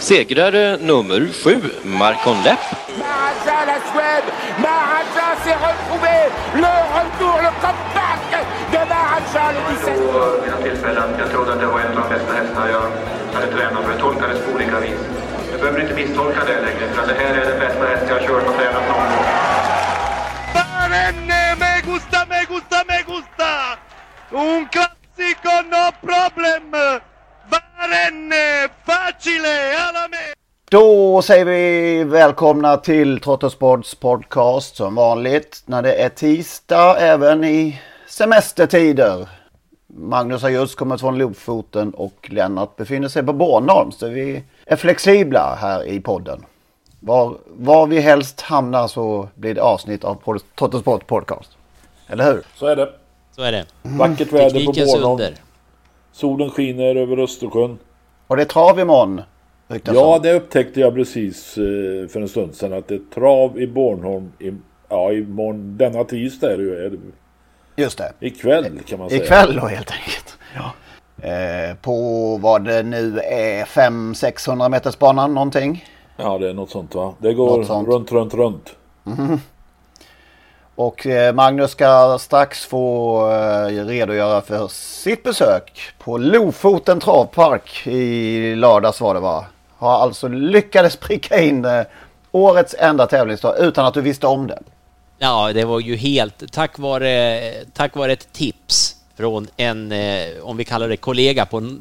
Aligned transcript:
Segrare 0.00 0.76
nummer 0.80 1.28
sju, 1.32 1.60
Marcon 1.84 2.42
Lepp. 2.42 2.58
Maharaja, 2.98 3.58
la 3.66 3.78
Suède 3.92 4.28
Maharaja 4.58 5.26
s'est 5.44 5.58
retrouvé 5.68 6.16
Le 6.54 6.72
retour, 6.96 7.36
le 7.46 7.52
comeback 7.60 8.22
de 8.72 8.78
Maharaja 8.92 9.52
le 9.52 9.60
17 9.76 9.92
Vid 10.42 10.50
några 10.50 10.62
tillfällen. 10.62 11.08
Jag 11.18 11.30
trodde 11.30 11.52
att 11.52 11.60
det 11.60 11.66
var 11.66 11.80
en 11.80 11.98
av 11.98 12.08
de 12.08 12.14
bästa 12.14 12.32
hästar 12.32 12.68
jag 12.68 12.86
hade 13.34 13.52
tränat 13.52 13.84
för. 13.84 13.90
Jag 13.90 14.00
tolkades 14.00 14.38
på 14.44 14.52
olika 14.54 14.80
vis. 14.80 15.00
Du 15.52 15.58
behöver 15.58 15.80
inte 15.80 15.94
misstolka 15.94 16.40
det 16.44 16.60
längre, 16.60 16.92
för 16.94 17.06
det 17.06 17.14
här 17.14 17.34
är 17.34 17.44
den 17.50 17.58
bästa 17.60 17.84
häst 17.86 18.04
jag 18.08 18.14
har 18.14 18.26
kört 18.26 18.48
och 18.48 18.54
tränat 18.56 18.88
någon 18.88 19.06
gång. 19.12 19.26
Barenne, 20.54 21.56
me 21.60 21.72
gusta, 21.92 22.26
me 22.30 22.40
gusta, 22.48 22.78
me 22.88 22.98
gusta! 23.12 23.50
Un 24.30 24.66
classico, 24.74 25.54
no 25.74 25.84
problem! 26.06 26.70
Barenne, 26.70 27.00
facile, 27.50 27.50
alla 27.50 27.60
me! 27.60 27.69
Då 30.70 31.22
säger 31.22 31.44
vi 31.44 32.04
välkomna 32.04 32.76
till 32.76 33.20
Trottosports 33.20 33.94
podcast 33.94 34.76
som 34.76 34.94
vanligt 34.94 35.62
när 35.66 35.82
det 35.82 35.94
är 35.94 36.08
tisdag 36.08 36.96
även 36.98 37.44
i 37.44 37.80
semestertider. 38.08 39.28
Magnus 39.86 40.42
har 40.42 40.48
just 40.48 40.76
kommit 40.76 41.00
från 41.00 41.18
Lofoten 41.18 41.90
och 41.90 42.28
Lennart 42.30 42.76
befinner 42.76 43.08
sig 43.08 43.22
på 43.22 43.32
Bornholm 43.32 43.92
så 43.92 44.08
vi 44.08 44.42
är 44.66 44.76
flexibla 44.76 45.58
här 45.60 45.84
i 45.84 46.00
podden. 46.00 46.44
Var, 47.00 47.36
var 47.46 47.86
vi 47.86 48.00
helst 48.00 48.40
hamnar 48.40 48.88
så 48.88 49.28
blir 49.34 49.54
det 49.54 49.62
avsnitt 49.62 50.04
av 50.04 50.40
Trottosport 50.58 51.06
podcast. 51.06 51.50
Eller 52.08 52.32
hur? 52.32 52.42
Så 52.54 52.66
är 52.66 52.76
det. 52.76 52.92
Så 53.36 53.42
är 53.42 53.52
det. 53.52 53.66
Vackert 53.82 54.32
väder 54.32 54.64
på 54.66 54.72
Bornholm. 54.72 55.04
under. 55.04 55.34
Solen 56.12 56.50
skiner 56.50 56.96
över 56.96 57.18
Östersjön. 57.18 57.78
Och 58.26 58.36
det 58.36 58.42
är 58.42 58.46
trav 58.46 58.80
imorgon. 58.80 59.20
Ja, 59.84 60.18
det 60.22 60.32
upptäckte 60.32 60.80
jag 60.80 60.94
precis 60.94 61.58
eh, 61.58 62.08
för 62.08 62.20
en 62.20 62.28
stund 62.28 62.54
sedan 62.54 62.72
att 62.72 62.88
det 62.88 62.94
är 62.94 63.00
trav 63.14 63.60
i 63.60 63.66
Bornholm. 63.66 64.32
I, 64.38 64.52
ja, 64.88 65.12
imorgon, 65.12 65.76
denna 65.76 66.04
tisdag 66.04 66.52
är 66.52 66.56
det 66.56 66.62
ju. 66.62 67.00
Just 67.76 67.98
det. 67.98 68.12
ikväll 68.20 68.80
kan 68.86 68.98
man 68.98 69.10
säga. 69.10 69.22
Ikväll 69.22 69.56
då 69.56 69.66
helt 69.66 69.90
enkelt. 69.90 70.38
Ja. 70.54 70.72
Eh, 71.28 71.76
på 71.76 72.36
vad 72.36 72.64
det 72.64 72.82
nu 72.82 73.18
är 73.18 73.64
500-600 73.64 74.68
meters 74.68 74.98
banan 74.98 75.34
någonting. 75.34 75.84
Ja, 76.16 76.38
det 76.38 76.48
är 76.48 76.54
något 76.54 76.70
sånt 76.70 76.94
va. 76.94 77.14
Det 77.18 77.34
går 77.34 77.64
sånt. 77.64 77.88
runt, 77.88 78.12
runt, 78.12 78.34
runt. 78.34 78.76
Och 80.80 81.06
eh, 81.06 81.34
Magnus 81.34 81.70
ska 81.70 82.18
strax 82.20 82.64
få 82.64 83.20
eh, 83.30 83.86
redogöra 83.86 84.40
för 84.40 84.68
sitt 84.68 85.22
besök 85.22 85.80
på 85.98 86.18
Lofoten 86.18 87.00
travpark 87.00 87.86
i 87.86 88.54
lördags 88.54 89.00
var 89.00 89.14
det 89.14 89.20
va? 89.20 89.46
Har 89.76 90.02
alltså 90.02 90.28
lyckades 90.28 90.96
pricka 90.96 91.40
in 91.40 91.64
eh, 91.64 91.82
årets 92.32 92.74
enda 92.78 93.06
tävlingsdag 93.06 93.56
utan 93.58 93.86
att 93.86 93.94
du 93.94 94.00
visste 94.00 94.26
om 94.26 94.46
det. 94.46 94.58
Ja, 95.18 95.52
det 95.52 95.64
var 95.64 95.80
ju 95.80 95.96
helt 95.96 96.52
tack 96.52 96.78
vare, 96.78 97.40
tack 97.72 97.96
vare 97.96 98.12
ett 98.12 98.32
tips 98.32 98.96
från 99.16 99.48
en, 99.56 99.92
om 100.42 100.56
vi 100.56 100.64
kallar 100.64 100.88
det 100.88 100.96
kollega 100.96 101.46
på, 101.46 101.76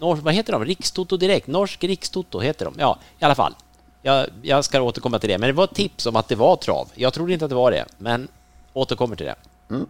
vad 0.00 0.34
heter 0.34 0.52
de? 0.52 0.64
Rikstoto 0.64 1.16
Direkt? 1.16 1.46
Norsk 1.46 1.84
Rikstoto 1.84 2.40
heter 2.40 2.64
de. 2.64 2.74
Ja, 2.78 2.98
i 3.18 3.24
alla 3.24 3.34
fall. 3.34 3.54
Jag, 4.02 4.26
jag 4.42 4.64
ska 4.64 4.82
återkomma 4.82 5.18
till 5.18 5.28
det, 5.28 5.38
men 5.38 5.48
det 5.48 5.52
var 5.52 5.64
ett 5.64 5.74
tips 5.74 6.06
om 6.06 6.16
att 6.16 6.28
det 6.28 6.34
var 6.34 6.56
trav. 6.56 6.88
Jag 6.94 7.12
trodde 7.12 7.32
inte 7.32 7.44
att 7.44 7.48
det 7.48 7.54
var 7.54 7.70
det, 7.70 7.84
men 7.98 8.28
återkommer 8.72 9.16
till 9.16 9.26
det. 9.26 9.34
Mm. 9.70 9.86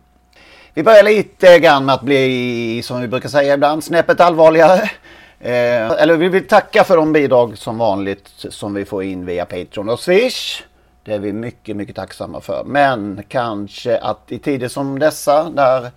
Vi 0.75 0.83
börjar 0.83 1.03
lite 1.03 1.59
grann 1.59 1.85
med 1.85 1.95
att 1.95 2.03
bli, 2.03 2.83
som 2.85 3.01
vi 3.01 3.09
brukar 3.09 3.29
säga 3.29 3.55
ibland, 3.55 3.85
snäppet 3.85 4.21
allvarligare. 4.21 4.91
Eh, 5.41 5.91
eller 5.91 6.17
vi 6.17 6.29
vill 6.29 6.47
tacka 6.47 6.85
för 6.85 6.97
de 6.97 7.13
bidrag 7.13 7.59
som 7.59 7.79
vanligt 7.79 8.31
som 8.35 8.75
vi 8.75 8.85
får 8.85 9.05
in 9.05 9.27
via 9.27 9.45
Patreon 9.45 9.89
och 9.89 10.01
Swish. 10.01 10.63
Det 11.05 11.15
är 11.15 11.19
vi 11.19 11.33
mycket, 11.33 11.77
mycket 11.77 11.97
tacksamma 11.97 12.41
för. 12.41 12.65
Men 12.65 13.23
kanske 13.29 13.99
att 13.99 14.33
i 14.33 14.39
tider 14.39 14.69
som 14.69 14.99
dessa, 14.99 15.51
där 15.51 15.91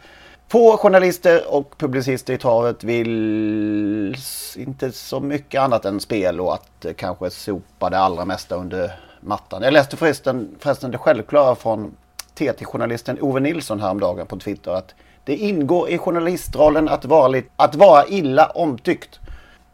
få 0.54 0.78
journalister 0.78 1.54
och 1.54 1.78
publicister 1.78 2.34
i 2.34 2.38
travet 2.38 2.84
vill 2.84 4.16
inte 4.58 4.92
så 4.92 5.20
mycket 5.20 5.62
annat 5.62 5.86
än 5.86 6.00
spel 6.00 6.42
och 6.42 6.54
att 6.54 6.86
eh, 6.86 6.94
kanske 6.94 7.30
sopa 7.30 7.90
det 7.90 7.98
allra 7.98 8.26
mesta 8.26 8.56
under 8.56 8.92
mattan. 9.20 9.62
Jag 9.64 9.74
läste 9.74 9.98
förresten, 9.98 10.56
förresten 10.60 10.92
det 10.92 10.98
självklara 10.98 11.56
från 11.56 11.96
TT-journalisten 12.34 13.18
Ove 13.22 13.40
Nilsson 13.40 13.80
häromdagen 13.80 14.28
på 14.28 14.38
Twitter 14.38 14.72
att 14.72 14.96
det 15.24 15.36
ingår 15.36 15.90
i 15.90 15.98
journalistrollen 15.98 16.90
att 16.90 17.06
vara, 17.06 17.28
lite, 17.28 17.50
att 17.56 17.76
vara 17.76 18.08
illa 18.08 18.46
omtyckt. 18.46 19.20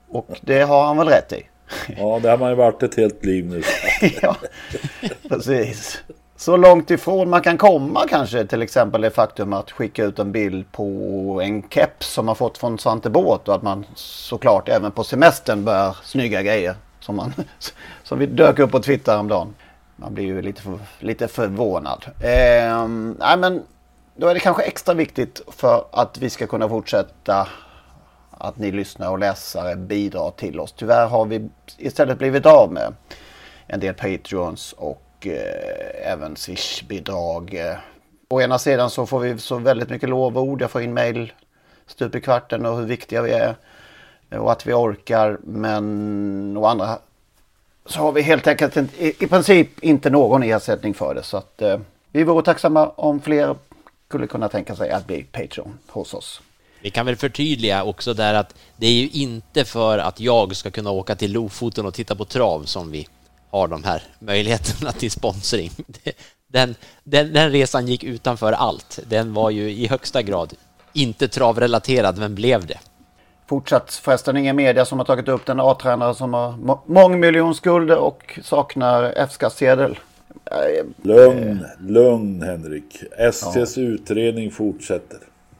Och 0.09 0.39
det 0.41 0.61
har 0.61 0.85
han 0.85 0.97
väl 0.97 1.07
rätt 1.07 1.33
i. 1.33 1.43
Ja, 1.97 2.19
det 2.23 2.29
har 2.29 2.37
man 2.37 2.49
ju 2.49 2.55
varit 2.55 2.83
ett 2.83 2.95
helt 2.95 3.25
liv 3.25 3.45
nu. 3.45 3.63
ja, 4.21 4.35
precis. 5.29 6.03
Så 6.39 6.57
långt 6.57 6.91
ifrån 6.91 7.29
man 7.29 7.41
kan 7.41 7.57
komma 7.57 8.05
kanske 8.09 8.45
till 8.45 8.61
exempel 8.61 9.01
det 9.01 9.09
faktum 9.09 9.53
att 9.53 9.71
skicka 9.71 10.03
ut 10.03 10.19
en 10.19 10.31
bild 10.31 10.71
på 10.71 10.83
en 11.43 11.69
keps 11.69 12.07
som 12.07 12.25
man 12.25 12.35
fått 12.35 12.57
från 12.57 12.79
Svante 12.79 13.09
Båt 13.09 13.47
och 13.47 13.55
att 13.55 13.61
man 13.63 13.85
såklart 13.95 14.69
även 14.69 14.91
på 14.91 15.03
semestern 15.03 15.65
bör 15.65 15.97
snygga 16.03 16.41
grejer 16.41 16.75
som, 16.99 17.15
man, 17.15 17.33
som 18.03 18.19
vi 18.19 18.25
dök 18.25 18.59
upp 18.59 18.71
på 18.71 18.79
Twitter 18.79 19.11
häromdagen. 19.11 19.55
Man 19.95 20.13
blir 20.13 20.23
ju 20.23 20.41
lite, 20.41 20.61
för, 20.61 20.79
lite 20.99 21.27
förvånad. 21.27 22.05
Eh, 22.19 22.87
nej 23.19 23.37
men 23.37 23.63
då 24.15 24.27
är 24.27 24.33
det 24.33 24.39
kanske 24.39 24.63
extra 24.63 24.93
viktigt 24.93 25.41
för 25.47 25.85
att 25.91 26.17
vi 26.17 26.29
ska 26.29 26.47
kunna 26.47 26.69
fortsätta 26.69 27.47
att 28.31 28.57
ni 28.57 28.71
lyssnare 28.71 29.09
och 29.09 29.19
läsare 29.19 29.75
bidrar 29.75 30.31
till 30.31 30.59
oss. 30.59 30.71
Tyvärr 30.71 31.07
har 31.07 31.25
vi 31.25 31.49
istället 31.77 32.17
blivit 32.17 32.45
av 32.45 32.71
med 32.71 32.93
en 33.67 33.79
del 33.79 33.93
Patreons 33.93 34.73
och 34.73 35.01
eh, 35.27 36.11
även 36.11 36.35
Swish-bidrag. 36.35 37.53
Eh, 37.53 37.77
Å 38.31 38.41
ena 38.41 38.59
sidan 38.59 38.89
så 38.89 39.05
får 39.05 39.19
vi 39.19 39.37
så 39.37 39.57
väldigt 39.57 39.89
mycket 39.89 40.09
lovord. 40.09 40.61
Jag 40.61 40.71
får 40.71 40.81
in 40.81 40.93
mail 40.93 41.33
stup 41.87 42.15
i 42.15 42.21
kvarten 42.21 42.65
och 42.65 42.77
hur 42.77 42.85
viktiga 42.85 43.21
vi 43.21 43.31
är. 43.31 43.55
Och 44.29 44.51
att 44.51 44.67
vi 44.67 44.73
orkar. 44.73 45.37
Men 45.43 46.57
å 46.57 46.65
andra 46.65 46.99
så 47.85 47.99
har 47.99 48.11
vi 48.11 48.21
helt 48.21 48.47
enkelt 48.47 48.77
en, 48.77 48.89
i, 48.97 49.07
i 49.23 49.27
princip 49.27 49.83
inte 49.83 50.09
någon 50.09 50.43
ersättning 50.43 50.93
för 50.93 51.15
det. 51.15 51.23
Så 51.23 51.37
att 51.37 51.61
eh, 51.61 51.79
vi 52.11 52.23
vore 52.23 52.43
tacksamma 52.43 52.89
om 52.89 53.21
fler 53.21 53.55
skulle 54.07 54.27
kunna 54.27 54.49
tänka 54.49 54.75
sig 54.75 54.91
att 54.91 55.07
bli 55.07 55.23
Patreon 55.23 55.79
hos 55.87 56.13
oss. 56.13 56.41
Vi 56.81 56.89
kan 56.89 57.05
väl 57.05 57.15
förtydliga 57.15 57.83
också 57.83 58.13
där 58.13 58.33
att 58.33 58.55
det 58.77 58.87
är 58.87 58.93
ju 58.93 59.09
inte 59.09 59.65
för 59.65 59.97
att 59.97 60.19
jag 60.19 60.55
ska 60.55 60.71
kunna 60.71 60.91
åka 60.91 61.15
till 61.15 61.31
Lofoten 61.31 61.85
och 61.85 61.93
titta 61.93 62.15
på 62.15 62.25
trav 62.25 62.63
som 62.63 62.91
vi 62.91 63.07
har 63.49 63.67
de 63.67 63.83
här 63.83 64.03
möjligheterna 64.19 64.91
till 64.91 65.11
sponsring. 65.11 65.71
Den, 66.47 66.75
den, 67.03 67.33
den 67.33 67.51
resan 67.51 67.87
gick 67.87 68.03
utanför 68.03 68.51
allt. 68.51 68.99
Den 69.09 69.33
var 69.33 69.49
ju 69.49 69.71
i 69.71 69.87
högsta 69.87 70.21
grad 70.21 70.53
inte 70.93 71.27
travrelaterad, 71.27 72.17
men 72.17 72.35
blev 72.35 72.65
det. 72.65 72.77
Fortsatt 73.47 73.93
förresten 73.93 74.37
ingen 74.37 74.55
media 74.55 74.85
som 74.85 74.97
har 74.99 75.05
tagit 75.05 75.27
upp 75.27 75.45
den 75.45 75.59
A-tränare 75.59 76.15
som 76.15 76.33
har 76.33 76.51
må- 76.51 76.83
mångmiljonskulder 76.85 77.97
och 77.97 78.39
saknar 78.43 79.13
F-skattsedel. 79.17 79.99
Eh, 80.45 80.85
Lugn, 81.01 81.65
lugn 81.79 82.41
Henrik. 82.41 83.03
SCs 83.33 83.77
utredning 83.77 84.51
fortsätter. 84.51 85.19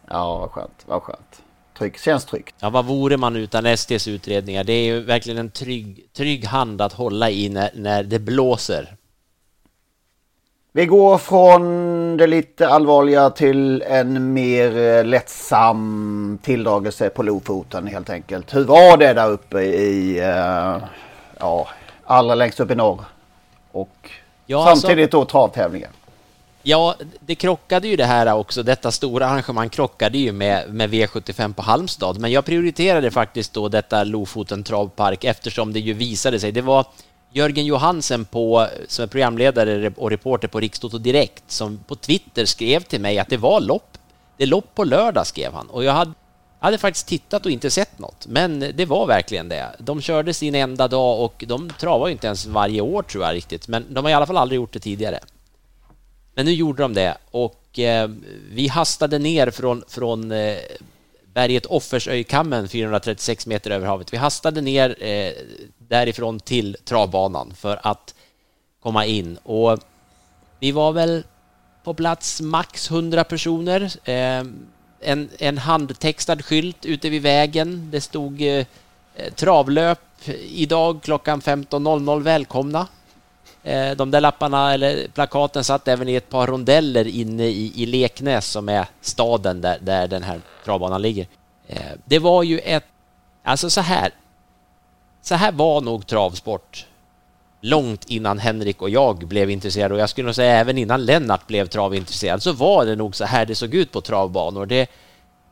Ja, 0.10 0.38
vad 0.38 0.50
skönt. 0.52 0.84
Vad 0.86 1.02
skönt. 1.02 1.42
Tryck, 1.80 1.98
känns 1.98 2.26
tryggt. 2.26 2.56
Ja, 2.60 2.70
vad 2.70 2.86
vore 2.86 3.18
man 3.18 3.36
utan 3.36 3.78
SDs 3.78 4.08
utredningar? 4.08 4.64
Det 4.64 4.74
är 4.74 4.84
ju 4.84 5.00
verkligen 5.00 5.40
en 5.40 5.52
trygg, 5.52 6.06
trygg 6.14 6.46
hand 6.46 6.82
att 6.82 6.94
hålla 6.94 7.30
i 7.30 7.50
när, 7.50 7.72
när 7.76 8.04
det 8.04 8.20
blåser. 8.20 8.96
Vi 10.72 10.86
går 10.86 11.18
från 11.18 12.18
det 12.18 12.28
lite 12.28 12.68
allvarliga 12.68 13.30
till 13.30 13.82
en 13.82 14.34
mer 14.34 14.78
eh, 14.78 15.06
lättsam 15.06 16.40
tilldragelse 16.42 17.10
på 17.10 17.24
Lofoten 17.24 17.88
helt 17.88 18.10
enkelt. 18.10 18.56
Hur 18.56 18.64
var 18.64 18.98
det 18.98 19.14
där 19.14 19.30
uppe 19.30 19.62
i, 19.62 20.20
uh, 20.22 20.84
ja, 21.40 21.68
allra 22.06 22.36
längst 22.36 22.60
upp 22.60 22.72
i 22.72 22.76
norr? 22.76 23.06
Och 23.72 24.12
ja, 24.46 24.66
samtidigt 24.66 25.04
alltså, 25.04 25.20
då 25.20 25.26
travtävlingen. 25.26 25.92
Ja, 26.64 26.96
det 27.20 27.36
krockade 27.36 27.88
ju 27.88 27.96
det 27.96 28.06
här 28.06 28.34
också. 28.34 28.64
Detta 28.64 28.92
stora 28.92 29.28
arrangemang 29.28 29.70
krockade 29.70 30.18
ju 30.18 30.32
med, 30.32 30.74
med 30.74 30.90
V75 30.90 31.54
på 31.54 31.62
Halmstad. 31.62 32.20
Men 32.20 32.32
jag 32.32 32.46
prioriterade 32.46 33.12
faktiskt 33.12 33.54
då 33.54 33.70
detta 33.70 34.04
Lofoten 34.04 34.64
travpark 34.64 35.24
eftersom 35.24 35.74
det 35.74 35.80
ju 35.80 35.94
visade 35.94 36.40
sig. 36.40 36.52
Det 36.52 36.62
var 36.62 36.86
Jörgen 37.32 37.66
Johansen 37.66 38.26
på, 38.26 38.68
som 38.88 39.04
är 39.04 39.08
programledare 39.08 39.92
och 39.98 40.10
reporter 40.10 40.48
på 40.48 40.60
Rikstoto 40.60 40.98
Direkt 40.98 41.44
som 41.48 41.80
på 41.88 41.96
Twitter 41.96 42.46
skrev 42.46 42.84
till 42.84 43.02
mig 43.02 43.20
att 43.20 43.30
det 43.30 43.38
var 43.38 43.62
lopp. 43.62 43.98
Det 44.38 44.44
är 44.44 44.48
lopp 44.48 44.76
på 44.76 44.84
lördag, 44.84 45.28
skrev 45.28 45.54
han. 45.54 45.70
Och 45.70 45.84
jag 45.84 45.94
hade, 45.94 46.14
hade 46.60 46.78
faktiskt 46.78 47.08
tittat 47.08 47.46
och 47.46 47.52
inte 47.52 47.70
sett 47.70 48.00
något. 48.00 48.28
Men 48.28 48.60
det 48.60 48.86
var 48.86 49.08
verkligen 49.08 49.50
det. 49.50 49.76
De 49.80 50.02
körde 50.02 50.34
sin 50.34 50.56
enda 50.56 50.88
dag 50.88 51.20
och 51.20 51.44
de 51.48 51.70
travar 51.70 52.08
ju 52.08 52.12
inte 52.12 52.28
ens 52.28 52.46
varje 52.46 52.82
år 52.82 53.04
tror 53.04 53.24
jag 53.24 53.36
riktigt. 53.36 53.68
Men 53.68 53.86
de 53.90 54.06
har 54.06 54.12
i 54.12 54.14
alla 54.14 54.28
fall 54.28 54.38
aldrig 54.38 54.56
gjort 54.56 54.74
det 54.74 54.80
tidigare. 54.80 55.20
Men 56.40 56.46
nu 56.46 56.52
gjorde 56.52 56.84
de 56.84 56.94
det 56.94 57.18
och 57.32 57.80
eh, 57.80 58.10
vi 58.52 58.68
hastade 58.68 59.20
ner 59.20 59.52
från, 59.52 59.84
från 59.88 60.32
eh, 60.32 60.58
berget 61.34 61.66
Offersöjkammen 61.66 62.68
436 62.68 63.48
meter 63.48 63.72
över 63.72 63.88
havet. 63.88 64.14
Vi 64.14 64.18
hastade 64.18 64.62
ner 64.62 65.04
eh, 65.04 65.32
därifrån 65.78 66.40
till 66.40 66.78
travbanan 66.86 67.54
för 67.56 67.80
att 67.84 68.16
komma 68.80 69.06
in 69.06 69.38
och 69.44 69.80
vi 70.60 70.72
var 70.72 70.92
väl 70.92 71.24
på 71.84 71.94
plats 71.94 72.42
max 72.42 72.92
100 72.92 73.24
personer. 73.24 73.82
Eh, 74.04 74.44
en, 75.00 75.30
en 75.40 75.58
handtextad 75.58 76.46
skylt 76.46 76.86
ute 76.86 77.10
vid 77.10 77.22
vägen. 77.22 77.88
Det 77.92 78.02
stod 78.02 78.42
eh, 78.42 78.66
eh 79.16 79.34
travlöp 79.36 80.30
idag 80.50 81.00
klockan 81.04 81.42
15.00 81.42 82.22
välkomna. 82.22 82.88
Eh, 83.70 83.96
de 83.96 84.12
där 84.12 84.22
lapparna 84.22 84.74
eller 84.74 85.08
plakaten 85.08 85.64
satt 85.64 85.88
även 85.88 86.10
i 86.10 86.16
ett 86.16 86.30
par 86.30 86.48
rondeller 86.48 87.08
inne 87.08 87.44
i, 87.44 87.74
i 87.76 87.86
Leknäs 87.86 88.52
som 88.52 88.70
är 88.70 88.86
staden 89.02 89.62
där, 89.62 89.78
där 89.82 90.08
den 90.08 90.24
här 90.24 90.42
travbanan 90.66 91.02
ligger. 91.02 91.28
Eh, 91.68 91.82
det 92.06 92.20
var 92.20 92.44
ju 92.44 92.60
ett... 92.60 92.86
Alltså 93.44 93.70
så 93.70 93.82
här. 93.82 94.12
Så 95.22 95.36
här 95.36 95.52
var 95.52 95.82
nog 95.82 96.08
travsport 96.08 96.86
långt 97.62 98.06
innan 98.06 98.40
Henrik 98.40 98.82
och 98.82 98.90
jag 98.90 99.18
blev 99.18 99.50
intresserade 99.50 99.94
och 99.94 100.00
jag 100.00 100.10
skulle 100.10 100.26
nog 100.26 100.36
säga 100.36 100.58
även 100.58 100.78
innan 100.78 101.06
Lennart 101.06 101.48
blev 101.48 101.68
travintresserad 101.68 102.44
så 102.44 102.52
var 102.52 102.86
det 102.86 102.96
nog 102.96 103.16
så 103.16 103.26
här 103.26 103.46
det 103.46 103.56
såg 103.56 103.74
ut 103.74 103.92
på 103.92 104.02
travbanor. 104.02 104.66
Det, 104.66 104.90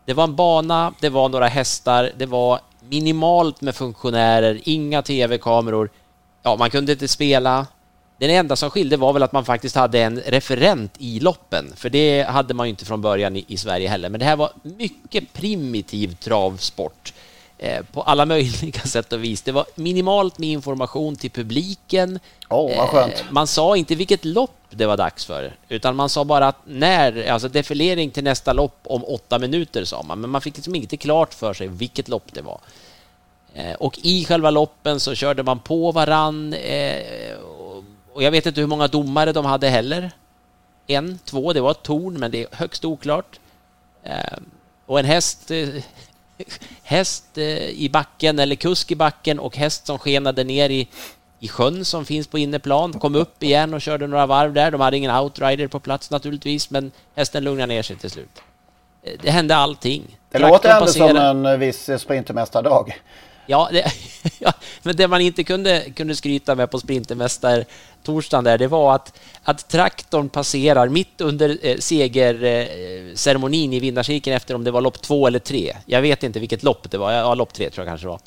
det 0.05 0.13
var 0.13 0.23
en 0.23 0.35
bana, 0.35 0.93
det 0.99 1.09
var 1.09 1.29
några 1.29 1.47
hästar, 1.47 2.11
det 2.17 2.25
var 2.25 2.59
minimalt 2.79 3.61
med 3.61 3.75
funktionärer, 3.75 4.61
inga 4.63 5.01
tv-kameror. 5.01 5.89
Ja, 6.43 6.55
man 6.55 6.69
kunde 6.69 6.91
inte 6.91 7.07
spela, 7.07 7.67
den 8.17 8.29
enda 8.29 8.55
som 8.55 8.69
skilde 8.69 8.97
var 8.97 9.13
väl 9.13 9.23
att 9.23 9.31
man 9.31 9.45
faktiskt 9.45 9.75
hade 9.75 9.99
en 9.99 10.19
referent 10.19 10.91
i 10.97 11.19
loppen, 11.19 11.73
för 11.75 11.89
det 11.89 12.23
hade 12.23 12.53
man 12.53 12.67
ju 12.67 12.69
inte 12.69 12.85
från 12.85 13.01
början 13.01 13.35
i, 13.35 13.45
i 13.47 13.57
Sverige 13.57 13.89
heller. 13.89 14.09
Men 14.09 14.19
det 14.19 14.25
här 14.25 14.35
var 14.35 14.51
mycket 14.61 15.33
primitiv 15.33 16.15
travsport 16.15 17.13
eh, 17.57 17.85
på 17.93 18.01
alla 18.01 18.25
möjliga 18.25 18.81
sätt 18.85 19.13
och 19.13 19.23
vis. 19.23 19.41
Det 19.41 19.51
var 19.51 19.65
minimalt 19.75 20.37
med 20.37 20.49
information 20.49 21.15
till 21.15 21.31
publiken. 21.31 22.19
Oh, 22.49 22.77
vad 22.77 22.89
skönt. 22.89 23.13
Eh, 23.13 23.25
man 23.29 23.47
sa 23.47 23.77
inte 23.77 23.95
vilket 23.95 24.25
lopp 24.25 24.51
det 24.69 24.85
var 24.85 24.97
dags 24.97 25.25
för, 25.25 25.55
utan 25.69 25.95
man 25.95 26.09
sa 26.09 26.25
bara 26.25 26.47
att 26.47 26.57
när, 26.65 27.29
alltså 27.29 27.47
defilering 27.47 28.11
till 28.11 28.23
nästa 28.23 28.53
lopp 28.53 28.79
om 28.83 29.05
åtta 29.05 29.39
minuter 29.39 29.85
sa 29.85 30.03
man, 30.03 30.21
men 30.21 30.29
man 30.29 30.41
fick 30.41 30.55
liksom 30.55 30.75
inte 30.75 30.97
klart 30.97 31.33
för 31.33 31.53
sig 31.53 31.67
vilket 31.67 32.07
lopp 32.07 32.33
det 32.33 32.41
var. 32.41 32.59
Eh, 33.53 33.73
och 33.73 33.99
i 34.01 34.25
själva 34.25 34.49
loppen 34.49 34.99
så 34.99 35.15
körde 35.15 35.43
man 35.43 35.59
på 35.59 35.91
varann 35.91 36.53
eh, 36.53 37.33
och 38.17 38.23
jag 38.23 38.31
vet 38.31 38.45
inte 38.45 38.61
hur 38.61 38.67
många 38.67 38.87
domare 38.87 39.31
de 39.31 39.45
hade 39.45 39.69
heller. 39.69 40.11
En, 40.87 41.19
två, 41.25 41.53
det 41.53 41.61
var 41.61 41.71
ett 41.71 41.83
torn, 41.83 42.19
men 42.19 42.31
det 42.31 42.43
är 42.43 42.47
högst 42.51 42.85
oklart. 42.85 43.39
Ehm, 44.03 44.45
och 44.85 44.99
en 44.99 45.05
häst, 45.05 45.51
eh, 45.51 45.69
häst 46.83 47.37
eh, 47.37 47.69
i 47.69 47.89
backen, 47.93 48.39
eller 48.39 48.55
kusk 48.55 48.91
i 48.91 48.95
backen 48.95 49.39
och 49.39 49.57
häst 49.57 49.85
som 49.85 49.99
skenade 49.99 50.43
ner 50.43 50.69
i, 50.69 50.87
i 51.39 51.47
sjön 51.47 51.85
som 51.85 52.05
finns 52.05 52.27
på 52.27 52.37
inneplan. 52.37 52.93
Kom 52.93 53.15
upp 53.15 53.43
igen 53.43 53.73
och 53.73 53.81
körde 53.81 54.07
några 54.07 54.25
varv 54.25 54.53
där. 54.53 54.71
De 54.71 54.81
hade 54.81 54.97
ingen 54.97 55.15
outrider 55.15 55.67
på 55.67 55.79
plats 55.79 56.11
naturligtvis, 56.11 56.69
men 56.69 56.91
hästen 57.15 57.43
lugnade 57.43 57.73
ner 57.73 57.81
sig 57.81 57.95
till 57.95 58.09
slut. 58.09 58.41
Eh, 59.03 59.13
det 59.21 59.31
hände 59.31 59.55
allting. 59.55 60.17
Det 60.31 60.37
Traktorn 60.37 60.51
låter 60.51 60.69
ändå 60.69 60.85
passerade... 60.85 61.29
som 61.29 61.45
en 61.45 61.59
viss 61.59 61.89
sprintermästardag. 61.97 62.95
Ja, 63.47 63.69
det, 63.71 63.91
ja, 64.39 64.53
men 64.83 64.95
det 64.95 65.07
man 65.07 65.21
inte 65.21 65.43
kunde, 65.43 65.83
kunde 65.95 66.15
skryta 66.15 66.55
med 66.55 66.71
på 66.71 66.79
Sprintermästartorsdagen 66.79 68.43
där, 68.43 68.57
det 68.57 68.67
var 68.67 68.95
att, 68.95 69.19
att 69.43 69.67
traktorn 69.67 70.29
passerar 70.29 70.89
mitt 70.89 71.21
under 71.21 71.57
eh, 71.61 71.77
segerceremonin 71.77 73.71
eh, 73.71 73.77
i 73.77 73.79
vinnarcirkeln 73.79 74.35
efter 74.35 74.55
om 74.55 74.63
det 74.63 74.71
var 74.71 74.81
lopp 74.81 75.01
två 75.01 75.27
eller 75.27 75.39
tre. 75.39 75.75
Jag 75.85 76.01
vet 76.01 76.23
inte 76.23 76.39
vilket 76.39 76.63
lopp 76.63 76.91
det 76.91 76.97
var, 76.97 77.11
ja, 77.11 77.33
lopp 77.33 77.53
tre 77.53 77.69
tror 77.69 77.85
jag 77.85 77.91
kanske 77.91 78.07
det 78.07 78.11
var. 78.11 78.19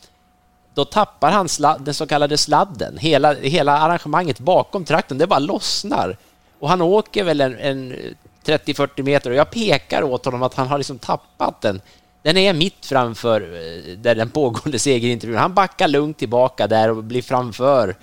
Då 0.74 0.84
tappar 0.84 1.30
han 1.30 1.48
sladd, 1.48 1.82
den 1.82 1.94
så 1.94 2.06
kallade 2.06 2.38
sladden. 2.38 2.98
Hela, 2.98 3.34
hela 3.34 3.78
arrangemanget 3.78 4.38
bakom 4.38 4.84
traktorn, 4.84 5.18
det 5.18 5.26
bara 5.26 5.38
lossnar. 5.38 6.16
Och 6.58 6.68
han 6.68 6.82
åker 6.82 7.24
väl 7.24 7.40
en, 7.40 7.58
en 7.58 7.96
30-40 8.44 9.02
meter 9.02 9.30
och 9.30 9.36
jag 9.36 9.50
pekar 9.50 10.02
åt 10.02 10.24
honom 10.24 10.42
att 10.42 10.54
han 10.54 10.68
har 10.68 10.78
liksom 10.78 10.98
tappat 10.98 11.60
den. 11.60 11.80
Den 12.22 12.36
är 12.36 12.52
mitt 12.52 12.86
framför 12.86 13.40
eh, 13.40 13.96
där 13.96 14.14
den 14.14 14.30
pågående 14.30 14.78
segerintervjun. 14.78 15.38
Han 15.38 15.54
backar 15.54 15.88
lugnt 15.88 16.18
tillbaka 16.18 16.66
där 16.66 16.90
och 16.90 17.04
blir 17.04 17.22
framför. 17.22 17.96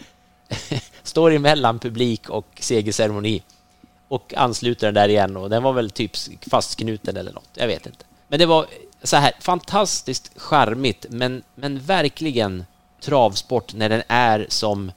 Står 1.03 1.31
emellan 1.31 1.79
publik 1.79 2.29
och 2.29 2.47
segerceremoni. 2.59 3.43
Och 4.07 4.33
ansluter 4.37 4.87
den 4.87 4.93
där 4.93 5.09
igen 5.09 5.37
och 5.37 5.49
den 5.49 5.63
var 5.63 5.73
väl 5.73 5.89
typ 5.89 6.11
fastknuten 6.51 7.17
eller 7.17 7.33
något. 7.33 7.49
Jag 7.53 7.67
vet 7.67 7.85
inte. 7.85 8.05
Men 8.27 8.39
det 8.39 8.45
var 8.45 8.65
så 9.03 9.17
här 9.17 9.31
fantastiskt 9.39 10.31
charmigt 10.35 11.05
men, 11.09 11.43
men 11.55 11.79
verkligen 11.79 12.65
travsport 13.01 13.73
när 13.73 13.89
den 13.89 14.03
är 14.07 14.45
som 14.49 14.91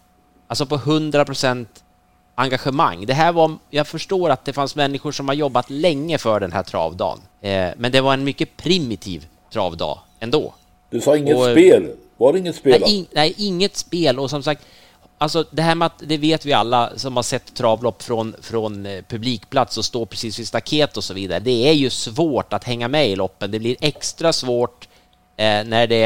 alltså 0.47 0.67
på 0.67 0.75
100 0.75 1.25
procent 1.25 1.85
engagemang. 2.41 3.07
Det 3.07 3.15
här 3.15 3.33
var, 3.33 3.57
jag 3.71 3.87
förstår 3.87 4.31
att 4.31 4.45
det 4.45 4.53
fanns 4.53 4.77
människor 4.77 5.13
som 5.13 5.29
har 5.29 5.35
jobbat 5.35 5.71
länge 5.71 6.19
för 6.19 6.41
den 6.41 6.53
här 6.53 6.63
travdagen. 6.63 7.19
Eh, 7.41 7.69
men 7.77 7.93
det 7.93 8.01
var 8.01 8.15
en 8.15 8.25
mycket 8.25 8.57
primitiv 8.57 9.27
travdag 9.53 9.99
ändå. 10.21 10.55
Du 10.91 11.01
sa 11.01 11.17
inget 11.17 11.37
och, 11.37 11.45
spel? 11.45 11.91
Var 12.17 12.33
det 12.33 12.39
inget 12.39 12.57
spel? 12.57 12.81
Nej, 12.81 12.97
in, 12.97 13.07
nej, 13.13 13.35
inget 13.37 13.77
spel. 13.77 14.19
Och 14.19 14.31
som 14.31 14.43
sagt, 14.43 14.63
alltså 15.19 15.45
det 15.51 15.63
här 15.63 15.75
med 15.75 15.87
att, 15.87 16.03
det 16.07 16.17
vet 16.17 16.47
vi 16.47 16.53
alla 16.53 16.91
som 16.97 17.17
har 17.17 17.23
sett 17.23 17.55
travlopp 17.55 18.03
från, 18.03 18.35
från 18.41 18.87
eh, 18.87 19.03
publikplats 19.03 19.79
och 19.79 19.85
står 19.85 20.07
precis 20.07 20.39
vid 20.39 20.49
staket 20.49 20.97
och 20.97 21.05
så 21.05 21.15
vidare. 21.15 21.41
Det 21.41 21.69
är 21.69 21.73
ju 21.73 21.91
svårt 21.91 22.53
att 22.53 22.65
hänga 22.65 22.89
med 22.89 23.09
i 23.09 23.17
loppen. 23.17 23.51
Det 23.51 23.59
blir 23.59 23.77
extra 23.81 24.33
svårt 24.33 24.89
eh, 25.37 25.65
när 25.65 25.87
det 25.87 26.05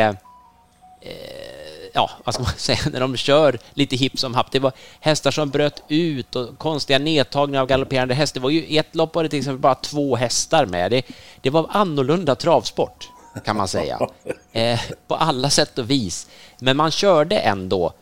eh, 1.00 1.53
ja, 1.94 2.10
vad 2.24 2.34
ska 2.34 2.42
man 2.42 2.52
säga, 2.56 2.78
när 2.92 3.00
de 3.00 3.16
kör 3.16 3.58
lite 3.74 3.96
hipp 3.96 4.18
som 4.18 4.34
happ. 4.34 4.50
Det 4.50 4.58
var 4.58 4.72
hästar 5.00 5.30
som 5.30 5.50
bröt 5.50 5.82
ut 5.88 6.36
och 6.36 6.58
konstiga 6.58 6.98
nedtagningar 6.98 7.60
av 7.60 7.66
galopperande 7.66 8.14
hästar. 8.14 8.40
Det 8.40 8.42
var 8.42 8.50
ju 8.50 8.78
ett 8.78 8.94
lopp 8.94 9.14
var 9.14 9.22
det 9.22 9.28
till 9.28 9.38
exempel 9.38 9.60
bara 9.60 9.74
två 9.74 10.16
hästar 10.16 10.66
med. 10.66 10.90
Det, 10.90 11.02
det 11.40 11.50
var 11.50 11.66
annorlunda 11.70 12.34
travsport 12.34 13.08
kan 13.44 13.56
man 13.56 13.68
säga. 13.68 13.98
Eh, 14.52 14.80
på 15.06 15.14
alla 15.14 15.50
sätt 15.50 15.78
och 15.78 15.90
vis. 15.90 16.28
Men 16.58 16.76
man 16.76 16.90
körde 16.90 17.38
ändå 17.38 17.92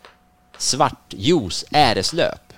svartjuice 0.58 1.64
äreslöp. 1.70 2.52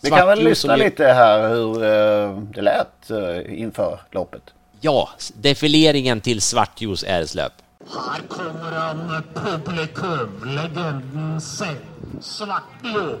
Vi 0.00 0.10
kan 0.10 0.28
väl 0.28 0.44
lyssna 0.44 0.76
lite 0.76 1.04
här 1.04 1.48
hur 1.48 1.84
eh, 1.84 2.38
det 2.40 2.62
lät 2.62 3.10
eh, 3.10 3.60
inför 3.60 4.00
loppet. 4.10 4.42
Ja, 4.80 5.08
defileringen 5.34 6.20
till 6.20 6.40
svartjuice 6.40 7.04
äreslöp. 7.04 7.52
Här 7.94 8.20
kommer 8.28 8.72
en 8.72 9.22
publikum, 9.34 10.44
legenden 10.44 11.40
Svartlo. 12.20 13.18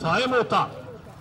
Ta 0.00 0.18
emot 0.20 0.52
han. 0.52 0.68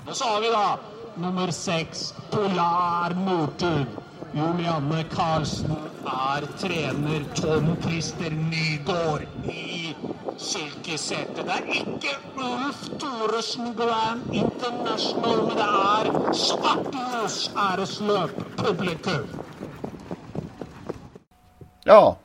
Då 0.07 0.13
sa 0.13 0.39
vi 0.39 0.47
då 0.47 0.79
nummer 1.15 1.51
sex, 1.51 2.13
Polar 2.31 3.09
Nordtun. 3.13 3.85
Julianne 4.31 5.03
Karlsen 5.03 5.75
är 6.05 6.57
tränare 6.59 7.23
Tom 7.35 7.75
Christer 7.83 8.29
Nygård 8.29 9.21
i 9.45 9.95
silkesettet. 10.37 11.45
Det 11.45 11.51
är 11.51 11.75
inte 11.75 12.07
Ulf 12.35 12.89
Thoresen 12.99 13.75
Grand 13.75 14.21
International, 14.31 15.47
men 15.47 15.57
det 15.57 15.63
är 15.63 16.33
Svartlos 16.33 17.51
äreslöp 17.55 18.31
publikum. 18.57 19.27
Ja, 21.83 22.17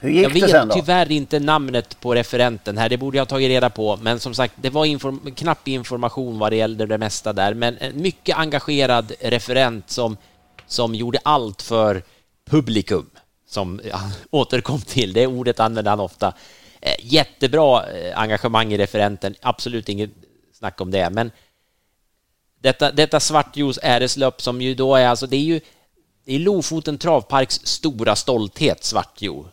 hur 0.00 0.10
gick 0.10 0.24
jag 0.24 0.32
det 0.32 0.40
vet 0.40 0.50
sen 0.50 0.68
då? 0.68 0.74
tyvärr 0.74 1.12
inte 1.12 1.40
namnet 1.40 2.00
på 2.00 2.14
referenten 2.14 2.78
här, 2.78 2.88
det 2.88 2.96
borde 2.96 3.16
jag 3.16 3.22
ha 3.22 3.28
tagit 3.28 3.48
reda 3.48 3.70
på. 3.70 3.96
Men 3.96 4.20
som 4.20 4.34
sagt, 4.34 4.54
det 4.56 4.70
var 4.70 4.84
inform 4.84 5.34
knapp 5.34 5.68
information 5.68 6.38
vad 6.38 6.52
det 6.52 6.56
gällde 6.56 6.86
det 6.86 6.98
mesta 6.98 7.32
där. 7.32 7.54
Men 7.54 7.78
en 7.78 8.02
mycket 8.02 8.38
engagerad 8.38 9.12
referent 9.20 9.90
som, 9.90 10.16
som 10.66 10.94
gjorde 10.94 11.18
allt 11.24 11.62
för 11.62 12.02
publikum, 12.50 13.10
som 13.48 13.80
han 13.92 14.10
återkom 14.30 14.80
till. 14.80 15.12
Det 15.12 15.26
ordet 15.26 15.60
använde 15.60 15.90
han 15.90 16.00
ofta. 16.00 16.34
Eh, 16.80 16.94
jättebra 17.00 17.90
eh, 17.90 18.18
engagemang 18.18 18.72
i 18.72 18.78
referenten, 18.78 19.34
absolut 19.42 19.88
inget 19.88 20.10
snack 20.52 20.80
om 20.80 20.90
det. 20.90 21.10
Men 21.10 21.30
detta, 22.60 22.92
detta 22.92 23.20
svartljus 23.20 23.78
äreslöp 23.82 24.42
som 24.42 24.60
ju 24.60 24.74
då 24.74 24.94
är 24.94 25.08
alltså, 25.08 25.26
det 25.26 25.36
är 25.36 25.40
ju 25.40 25.60
det 26.24 26.34
är 26.34 26.38
Lofoten 26.38 26.98
travparks 26.98 27.60
stora 27.64 28.16
stolthet, 28.16 28.84
Svartjo. 28.84 29.46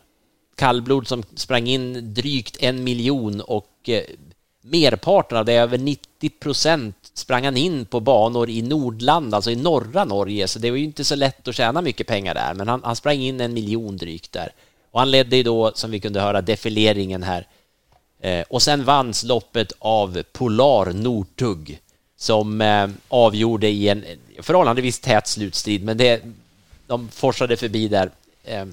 Kallblod 0.56 1.08
som 1.08 1.22
sprang 1.34 1.66
in 1.66 2.14
drygt 2.14 2.56
en 2.60 2.84
miljon 2.84 3.40
och 3.40 3.88
eh, 3.88 4.02
merparten 4.62 5.38
av 5.38 5.44
det, 5.44 5.52
över 5.52 5.78
90 5.78 6.30
procent, 6.30 6.96
sprang 7.14 7.44
han 7.44 7.56
in 7.56 7.84
på 7.84 8.00
banor 8.00 8.50
i 8.50 8.62
Nordland, 8.62 9.34
alltså 9.34 9.50
i 9.50 9.56
norra 9.56 10.04
Norge, 10.04 10.48
så 10.48 10.58
det 10.58 10.70
var 10.70 10.78
ju 10.78 10.84
inte 10.84 11.04
så 11.04 11.14
lätt 11.14 11.48
att 11.48 11.54
tjäna 11.54 11.80
mycket 11.80 12.06
pengar 12.06 12.34
där, 12.34 12.54
men 12.54 12.68
han, 12.68 12.80
han 12.84 12.96
sprang 12.96 13.18
in 13.18 13.40
en 13.40 13.54
miljon 13.54 13.96
drygt 13.96 14.32
där. 14.32 14.52
Och 14.90 15.00
han 15.00 15.10
ledde 15.10 15.36
ju 15.36 15.42
då, 15.42 15.72
som 15.74 15.90
vi 15.90 16.00
kunde 16.00 16.20
höra, 16.20 16.40
defileringen 16.40 17.22
här. 17.22 17.46
Eh, 18.20 18.44
och 18.48 18.62
sen 18.62 18.84
vanns 18.84 19.24
loppet 19.24 19.72
av 19.78 20.22
Polar 20.32 20.92
Nortug 20.92 21.80
som 22.16 22.60
eh, 22.60 22.88
avgjorde 23.08 23.68
i 23.68 23.88
en 23.88 24.04
förhållandevis 24.42 25.00
tät 25.00 25.26
slutstrid, 25.26 25.84
men 25.84 25.96
det, 25.96 26.22
de 26.86 27.08
forsade 27.08 27.56
förbi 27.56 27.88
där 27.88 28.10
eh, 28.44 28.64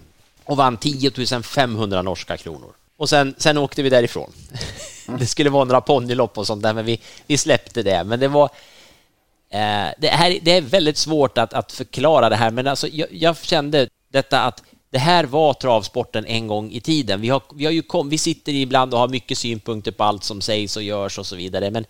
och 0.46 0.58
vann 0.58 0.78
10 0.78 1.12
500 1.44 2.02
norska 2.02 2.38
kronor. 2.38 2.74
Och 2.98 3.10
sen, 3.10 3.36
sen 3.38 3.58
åkte 3.58 3.84
vi 3.84 3.90
därifrån. 3.90 4.32
det 5.20 5.26
skulle 5.26 5.50
vara 5.50 5.64
några 5.64 5.82
ponnylopp 5.82 6.38
och 6.38 6.48
sånt 6.48 6.64
där, 6.64 6.74
men 6.74 6.86
vi, 6.86 7.00
vi 7.28 7.38
släppte 7.38 7.84
det. 7.84 8.04
Men 8.04 8.20
det 8.20 8.28
var... 8.28 8.50
Eh, 9.50 9.88
det, 9.98 10.08
här, 10.08 10.40
det 10.42 10.52
är 10.52 10.62
väldigt 10.62 10.98
svårt 10.98 11.38
att, 11.38 11.54
att 11.54 11.72
förklara 11.72 12.30
det 12.30 12.36
här, 12.36 12.52
men 12.52 12.68
alltså, 12.68 12.88
jag, 12.88 13.08
jag 13.12 13.38
kände 13.38 13.90
detta 14.10 14.42
att 14.42 14.64
det 14.90 15.00
här 15.00 15.24
var 15.24 15.54
travsporten 15.54 16.26
en 16.26 16.48
gång 16.48 16.72
i 16.72 16.82
tiden. 16.82 17.22
Vi, 17.22 17.30
har, 17.30 17.42
vi, 17.56 17.66
har 17.66 17.72
ju 17.72 17.82
kom, 17.82 18.10
vi 18.10 18.18
sitter 18.18 18.52
ibland 18.52 18.94
och 18.94 19.00
har 19.00 19.08
mycket 19.08 19.38
synpunkter 19.38 19.92
på 19.92 20.04
allt 20.04 20.24
som 20.24 20.42
sägs 20.42 20.78
och 20.78 20.84
görs 20.84 21.20
och 21.20 21.26
så 21.26 21.36
vidare, 21.36 21.72
men 21.72 21.86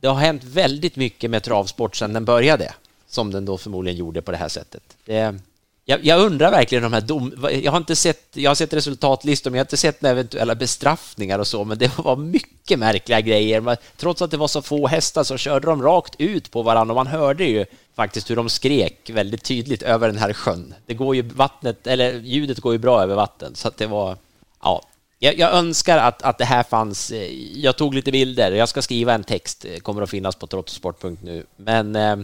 det 0.00 0.08
har 0.08 0.14
hänt 0.14 0.44
väldigt 0.44 0.96
mycket 0.96 1.30
med 1.30 1.42
travsport 1.42 1.96
sedan 1.96 2.12
den 2.12 2.24
började, 2.24 2.74
som 3.06 3.30
den 3.32 3.44
då 3.44 3.58
förmodligen 3.58 3.98
gjorde 3.98 4.22
på 4.22 4.30
det 4.30 4.36
här 4.36 4.48
sättet. 4.48 4.82
Det, 5.04 5.38
jag, 5.84 6.04
jag, 6.04 6.20
undrar 6.20 6.50
verkligen 6.50 6.82
de 6.82 6.92
här 6.92 7.00
dom... 7.00 7.48
Jag 7.62 7.72
har 7.72 7.78
inte 7.78 7.96
sett, 7.96 8.28
jag 8.32 8.50
har 8.50 8.54
sett 8.54 8.72
resultatlistor, 8.72 9.50
men 9.50 9.58
jag 9.58 9.60
har 9.60 9.66
inte 9.66 9.76
sett 9.76 10.02
några 10.02 10.12
eventuella 10.12 10.54
bestraffningar 10.54 11.38
och 11.38 11.46
så, 11.46 11.64
men 11.64 11.78
det 11.78 11.98
var 11.98 12.16
mycket 12.16 12.78
märkliga 12.78 13.20
grejer. 13.20 13.76
Trots 13.96 14.22
att 14.22 14.30
det 14.30 14.36
var 14.36 14.48
så 14.48 14.62
få 14.62 14.86
hästar 14.86 15.24
så 15.24 15.36
körde 15.36 15.66
de 15.66 15.82
rakt 15.82 16.14
ut 16.18 16.50
på 16.50 16.62
varandra 16.62 16.92
och 16.92 16.96
man 16.96 17.06
hörde 17.06 17.44
ju 17.44 17.66
faktiskt 17.96 18.30
hur 18.30 18.36
de 18.36 18.48
skrek 18.48 19.10
väldigt 19.10 19.44
tydligt 19.44 19.82
över 19.82 20.08
den 20.08 20.18
här 20.18 20.32
sjön. 20.32 20.74
Det 20.86 20.94
går 20.94 21.16
ju 21.16 21.22
vattnet, 21.22 21.86
eller 21.86 22.12
ljudet 22.20 22.60
går 22.60 22.72
ju 22.72 22.78
bra 22.78 23.02
över 23.02 23.14
vatten, 23.14 23.54
så 23.54 23.68
att 23.68 23.76
det 23.76 23.86
var... 23.86 24.16
Ja, 24.62 24.82
jag, 25.22 25.38
jag, 25.38 25.54
önskar 25.54 25.98
att, 25.98 26.22
att 26.22 26.38
det 26.38 26.44
här 26.44 26.62
fanns. 26.62 27.10
Eh, 27.10 27.32
jag 27.54 27.76
tog 27.76 27.94
lite 27.94 28.12
bilder. 28.12 28.52
Jag 28.52 28.68
ska 28.68 28.82
skriva 28.82 29.14
en 29.14 29.24
text, 29.24 29.64
eh, 29.64 29.76
kommer 29.76 30.02
att 30.02 30.10
finnas 30.10 30.36
på 30.36 30.46
trottosport.nu. 30.46 31.46
Men 31.56 31.96
eh, 31.96 32.16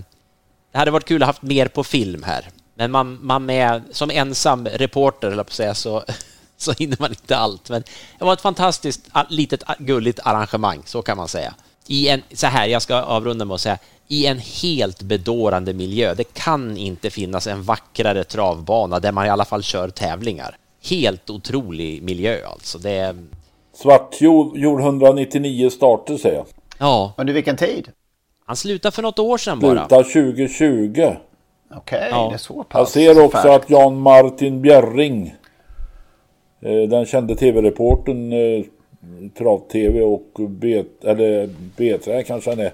det 0.73 0.79
hade 0.79 0.91
varit 0.91 1.05
kul 1.05 1.23
att 1.23 1.27
ha 1.27 1.33
haft 1.33 1.43
mer 1.43 1.69
på 1.69 1.85
film 1.85 2.23
här. 2.23 2.49
Men 2.79 2.91
man, 2.91 3.19
man 3.23 3.51
är 3.51 3.83
som 3.91 4.11
ensam 4.11 4.67
reporter, 4.67 5.31
eller 5.31 5.45
på 5.45 5.53
säga, 5.53 5.75
så, 5.75 6.05
så 6.57 6.73
hinner 6.73 6.97
man 7.01 7.11
inte 7.11 7.37
allt. 7.37 7.71
Men 7.71 7.83
det 8.19 8.25
var 8.25 8.33
ett 8.33 8.41
fantastiskt 8.41 9.09
litet 9.29 9.63
gulligt 9.79 10.21
arrangemang, 10.25 10.83
så 10.85 11.03
kan 11.03 11.17
man 11.17 11.29
säga. 11.29 11.55
I 11.87 12.09
en, 12.09 12.23
så 12.33 12.47
här, 12.47 12.67
jag 12.67 12.83
ska 12.83 12.97
avrunda 12.97 13.45
med 13.45 13.55
att 13.55 13.61
säga, 13.61 13.79
i 14.09 14.27
en 14.27 14.39
helt 14.39 15.03
bedårande 15.03 15.73
miljö. 15.73 16.15
Det 16.15 16.35
kan 16.35 16.77
inte 16.77 17.11
finnas 17.11 17.47
en 17.47 17.63
vackrare 17.63 18.25
travbana 18.25 19.01
där 19.01 19.13
man 19.13 19.27
i 19.27 19.29
alla 19.29 19.45
fall 19.45 19.63
kör 19.63 19.89
tävlingar. 19.89 20.57
Helt 20.83 21.31
otrolig 21.31 22.03
miljö 22.03 22.47
alltså. 22.47 22.79
Det 22.79 22.91
är... 22.91 23.17
Svartjo 23.75 24.57
gjorde 24.57 24.83
199 24.83 25.71
starter 25.71 26.17
säger 26.17 26.37
jag. 26.37 26.47
Ja. 26.79 27.13
Under 27.17 27.35
vilken 27.35 27.57
tid? 27.57 27.89
Han 28.45 28.57
slutade 28.57 28.93
för 28.93 29.03
något 29.03 29.19
år 29.19 29.39
sedan 29.39 29.61
bara. 29.61 29.89
Slutade 29.89 30.05
2020. 30.05 31.17
Okej, 31.71 31.99
okay, 31.99 32.11
Ja. 32.11 32.29
det 32.29 32.35
är 32.35 32.39
så 32.39 32.63
pass. 32.63 32.79
Jag 32.79 32.89
ser 32.89 33.25
också 33.25 33.39
färskt. 33.39 33.65
att 33.65 33.71
Jan 33.71 34.01
Martin 34.01 34.63
Bjerring, 34.63 35.35
eh, 36.61 36.89
den 36.89 37.07
kände 37.07 37.37
tv-reporten, 37.37 38.33
eh, 38.33 38.65
Trav-TV 39.39 40.03
och 40.03 40.41
B, 40.49 40.85
eller 41.05 41.51
B3 41.77 42.23
kanske 42.23 42.51
han 42.51 42.61
är, 42.61 42.73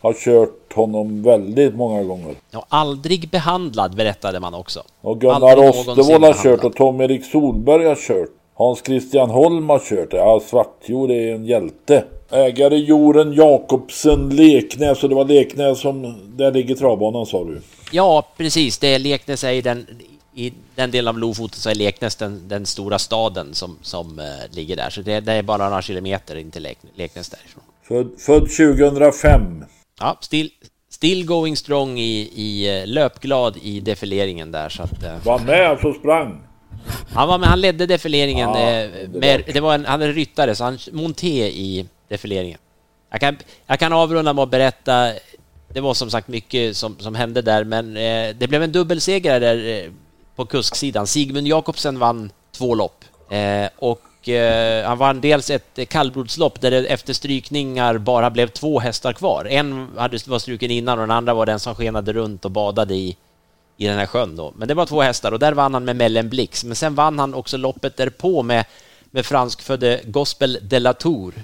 har 0.00 0.12
kört 0.12 0.72
honom 0.72 1.22
väldigt 1.22 1.74
många 1.74 2.02
gånger. 2.02 2.34
Ja, 2.50 2.66
aldrig 2.68 3.30
behandlad 3.30 3.96
berättade 3.96 4.40
man 4.40 4.54
också. 4.54 4.82
Och 5.00 5.20
Gunnar 5.20 5.68
Ostervold 5.68 6.24
har 6.24 6.42
kört 6.42 6.64
och 6.64 6.76
Tom-Erik 6.76 7.24
Solberg 7.24 7.86
har 7.86 7.96
kört. 7.96 8.30
Hans 8.54 8.82
Christian 8.82 9.30
Holm 9.30 9.68
har 9.68 9.78
kört. 9.78 10.12
Ja, 10.12 10.40
Svartjo 10.46 11.06
det 11.06 11.14
är 11.14 11.34
en 11.34 11.46
hjälte. 11.46 12.04
Ägare 12.30 12.76
Joren 12.76 13.32
Jakobsen 13.32 14.28
Leknäs. 14.28 15.02
Och 15.02 15.08
det 15.08 15.14
var 15.14 15.24
Leknäs 15.24 15.80
som... 15.80 16.16
Där 16.36 16.52
ligger 16.52 16.74
travbanan 16.74 17.26
sa 17.26 17.44
du. 17.44 17.60
Ja, 17.90 18.28
precis. 18.36 18.78
Det 18.78 18.94
är 18.94 18.98
Leknäs 18.98 19.44
är 19.44 19.52
i 19.52 19.60
den, 19.60 19.86
i 20.34 20.52
den 20.74 20.90
delen 20.90 21.08
av 21.08 21.18
Lofoten 21.18 21.58
så 21.58 21.70
är 21.70 21.74
Leknäs 21.74 22.16
den, 22.16 22.48
den 22.48 22.66
stora 22.66 22.98
staden 22.98 23.54
som, 23.54 23.78
som 23.82 24.18
eh, 24.18 24.24
ligger 24.50 24.76
där. 24.76 24.90
Så 24.90 25.00
det, 25.00 25.20
det 25.20 25.32
är 25.32 25.42
bara 25.42 25.68
några 25.68 25.82
kilometer 25.82 26.36
in 26.36 26.50
till 26.50 26.62
Lek, 26.62 26.78
Leknäs 26.94 27.28
därifrån. 27.28 27.62
Född, 27.82 28.10
född 28.18 28.50
2005. 28.80 29.64
Ja, 30.00 30.18
still, 30.20 30.50
still 30.90 31.26
going 31.26 31.56
strong 31.56 31.98
i, 31.98 32.30
i 32.34 32.80
eh, 32.80 32.86
löpglad 32.86 33.56
i 33.62 33.80
defileringen 33.80 34.52
där. 34.52 34.68
Så 34.68 34.82
att, 34.82 35.02
eh, 35.02 35.24
Var 35.24 35.38
med 35.38 35.70
alltså 35.70 35.92
sprang. 35.92 36.40
Han 37.14 37.28
var 37.28 37.38
med, 37.38 37.48
han 37.48 37.60
ledde 37.60 37.86
defileringen. 37.86 38.50
Ja, 38.50 38.70
eh, 38.70 39.08
med, 39.08 39.42
det 39.54 39.60
var 39.60 39.74
en, 39.74 39.84
han 39.84 40.02
är 40.02 40.12
ryttare, 40.12 40.54
så 40.54 40.64
han 40.64 40.78
monté 40.92 41.48
i 41.48 41.86
defileringen. 42.08 42.58
Jag 43.10 43.20
kan, 43.20 43.38
jag 43.66 43.78
kan 43.78 43.92
avrunda 43.92 44.32
med 44.32 44.42
att 44.42 44.50
berätta, 44.50 45.12
det 45.68 45.80
var 45.80 45.94
som 45.94 46.10
sagt 46.10 46.28
mycket 46.28 46.76
som, 46.76 46.98
som 46.98 47.14
hände 47.14 47.42
där, 47.42 47.64
men 47.64 47.96
eh, 47.96 48.36
det 48.36 48.48
blev 48.48 48.62
en 48.62 48.72
dubbelseger 48.72 49.40
där 49.40 49.84
eh, 49.84 49.90
på 50.36 50.44
kusksidan. 50.46 51.06
Sigmund 51.06 51.46
Jakobsen 51.46 51.98
vann 51.98 52.30
två 52.52 52.74
lopp. 52.74 53.04
Eh, 53.30 53.68
och 53.76 54.28
eh, 54.28 54.86
han 54.86 54.98
vann 54.98 55.20
dels 55.20 55.50
ett 55.50 55.88
kallblodslopp 55.88 56.60
där 56.60 56.70
det 56.70 56.86
efter 56.86 57.12
strykningar 57.12 57.98
bara 57.98 58.30
blev 58.30 58.48
två 58.48 58.78
hästar 58.78 59.12
kvar. 59.12 59.46
En 59.50 59.88
hade, 59.96 60.18
var 60.26 60.38
struken 60.38 60.70
innan 60.70 60.98
och 60.98 61.02
den 61.02 61.16
andra 61.16 61.34
var 61.34 61.46
den 61.46 61.60
som 61.60 61.74
skenade 61.74 62.12
runt 62.12 62.44
och 62.44 62.50
badade 62.50 62.94
i, 62.94 63.16
i 63.76 63.86
den 63.86 63.98
här 63.98 64.06
sjön 64.06 64.36
då. 64.36 64.52
Men 64.56 64.68
det 64.68 64.74
var 64.74 64.86
två 64.86 65.02
hästar 65.02 65.32
och 65.32 65.38
där 65.38 65.52
vann 65.52 65.74
han 65.74 65.84
med 65.84 65.96
Mellen 65.96 66.28
Blix. 66.28 66.64
Men 66.64 66.76
sen 66.76 66.94
vann 66.94 67.18
han 67.18 67.34
också 67.34 67.56
loppet 67.56 67.96
därpå 67.96 68.42
med, 68.42 68.64
med 69.10 69.26
franskfödde 69.26 70.00
Gospel 70.04 70.58
de 70.62 70.80
la 70.80 70.92
Tour. 70.92 71.34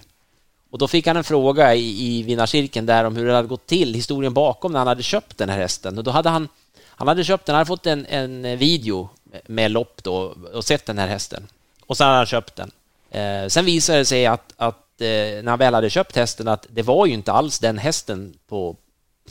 Och 0.70 0.78
då 0.78 0.88
fick 0.88 1.06
han 1.06 1.16
en 1.16 1.24
fråga 1.24 1.74
i, 1.74 2.06
i 2.06 2.22
vinnarcirkeln 2.22 2.86
där 2.86 3.04
om 3.04 3.16
hur 3.16 3.26
det 3.26 3.34
hade 3.34 3.48
gått 3.48 3.66
till, 3.66 3.94
historien 3.94 4.34
bakom 4.34 4.72
när 4.72 4.78
han 4.78 4.88
hade 4.88 5.02
köpt 5.02 5.38
den 5.38 5.48
här 5.48 5.58
hästen. 5.58 5.98
Och 5.98 6.04
då 6.04 6.10
hade 6.10 6.28
han, 6.28 6.48
han 6.86 7.08
hade 7.08 7.24
köpt 7.24 7.46
den, 7.46 7.54
han 7.54 7.58
hade 7.58 7.68
fått 7.68 7.86
en, 7.86 8.06
en 8.06 8.58
video 8.58 9.08
med 9.46 9.70
lopp 9.70 10.02
då 10.02 10.34
och 10.52 10.64
sett 10.64 10.86
den 10.86 10.98
här 10.98 11.08
hästen. 11.08 11.46
Och 11.86 11.96
sen 11.96 12.06
hade 12.06 12.16
han 12.16 12.26
köpt 12.26 12.56
den. 12.56 12.70
Eh, 13.10 13.48
sen 13.48 13.64
visade 13.64 13.98
det 13.98 14.04
sig 14.04 14.26
att, 14.26 14.52
att 14.56 15.00
eh, 15.00 15.06
när 15.42 15.48
han 15.48 15.58
väl 15.58 15.74
hade 15.74 15.90
köpt 15.90 16.16
hästen 16.16 16.48
att 16.48 16.66
det 16.70 16.82
var 16.82 17.06
ju 17.06 17.12
inte 17.12 17.32
alls 17.32 17.58
den 17.58 17.78
hästen 17.78 18.34
på, 18.48 18.76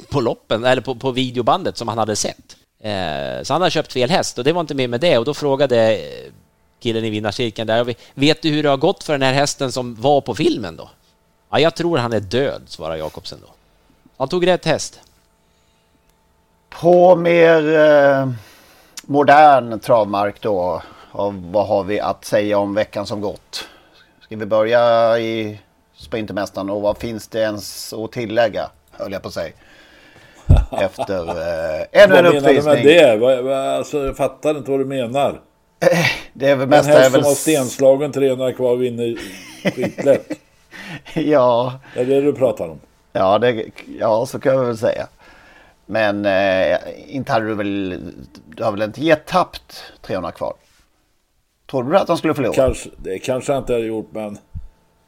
på 0.09 0.21
loppen, 0.21 0.63
eller 0.63 0.81
på, 0.81 0.95
på 0.95 1.11
videobandet 1.11 1.77
som 1.77 1.87
han 1.87 1.97
hade 1.97 2.15
sett. 2.15 2.55
Eh, 2.83 3.43
så 3.43 3.53
han 3.53 3.61
hade 3.61 3.71
köpt 3.71 3.93
fel 3.93 4.09
häst 4.09 4.37
och 4.37 4.43
det 4.43 4.53
var 4.53 4.61
inte 4.61 4.75
mer 4.75 4.87
med 4.87 5.01
det 5.01 5.17
och 5.17 5.25
då 5.25 5.33
frågade 5.33 5.95
eh, 5.95 6.31
killen 6.79 7.05
i 7.05 7.09
vinnarcirkeln 7.09 7.67
där, 7.67 7.95
vet 8.13 8.41
du 8.41 8.49
hur 8.49 8.63
det 8.63 8.69
har 8.69 8.77
gått 8.77 9.03
för 9.03 9.13
den 9.13 9.21
här 9.21 9.33
hästen 9.33 9.71
som 9.71 9.95
var 9.95 10.21
på 10.21 10.35
filmen 10.35 10.75
då? 10.75 10.89
Ja, 11.49 11.59
jag 11.59 11.75
tror 11.75 11.97
han 11.97 12.13
är 12.13 12.19
död, 12.19 12.61
svarar 12.65 12.95
Jakobsen 12.95 13.39
då. 13.41 13.47
Han 14.17 14.27
tog 14.27 14.47
rätt 14.47 14.65
häst. 14.65 14.99
På 16.69 17.15
mer 17.15 17.75
eh, 17.75 18.31
modern 19.01 19.79
travmark 19.79 20.41
då, 20.41 20.81
av 21.11 21.51
vad 21.51 21.67
har 21.67 21.83
vi 21.83 21.99
att 21.99 22.25
säga 22.25 22.57
om 22.57 22.73
veckan 22.73 23.05
som 23.05 23.21
gått? 23.21 23.67
Ska 24.21 24.35
vi 24.35 24.45
börja 24.45 25.19
i 25.19 25.59
Sprintermästaren 25.93 26.69
och 26.69 26.81
vad 26.81 26.97
finns 26.97 27.27
det 27.27 27.39
ens 27.39 27.93
att 27.93 28.11
tillägga, 28.11 28.69
höll 28.91 29.11
jag 29.11 29.21
på 29.21 29.27
att 29.27 29.33
säga. 29.33 29.53
Efter 30.71 31.27
eh, 31.27 32.03
ännu 32.03 32.03
en 32.03 32.09
Vad 32.09 32.09
menar 32.09 32.31
du 32.31 32.37
uppvisning. 32.37 32.73
med 32.73 32.85
det? 32.85 33.77
Alltså, 33.77 34.05
jag 34.05 34.17
fattar 34.17 34.57
inte 34.57 34.71
vad 34.71 34.79
du 34.79 34.85
menar. 34.85 35.41
Det 36.33 36.49
är 36.49 36.55
väl 36.55 36.63
En 36.63 36.69
mesta 36.69 36.91
häst 36.91 37.13
som 37.13 37.23
har 37.23 37.31
stenslagen 37.31 38.11
300 38.11 38.53
kvar 38.53 38.75
vinner 38.75 39.17
skitlätt. 39.71 40.29
ja, 41.13 41.79
Det 41.93 41.99
är 42.01 42.05
det 42.05 42.21
du 42.21 42.33
pratar 42.33 42.67
om. 42.69 42.79
ja, 43.13 43.37
det, 43.39 43.65
ja, 43.99 44.25
så 44.25 44.39
kan 44.39 44.53
jag 44.55 44.65
väl 44.65 44.77
säga. 44.77 45.07
Men 45.85 46.25
eh, 46.25 46.77
inte 47.07 47.31
hade 47.31 47.45
du 47.45 47.53
väl... 47.55 48.01
Du 48.55 48.63
har 48.63 48.71
väl 48.71 48.81
inte 48.81 49.01
gett 49.03 49.25
tappt 49.25 49.83
300 50.01 50.31
kvar? 50.31 50.53
Trodde 51.71 51.91
du 51.91 51.97
att 51.97 52.07
han 52.07 52.17
skulle 52.17 52.33
förlora? 52.33 52.53
Kanske, 52.53 52.89
det 52.97 53.19
kanske 53.19 53.51
han 53.53 53.61
inte 53.61 53.73
hade 53.73 53.85
gjort 53.85 54.09
men... 54.11 54.37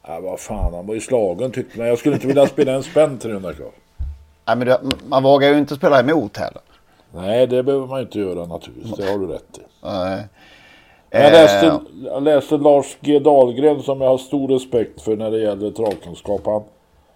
Ja, 0.06 0.20
vad 0.20 0.40
fan, 0.40 0.74
han 0.74 0.86
var 0.86 0.94
ju 0.94 1.00
slagen 1.00 1.52
tyckte 1.52 1.78
man. 1.78 1.88
Jag 1.88 1.98
skulle 1.98 2.14
inte 2.14 2.26
vilja 2.26 2.46
spela 2.46 2.72
en 2.72 2.82
spänn 2.82 3.18
300 3.18 3.52
kvar. 3.52 3.70
Nej, 4.44 4.56
men 4.56 4.76
man 5.08 5.22
vågar 5.22 5.48
ju 5.48 5.58
inte 5.58 5.74
spela 5.74 6.00
emot 6.00 6.36
heller. 6.36 6.62
Nej, 7.14 7.46
det 7.46 7.62
behöver 7.62 7.86
man 7.86 8.00
inte 8.00 8.18
göra 8.18 8.46
naturligtvis. 8.46 8.96
Det 8.96 9.10
har 9.10 9.18
du 9.18 9.26
rätt 9.26 9.58
i. 9.58 9.60
Nej. 9.82 10.26
Jag 11.10 11.24
Eh, 11.26 11.32
läste, 11.32 11.80
jag 12.04 12.22
läste 12.22 12.56
Lars 12.56 12.96
G 13.00 13.18
Dahlgren 13.18 13.82
som 13.82 14.00
jag 14.00 14.08
har 14.08 14.18
stor 14.18 14.48
respekt 14.48 15.02
för 15.02 15.16
när 15.16 15.30
det 15.30 15.38
gäller 15.38 15.70
travkunskap. 15.70 16.40
Han, 16.46 16.62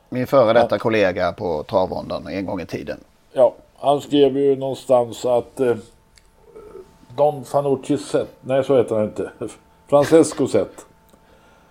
Min 0.09 0.27
före 0.27 0.53
detta 0.53 0.79
kollega 0.79 1.33
på 1.33 1.63
travrondan 1.63 2.27
en 2.27 2.47
gång 2.47 2.61
i 2.61 2.67
tiden. 2.67 2.99
ja, 3.33 3.55
han 3.79 4.01
skrev 4.01 4.39
ju 4.39 4.57
någonstans 4.57 5.25
att 5.25 5.61
eh, 5.61 5.77
Don 7.17 7.45
Fanucci 7.45 7.99
Zet, 7.99 8.29
nej 8.41 8.65
så 8.65 8.77
heter 8.77 8.95
han 8.95 9.05
inte, 9.05 9.31
Francesco 9.91 10.47
Zet. 10.49 10.87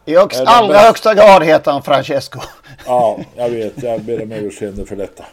I 0.06 0.16
högst, 0.18 0.44
allra 0.46 0.74
bäst? 0.74 0.86
högsta 0.86 1.14
grad 1.14 1.44
heter 1.44 1.72
han 1.72 1.82
Francesco. 1.82 2.40
Ja, 2.86 3.18
jag 3.36 3.50
vet, 3.50 3.84
jag 3.84 4.02
ber 4.02 4.24
om 4.24 4.32
överseende 4.32 4.86
för 4.86 4.96
detta. 4.96 5.24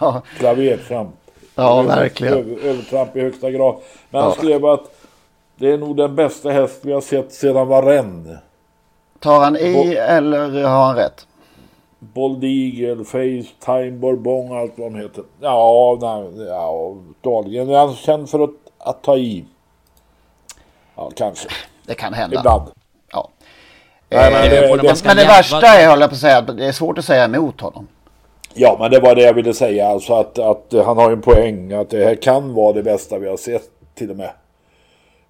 Ja. 0.00 0.22
Klavertramp. 0.38 1.10
Ja, 1.54 1.82
verkligen. 1.82 2.34
Över, 2.34 2.64
övertramp 2.64 3.16
i 3.16 3.20
högsta 3.20 3.50
grad. 3.50 3.76
Men 4.10 4.20
han 4.22 4.30
Ja. 4.30 4.36
skrev 4.42 4.66
att 4.66 4.90
det 5.56 5.72
är 5.72 5.78
nog 5.78 5.96
den 5.96 6.14
bästa 6.14 6.50
häst 6.50 6.78
vi 6.82 6.92
har 6.92 7.00
sett 7.00 7.32
sedan 7.32 7.68
Varennes. 7.68 8.38
Tar 9.18 9.40
han 9.40 9.56
i 9.56 9.94
eller 9.94 10.62
har 10.64 10.84
han 10.86 10.96
rätt? 10.96 11.26
Bold 11.98 12.44
Eagle, 12.44 13.04
Face, 13.04 13.48
Time, 13.64 13.90
Bourbon, 13.90 14.58
allt 14.58 14.72
vad 14.76 14.92
de 14.92 14.98
heter. 14.98 15.24
Ja, 15.40 15.98
nej, 16.00 16.46
ja 16.46 16.96
Dahlgren 17.20 17.70
är 17.70 17.78
han 17.78 17.94
känd 17.94 18.30
för 18.30 18.44
att, 18.44 18.50
att 18.78 19.02
ta 19.02 19.16
i. 19.16 19.44
Ja, 20.96 21.10
kanske. 21.16 21.48
Det 21.86 21.94
kan 21.94 22.12
hända. 22.14 22.36
Ibland. 22.40 22.62
Ja. 23.12 23.28
Nej, 24.08 24.32
men 24.32 24.44
Eh, 24.44 24.50
det- 24.50 24.68
men 24.76 24.86
det- 24.86 25.04
men 25.04 25.16
det 25.16 25.24
värsta 25.24 25.66
är, 25.66 25.88
höll 25.90 26.00
jag 26.00 26.10
på 26.10 26.14
att 26.14 26.20
säga, 26.20 26.40
det 26.40 26.66
är 26.66 26.72
svårt 26.72 26.98
att 26.98 27.04
säga 27.04 27.24
emot 27.24 27.60
honom. 27.60 27.86
Ja, 28.60 28.76
men 28.80 28.90
det 28.90 29.00
var 29.00 29.14
det 29.14 29.22
jag 29.22 29.34
ville 29.34 29.54
säga. 29.54 29.86
Alltså 29.86 30.14
att, 30.14 30.38
att 30.38 30.72
han 30.72 30.96
har 30.96 31.12
en 31.12 31.20
poäng. 31.20 31.72
Att 31.72 31.90
det 31.90 32.04
här 32.04 32.14
kan 32.14 32.54
vara 32.54 32.72
det 32.72 32.82
bästa 32.82 33.18
vi 33.18 33.28
har 33.28 33.36
sett 33.36 33.70
till 33.94 34.10
och 34.10 34.16
med. 34.16 34.30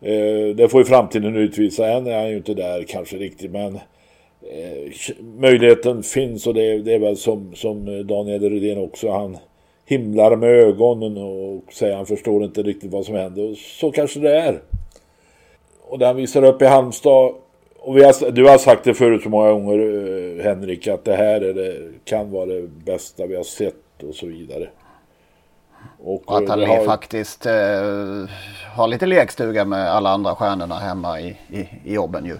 Eh, 0.00 0.56
det 0.56 0.68
får 0.68 0.80
ju 0.80 0.84
framtiden 0.84 1.36
utvisa. 1.36 1.88
Än 1.88 2.06
är 2.06 2.18
han 2.18 2.30
ju 2.30 2.36
inte 2.36 2.54
där 2.54 2.84
kanske 2.88 3.16
riktigt. 3.16 3.50
Men 3.50 3.74
eh, 3.74 4.92
möjligheten 5.38 6.02
finns 6.02 6.46
och 6.46 6.54
det, 6.54 6.78
det 6.78 6.94
är 6.94 6.98
väl 6.98 7.16
som, 7.16 7.54
som 7.54 8.06
Daniel 8.06 8.50
Rydén 8.50 8.78
också. 8.78 9.10
Han 9.10 9.36
himlar 9.86 10.36
med 10.36 10.50
ögonen 10.50 11.16
och 11.16 11.72
säger 11.72 11.96
han 11.96 12.06
förstår 12.06 12.44
inte 12.44 12.62
riktigt 12.62 12.92
vad 12.92 13.04
som 13.04 13.14
händer. 13.14 13.50
Och 13.50 13.56
så 13.56 13.90
kanske 13.90 14.20
det 14.20 14.36
är. 14.36 14.60
Och 15.88 15.98
den 15.98 16.16
visar 16.16 16.44
upp 16.44 16.62
i 16.62 16.66
Halmstad. 16.66 17.34
Och 17.88 17.96
vi 17.96 18.04
har, 18.04 18.30
du 18.30 18.44
har 18.48 18.58
sagt 18.58 18.84
det 18.84 18.94
förut 18.94 19.22
så 19.22 19.28
många 19.28 19.50
gånger 19.50 19.78
eh, 19.78 20.44
Henrik 20.44 20.86
att 20.88 21.04
det 21.04 21.16
här 21.16 21.40
är 21.40 21.54
det, 21.54 21.92
kan 22.04 22.30
vara 22.30 22.46
det 22.46 22.62
bästa 22.68 23.26
vi 23.26 23.36
har 23.36 23.44
sett 23.44 24.02
och 24.02 24.14
så 24.14 24.26
vidare. 24.26 24.68
Och, 25.98 26.28
Och 26.28 26.36
att 26.36 26.42
eh, 26.42 26.48
han 26.50 26.64
har- 26.64 26.84
faktiskt 26.84 27.46
eh, 27.46 27.52
har 28.74 28.88
lite 28.88 29.06
lekstuga 29.06 29.64
med 29.64 29.90
alla 29.90 30.10
andra 30.10 30.34
stjärnorna 30.34 30.74
hemma 30.78 31.20
i, 31.20 31.36
i, 31.50 31.68
i 31.84 31.94
jobben 31.94 32.24
ju. 32.24 32.38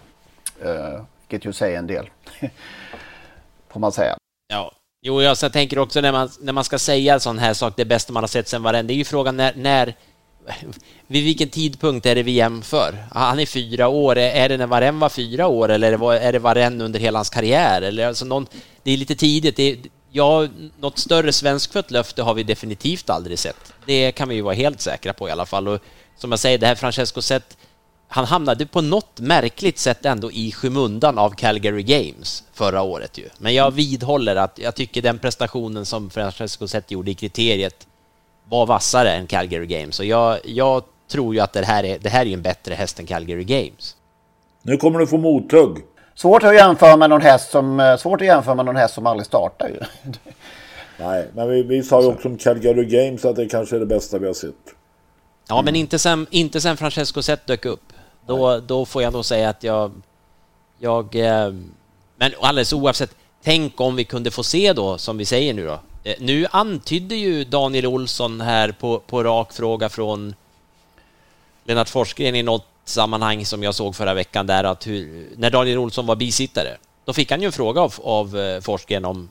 Eh, 0.69 1.01
vilket 1.29 1.45
ju 1.49 1.53
säger 1.53 1.79
en 1.79 1.87
del. 1.87 2.11
Får 3.69 3.81
man 3.81 3.93
säga. 3.93 4.17
Ja, 4.49 4.73
jo, 5.03 5.23
jag 5.23 5.53
tänker 5.53 5.79
också 5.79 6.01
när 6.01 6.13
man, 6.13 6.29
när 6.41 6.53
man 6.53 6.65
ska 6.65 6.79
säga 6.79 7.21
sån 7.21 7.39
här 7.39 7.55
sak, 7.55 7.73
det 7.77 7.85
bästa 7.85 8.13
man 8.13 8.23
har 8.23 8.29
sett 8.29 8.49
sen 8.49 8.63
varenda, 8.63 8.89
det 8.89 8.95
är 8.95 8.99
ju 8.99 9.05
frågan 9.05 9.37
när, 9.37 9.53
när 9.57 9.95
vid 11.07 11.25
vilken 11.25 11.49
tidpunkt 11.49 12.07
är 12.07 12.15
det 12.15 12.23
vi 12.23 12.33
jämför? 12.33 13.07
Ah, 13.11 13.29
han 13.29 13.41
är 13.41 13.47
fyra 13.47 13.89
år, 13.89 14.19
är 14.19 14.49
det 14.49 14.57
när 14.57 14.67
Varenne 14.67 15.01
var 15.01 15.09
fyra 15.09 15.47
år 15.47 15.69
eller 15.69 15.87
är 15.87 15.91
det, 15.93 15.97
var- 15.97 16.33
det 16.33 16.39
Varenne 16.39 16.85
under 16.85 17.01
hela 17.01 17.19
hans 17.19 17.31
karriär? 17.31 17.83
Eller 17.83 18.07
alltså 18.07 18.25
någon, 18.25 18.47
det 18.83 18.91
är 18.93 18.97
lite 18.97 19.15
tidigt. 19.15 19.57
Det 19.57 19.71
är, 19.73 19.79
ja, 20.11 20.49
något 20.81 20.99
större 20.99 21.33
svenskfött 21.33 21.91
löfte 21.91 22.23
har 22.23 22.35
vi 22.35 22.43
definitivt 22.43 23.11
aldrig 23.11 23.39
sett. 23.39 23.73
Det 23.87 24.13
kan 24.13 24.29
vi 24.29 24.35
ju 24.35 24.41
vara 24.43 24.55
helt 24.55 24.81
säkra 24.81 25.13
på 25.13 25.29
i 25.29 25.33
alla 25.33 25.47
fall. 25.47 25.69
Och 25.69 25.81
som 26.17 26.31
jag 26.33 26.41
säger, 26.41 26.59
det 26.59 26.67
här 26.67 26.75
Francesco 26.75 27.23
Zet, 27.23 27.57
han 28.09 28.25
hamnade 28.25 28.67
på 28.67 28.81
något 28.81 29.21
märkligt 29.21 29.79
sätt 29.79 30.05
ändå 30.05 30.33
i 30.33 30.53
skymundan 30.53 31.19
av 31.19 31.31
Calgary 31.31 31.83
Games 31.83 32.45
förra 32.55 32.83
året 32.83 33.19
ju. 33.19 33.29
Men 33.39 33.55
jag 33.55 33.71
vidhåller 33.71 34.37
att 34.37 34.59
jag 34.59 34.75
tycker 34.75 35.03
den 35.03 35.19
prestationen 35.19 35.87
som 35.87 36.11
Francesco 36.11 36.69
Zet 36.69 36.91
gjorde 36.91 37.11
i 37.11 37.15
kriteriet 37.15 37.87
var 38.49 38.67
vassare 38.67 39.13
än 39.13 39.27
Calgary 39.27 39.67
Games. 39.67 40.01
Och 40.01 40.07
jag, 40.07 40.39
jag 40.45 40.83
tror 41.09 41.35
ju 41.35 41.41
att 41.41 41.53
det 41.53 41.65
här, 41.65 41.85
är, 41.85 41.99
det 41.99 42.09
här 42.09 42.21
är 42.21 42.27
ju 42.27 42.35
en 42.35 42.43
bättre 42.43 42.75
häst 42.75 43.01
än 43.01 43.07
Calgary 43.07 43.45
Games. 43.45 43.97
Nu 44.63 44.77
kommer 44.77 44.99
du 44.99 45.07
få 45.07 45.19
mothugg. 45.19 45.79
Svårt 46.15 46.43
att 46.43 46.55
jämföra 46.55 46.97
med 46.97 47.11
någon 47.11 47.21
häst 47.21 47.51
som, 47.51 47.81
eh, 47.81 47.97
svårt 47.97 48.21
att 48.21 48.27
jämföra 48.27 48.55
med 48.55 48.65
någon 48.65 48.77
häst 48.77 48.95
som 48.95 49.07
aldrig 49.07 49.27
startar 49.27 49.69
ju. 49.69 49.81
Nej, 50.99 51.29
men 51.35 51.49
vi, 51.49 51.63
vi 51.63 51.83
sa 51.83 52.03
ju 52.03 52.09
också 52.09 52.29
om 52.29 52.39
Calgary 52.39 52.85
Games 52.85 53.25
att 53.25 53.37
det 53.37 53.47
kanske 53.47 53.77
är 53.77 53.81
det 53.81 53.87
bästa 53.87 54.19
vi 54.19 54.27
har 54.27 54.35
sett. 54.35 54.55
Ja, 55.49 55.63
men 55.63 55.77
inte 55.77 55.99
sen, 55.99 56.27
inte 56.31 56.61
sen 56.61 56.77
Francesco 56.77 57.23
Zet 57.23 57.47
dök 57.47 57.65
upp. 57.65 57.93
Då, 58.27 58.61
då 58.61 58.85
får 58.85 59.03
jag 59.03 59.13
nog 59.13 59.25
säga 59.25 59.49
att 59.49 59.65
jag... 59.65 59.93
jag 60.79 61.15
eh, 61.15 61.53
men 62.17 62.33
alldeles 62.41 62.73
oavsett, 62.73 63.15
tänk 63.43 63.81
om 63.81 63.97
vi 63.97 64.05
kunde 64.05 64.31
få 64.31 64.43
se 64.43 64.73
då, 64.73 64.99
som 64.99 65.19
vi 65.19 65.25
säger 65.25 65.55
nu 65.55 65.67
då. 65.67 65.81
Eh, 66.05 66.15
nu 66.19 66.47
antydde 66.51 67.17
ju 67.17 67.45
Daniel 67.45 67.87
Olsson 67.87 68.41
här 68.41 68.73
på, 68.73 68.99
på 68.99 69.25
rak 69.25 69.53
fråga 69.53 69.89
från 69.89 70.35
Lennart 71.65 71.89
Forsgren 71.89 72.35
i 72.35 72.43
något 72.43 72.67
sammanhang 72.85 73.47
som 73.47 73.63
jag 73.63 73.75
såg 73.75 73.97
förra 73.97 74.15
veckan 74.15 74.47
där 74.47 74.65
att 74.65 74.87
hur, 74.87 75.29
när 75.37 75.51
Daniel 75.51 75.79
Olsson 75.79 76.07
var 76.07 76.17
bisittare, 76.17 76.77
då 77.05 77.13
fick 77.13 77.31
han 77.31 77.41
ju 77.41 77.47
en 77.47 77.53
fråga 77.53 77.81
av, 77.81 77.95
av 78.03 78.39
eh, 78.39 78.61
Forsgren 78.61 79.05
om 79.05 79.29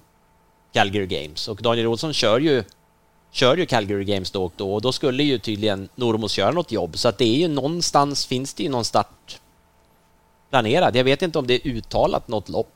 Calgary 0.74 1.06
Games 1.06 1.48
och 1.48 1.58
Daniel 1.62 1.88
Olsson 1.88 2.14
kör 2.14 2.40
ju 2.40 2.64
kör 3.32 3.58
ju 3.58 3.66
Calgary 3.66 4.04
Games 4.04 4.32
då 4.32 4.46
och 4.46 4.54
då 4.56 4.74
och 4.74 4.82
då 4.82 4.92
skulle 4.92 5.24
ju 5.24 5.40
tydligen 5.40 5.90
Normos 5.96 6.38
göra 6.38 6.52
något 6.52 6.72
jobb 6.72 6.98
så 6.98 7.08
att 7.08 7.18
det 7.18 7.26
är 7.26 7.38
ju 7.38 7.48
någonstans 7.48 8.26
finns 8.26 8.54
det 8.54 8.64
ju 8.64 8.70
någon 8.70 8.86
start 8.86 9.40
planerad. 10.50 10.96
Jag 10.96 11.04
vet 11.04 11.22
inte 11.22 11.40
om 11.40 11.48
det 11.48 11.54
är 11.54 11.68
uttalat 11.68 12.28
något 12.28 12.50
lopp. 12.50 12.74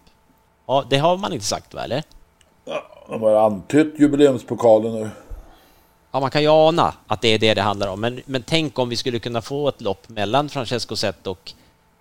Ja, 0.65 0.85
det 0.89 0.97
har 0.97 1.17
man 1.17 1.33
inte 1.33 1.45
sagt 1.45 1.73
va, 1.73 1.83
eller? 1.83 2.03
De 3.11 3.21
har 3.21 3.45
antytt 3.45 3.93
jubileumspokalen 3.99 4.93
nu. 4.93 5.09
Ja, 6.11 6.19
man 6.19 6.31
kan 6.31 6.41
ju 6.41 6.47
ana 6.47 6.93
att 7.07 7.21
det 7.21 7.27
är 7.33 7.39
det 7.39 7.53
det 7.53 7.61
handlar 7.61 7.87
om. 7.87 8.01
Men, 8.01 8.21
men 8.25 8.43
tänk 8.47 8.79
om 8.79 8.89
vi 8.89 8.95
skulle 8.95 9.19
kunna 9.19 9.41
få 9.41 9.67
ett 9.67 9.81
lopp 9.81 10.09
mellan 10.09 10.49
Francesco 10.49 10.95
Zet 10.95 11.27
och 11.27 11.51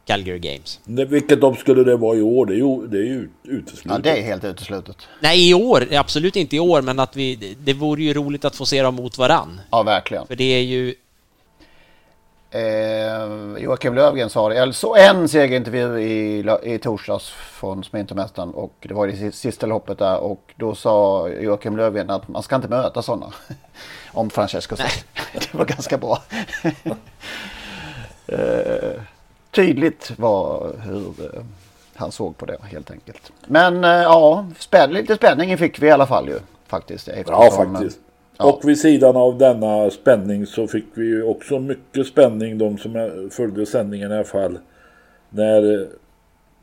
Calgary 0.06 0.38
Games. 0.38 0.80
Det, 0.84 1.04
vilket 1.04 1.38
lopp 1.38 1.58
skulle 1.58 1.84
det 1.84 1.96
vara 1.96 2.16
i 2.16 2.22
år? 2.22 2.46
Det 2.46 2.52
är 2.54 2.56
ju, 2.56 2.86
det 2.86 2.98
är 2.98 3.02
ju 3.02 3.28
uteslutet. 3.44 3.90
Ja, 3.92 3.98
det 3.98 4.18
är 4.18 4.22
helt 4.22 4.44
uteslutet. 4.44 4.96
Nej, 5.20 5.50
i 5.50 5.54
år. 5.54 5.86
Absolut 5.94 6.36
inte 6.36 6.56
i 6.56 6.60
år, 6.60 6.82
men 6.82 6.98
att 6.98 7.16
vi, 7.16 7.36
det- 7.36 7.54
det 7.64 7.72
vore 7.72 8.02
ju 8.02 8.14
roligt 8.14 8.44
att 8.44 8.56
få 8.56 8.66
se 8.66 8.82
dem 8.82 8.94
mot 8.94 9.18
varann. 9.18 9.60
Ja, 9.70 9.82
verkligen. 9.82 10.26
För 10.26 10.36
det 10.36 10.44
är 10.44 10.62
ju... 10.62 10.94
Eh, 12.52 13.58
Joakim 13.58 13.94
Lövgren 13.94 14.30
sa 14.30 14.48
det. 14.48 14.54
Jag 14.54 14.74
såg 14.74 14.98
en 14.98 15.28
segerintervju 15.28 16.00
i, 16.00 16.44
i 16.62 16.78
torsdags 16.78 17.28
från 17.30 17.84
Sprintermästaren 17.84 18.50
och 18.50 18.72
det 18.80 18.94
var 18.94 19.06
det 19.06 19.16
si- 19.16 19.32
sista 19.32 19.66
loppet 19.66 19.98
där 19.98 20.18
och 20.18 20.52
då 20.56 20.74
sa 20.74 21.28
Joakim 21.28 21.76
Lövgren 21.76 22.10
att 22.10 22.28
man 22.28 22.42
ska 22.42 22.56
inte 22.56 22.68
möta 22.68 23.02
sådana. 23.02 23.32
Om 24.12 24.30
Francesco. 24.30 24.76
Det 25.32 25.54
var 25.54 25.64
ganska 25.64 25.98
bra. 25.98 26.22
eh, 28.26 29.00
tydligt 29.50 30.12
var 30.18 30.72
hur 30.84 31.06
eh, 31.36 31.42
han 31.94 32.12
såg 32.12 32.36
på 32.36 32.46
det 32.46 32.56
helt 32.62 32.90
enkelt. 32.90 33.32
Men 33.46 33.84
eh, 33.84 33.90
ja, 33.90 34.46
spänn, 34.58 34.92
lite 34.92 35.16
spänning 35.16 35.58
fick 35.58 35.82
vi 35.82 35.86
i 35.86 35.90
alla 35.90 36.06
fall 36.06 36.28
ju 36.28 36.38
faktiskt. 36.66 37.08
Ja, 37.26 37.50
faktiskt. 37.78 37.98
Ja. 38.40 38.52
Och 38.52 38.68
vid 38.68 38.80
sidan 38.80 39.16
av 39.16 39.38
denna 39.38 39.90
spänning 39.90 40.46
så 40.46 40.66
fick 40.66 40.84
vi 40.94 41.06
ju 41.06 41.22
också 41.22 41.58
mycket 41.58 42.06
spänning, 42.06 42.58
de 42.58 42.78
som 42.78 43.28
följde 43.30 43.66
sändningen 43.66 44.10
i 44.10 44.14
alla 44.14 44.24
fall. 44.24 44.58
När 45.30 45.72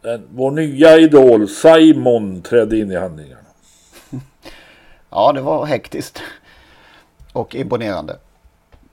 eh, 0.03 0.19
vår 0.29 0.51
nya 0.51 0.97
idol 0.97 1.47
Simon 1.47 2.41
trädde 2.41 2.77
in 2.77 2.91
i 2.91 2.95
handlingarna. 2.95 3.41
Ja, 5.09 5.31
det 5.33 5.41
var 5.41 5.65
hektiskt. 5.65 6.21
Och 7.33 7.55
imponerande. 7.55 8.15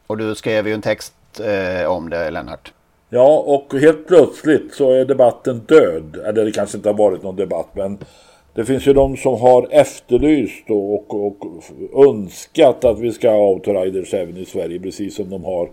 Och 0.06 0.18
du 0.18 0.34
skrev 0.34 0.68
ju 0.68 0.74
en 0.74 0.82
text 0.82 1.14
eh, 1.40 1.90
om 1.90 2.10
det, 2.10 2.30
Lennart. 2.30 2.72
Ja, 3.08 3.38
och 3.46 3.74
helt 3.80 4.06
plötsligt 4.06 4.74
så 4.74 4.92
är 4.92 5.04
debatten 5.04 5.58
död. 5.58 6.16
Eller 6.24 6.44
det 6.44 6.52
kanske 6.52 6.76
inte 6.76 6.88
har 6.88 6.96
varit 6.96 7.22
någon 7.22 7.36
debatt, 7.36 7.68
men 7.72 7.98
det 8.54 8.64
finns 8.64 8.86
ju 8.86 8.92
de 8.92 9.16
som 9.16 9.40
har 9.40 9.68
efterlyst 9.70 10.70
och, 10.70 11.14
och, 11.14 11.46
och 11.92 12.06
önskat 12.06 12.84
att 12.84 12.98
vi 12.98 13.12
ska 13.12 13.30
ha 13.30 13.48
autoriders 13.48 14.14
även 14.14 14.36
i 14.36 14.44
Sverige, 14.44 14.80
precis 14.80 15.16
som 15.16 15.30
de 15.30 15.44
har 15.44 15.70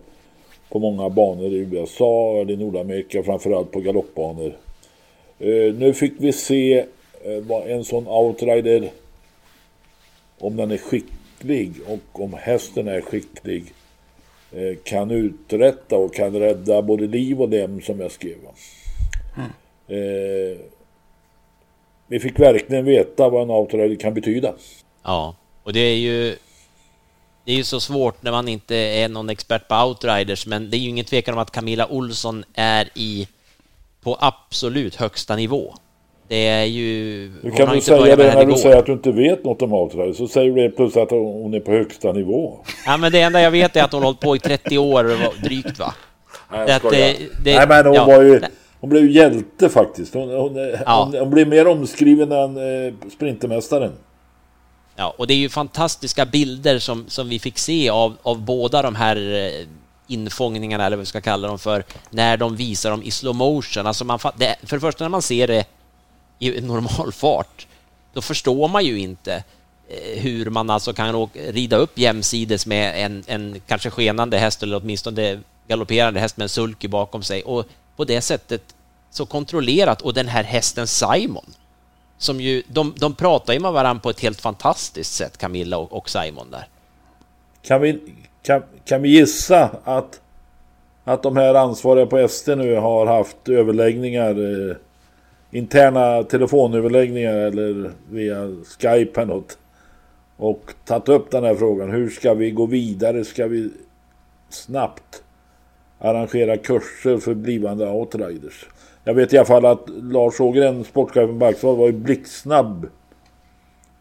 på 0.70 0.80
många 0.80 1.10
banor 1.10 1.54
i 1.54 1.58
USA 1.58 2.38
eller 2.42 2.54
i 2.54 2.58
Nordamerika, 2.58 3.24
framförallt 3.24 3.72
på 3.72 3.80
galoppbanor. 3.80 4.54
Eh, 5.40 5.74
nu 5.74 5.94
fick 5.94 6.14
vi 6.18 6.34
se 6.34 6.80
eh, 7.24 7.44
vad 7.48 7.68
en 7.68 7.84
sån 7.84 8.08
outrider, 8.08 8.90
om 10.40 10.56
den 10.56 10.72
är 10.72 10.78
skicklig 10.78 11.72
och 11.88 12.24
om 12.24 12.34
hästen 12.34 12.88
är 12.88 13.02
skicklig, 13.02 13.64
eh, 14.52 14.78
kan 14.84 15.12
uträtta 15.12 15.98
och 15.98 16.14
kan 16.14 16.40
rädda 16.40 16.82
både 16.82 17.08
liv 17.08 17.42
och 17.42 17.50
dem 17.50 17.82
som 17.82 18.00
jag 18.00 18.12
skrev. 18.12 18.38
Mm. 19.38 19.50
Eh, 19.88 20.58
vi 22.12 22.20
fick 22.20 22.40
verkligen 22.40 22.86
veta 22.86 23.30
vad 23.30 23.44
en 23.44 23.52
outrider 23.52 23.96
kan 23.96 24.14
betyda. 24.14 24.54
Ja, 25.04 25.36
och 25.64 25.74
det 25.74 25.80
är 25.80 25.96
ju 25.96 26.36
det 27.46 27.52
är 27.52 27.56
ju 27.56 27.64
så 27.64 27.80
svårt 27.80 28.24
när 28.24 28.32
man 28.32 28.48
inte 28.48 28.76
är 28.76 29.10
någon 29.10 29.30
expert 29.30 29.68
på 29.68 29.76
outriders, 29.76 30.48
men 30.48 30.70
det 30.70 30.78
är 30.78 30.80
ju 30.80 30.90
ingen 30.90 31.06
tvekan 31.06 31.34
om 31.34 31.40
att 31.40 31.52
Camilla 31.52 31.88
Olsson 31.88 32.44
är 32.54 32.90
i 32.96 33.28
på 34.04 34.18
absolut 34.20 34.96
högsta 34.96 35.36
nivå. 35.36 35.74
Det 36.28 36.48
är 36.48 36.64
ju... 36.64 37.28
Du 37.42 37.52
kan 37.52 37.70
väl 37.70 37.82
säga 37.82 38.16
det 38.16 38.36
när 38.36 38.46
du 38.46 38.56
säger 38.56 38.78
att 38.78 38.86
du 38.86 38.94
inte 38.94 39.12
vet 39.12 39.44
något 39.44 39.62
om 39.62 39.74
outriders, 39.74 40.18
så 40.18 40.28
säger 40.28 40.52
du 40.52 40.70
plus 40.70 40.98
att 40.98 41.12
hon 41.12 41.54
är 41.54 41.60
på 41.60 41.72
högsta 41.72 42.12
nivå. 42.12 42.60
Ja, 42.86 42.98
men 42.98 43.12
det 43.12 43.22
enda 43.22 43.42
jag 43.42 43.52
vet 43.52 43.76
är 43.76 43.84
att 43.84 43.92
hon 43.92 44.02
har 44.02 44.08
hållit 44.08 44.20
på 44.20 44.36
i 44.36 44.40
30 44.40 44.78
år 44.78 45.04
drygt, 45.44 45.80
va? 45.80 45.94
Nej, 46.52 46.66
jag 46.68 46.92
det, 46.92 47.18
det, 47.44 47.56
Nej 47.56 47.68
men 47.68 47.86
hon 47.86 47.96
ja, 47.96 48.06
var 48.06 48.22
ju... 48.22 48.42
Hon 48.82 48.90
blev 48.90 49.04
ju 49.04 49.12
hjälte 49.12 49.70
faktiskt. 49.70 50.14
Hon, 50.14 50.30
hon, 50.30 50.56
ja. 50.86 51.04
hon, 51.04 51.20
hon 51.20 51.30
blev 51.30 51.48
mer 51.48 51.68
omskriven 51.68 52.32
än 52.32 52.58
eh, 52.58 52.94
Sprintermästaren. 53.14 53.92
Ja, 54.96 55.14
och 55.18 55.28
det 55.28 55.34
är 55.34 55.38
ju 55.38 55.50
fantastiska 55.50 56.26
bilder 56.26 56.80
som, 56.80 57.06
som 57.08 57.30
vi 57.30 57.40
fick 57.40 57.58
se 57.58 57.90
av, 57.90 58.18
av 58.22 58.42
båda 58.42 58.82
de 58.82 58.96
här 58.96 59.16
eh, 59.16 59.68
infångningarna, 60.08 60.86
eller 60.86 60.98
vad 60.98 61.02
vi 61.02 61.06
ska 61.06 61.22
kalla 61.22 61.48
dem 61.48 61.60
för, 61.60 61.84
när 62.10 62.38
de 62.38 62.56
visar 62.56 62.92
dem 62.92 63.04
i 63.04 63.12
slow 63.12 63.36
motion. 63.36 63.88
Alltså 63.88 64.06
man, 64.06 64.20
det, 64.38 64.56
för 64.64 64.78
det 64.78 64.82
första 64.82 65.04
när 65.04 65.10
man 65.10 65.22
ser 65.22 65.48
det 65.48 65.66
i 66.40 66.62
normal 66.62 67.12
fart, 67.12 67.68
då 68.14 68.22
förstår 68.22 68.68
man 68.68 68.86
ju 68.86 69.00
inte 69.00 69.44
eh, 69.88 70.22
hur 70.22 70.50
man 70.50 70.70
alltså 70.70 70.94
kan 70.94 71.16
åka, 71.16 71.40
rida 71.40 71.78
upp 71.78 71.98
jämsides 71.98 72.66
med 72.66 73.06
en, 73.06 73.24
en 73.28 73.62
kanske 73.68 73.90
skenande 73.90 74.38
häst 74.38 74.64
eller 74.64 74.78
åtminstone 74.78 75.40
galopperande 75.68 76.20
häst 76.20 76.38
med 76.38 76.44
en 76.46 76.50
sulky 76.50 76.88
bakom 76.88 77.24
sig 77.24 77.44
och 77.44 77.66
på 77.96 78.04
det 78.04 78.22
sättet 78.22 78.62
så 79.10 79.26
kontrollerat 79.26 80.02
och 80.02 80.14
den 80.14 80.28
här 80.28 80.44
hästen 80.44 80.88
Simon 80.88 81.46
som 82.18 82.42
ju, 82.42 82.64
de, 82.68 82.94
de 82.98 83.16
pratar 83.16 83.54
ju 83.54 83.60
med 83.60 83.72
varandra 83.72 84.02
på 84.02 84.10
ett 84.10 84.20
helt 84.20 84.42
fantastiskt 84.42 85.14
sätt, 85.14 85.38
Camilla 85.38 85.78
och, 85.78 85.94
och 85.94 86.10
Simon 86.10 86.52
där. 86.52 86.68
Kan 87.62 87.82
vi, 87.82 88.00
kan, 88.42 88.64
kan 88.86 89.02
vi 89.02 89.10
gissa 89.10 89.70
att, 89.84 90.22
att 91.04 91.24
de 91.24 91.38
här 91.38 91.56
ansvariga 91.56 92.06
på 92.06 92.18
ST 92.18 92.56
nu 92.56 92.76
har 92.76 93.06
haft 93.06 93.50
överläggningar, 93.50 94.30
eh, 94.70 94.76
interna 95.52 96.24
telefonöverläggningar 96.24 97.34
eller 97.34 97.92
via 98.10 98.48
Skype 98.80 99.22
eller 99.22 99.34
något 99.34 99.58
och 100.38 100.74
tagit 100.86 101.10
upp 101.10 101.32
den 101.32 101.44
här 101.44 101.56
frågan. 101.56 101.92
Hur 101.92 102.10
ska 102.10 102.34
vi 102.34 102.52
gå 102.52 102.66
vidare? 102.66 103.26
Ska 103.26 103.48
vi 103.48 103.70
snabbt 104.50 105.24
arrangera 106.02 106.58
kurser 106.58 107.18
för 107.18 107.34
blivande 107.34 107.88
outriders? 107.88 108.66
Jag 109.04 109.14
vet 109.14 109.34
i 109.34 109.38
alla 109.38 109.46
fall 109.46 109.66
att 109.66 109.90
Lars 109.90 110.40
Ågren, 110.40 110.84
sportchefen 110.84 111.40
på 111.40 111.46
Axevall, 111.46 111.78
var 111.78 111.86
ju 111.86 111.94
blixtsnabb 111.94 112.88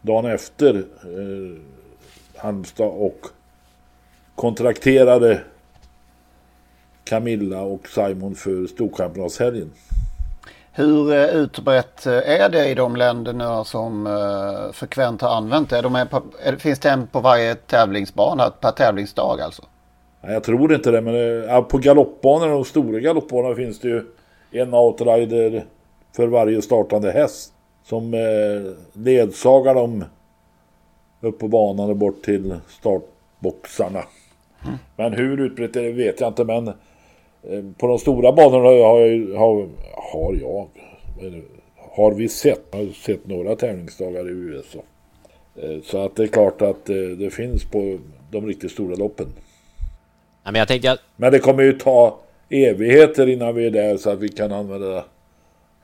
dagen 0.01 0.25
efter 0.25 0.75
eh, 0.75 1.61
Halmstad 2.35 2.87
och 2.87 3.27
kontrakterade 4.35 5.41
Camilla 7.03 7.61
och 7.61 7.87
Simon 7.87 8.35
för 8.35 8.67
Storchampionatshelgen. 8.67 9.71
Hur 10.73 11.13
eh, 11.13 11.25
utbrett 11.25 12.05
eh, 12.05 12.13
är 12.13 12.49
det 12.49 12.69
i 12.69 12.75
de 12.75 12.95
länderna 12.95 13.63
som 13.63 14.07
eh, 14.07 14.71
frekvent 14.73 15.21
har 15.21 15.29
använt 15.29 15.69
det? 15.69 15.81
De 15.81 16.07
på, 16.11 16.23
är, 16.43 16.55
finns 16.55 16.79
det 16.79 16.89
en 16.89 17.07
på 17.07 17.19
varje 17.19 17.55
tävlingsbana 17.55 18.49
per 18.49 18.71
tävlingsdag 18.71 19.41
alltså? 19.41 19.63
Nej, 20.21 20.33
jag 20.33 20.43
tror 20.43 20.73
inte 20.73 20.91
det, 20.91 21.01
men 21.01 21.15
uh, 21.15 21.61
på 21.61 21.77
galoppbanorna, 21.77 22.53
de 22.53 22.65
stora 22.65 22.99
galoppbanorna 22.99 23.55
finns 23.55 23.79
det 23.79 23.87
ju 23.87 24.03
en 24.51 24.73
outrider 24.73 25.63
för 26.15 26.27
varje 26.27 26.61
startande 26.61 27.11
häst 27.11 27.53
som 27.83 28.13
eh, 28.13 28.73
ledsagar 28.93 29.75
dem 29.75 30.03
upp 31.21 31.39
på 31.39 31.47
banan 31.47 31.89
och 31.89 31.95
bort 31.95 32.23
till 32.23 32.55
startboxarna. 32.67 34.03
Mm. 34.65 34.77
Men 34.95 35.13
hur 35.13 35.41
utbrett 35.41 35.73
det 35.73 35.91
vet 35.91 36.19
jag 36.19 36.27
inte 36.27 36.43
men 36.43 36.67
eh, 36.67 36.73
på 37.77 37.87
de 37.87 37.99
stora 37.99 38.31
banorna 38.31 38.63
har 38.63 38.99
jag, 38.99 39.37
har, 39.37 39.67
har 40.13 40.37
jag 40.41 40.67
har 41.95 42.11
vi 42.11 42.29
sett, 42.29 42.73
har 42.73 42.93
sett 42.93 43.27
några 43.27 43.55
tävlingsdagar 43.55 44.29
i 44.29 44.31
USA. 44.31 44.79
Eh, 45.55 45.81
så 45.83 45.97
att 46.05 46.15
det 46.15 46.23
är 46.23 46.27
klart 46.27 46.61
att 46.61 46.89
eh, 46.89 46.95
det 46.95 47.29
finns 47.29 47.65
på 47.65 47.97
de 48.31 48.47
riktigt 48.47 48.71
stora 48.71 48.95
loppen. 48.95 49.27
Men, 50.43 50.55
jag 50.55 50.67
tänkte 50.67 50.91
att... 50.91 50.99
men 51.15 51.31
det 51.31 51.39
kommer 51.39 51.63
ju 51.63 51.73
ta 51.73 52.19
evigheter 52.49 53.29
innan 53.29 53.55
vi 53.55 53.65
är 53.65 53.71
där 53.71 53.97
så 53.97 54.09
att 54.09 54.19
vi 54.19 54.29
kan 54.29 54.51
använda 54.51 55.03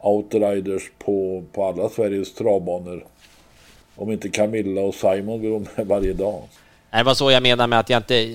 outriders 0.01 0.91
på, 0.97 1.43
på 1.53 1.65
alla 1.65 1.89
Sveriges 1.89 2.33
travbanor. 2.33 3.05
Om 3.95 4.11
inte 4.11 4.29
Camilla 4.29 4.81
och 4.81 4.95
Simon 4.95 5.41
går 5.41 5.59
med 5.59 5.87
varje 5.87 6.13
dag. 6.13 6.41
Det 6.91 7.03
var 7.03 7.13
så 7.13 7.31
jag 7.31 7.43
menar 7.43 7.67
med 7.67 7.79
att 7.79 7.89
jag 7.89 7.99
inte 7.99 8.27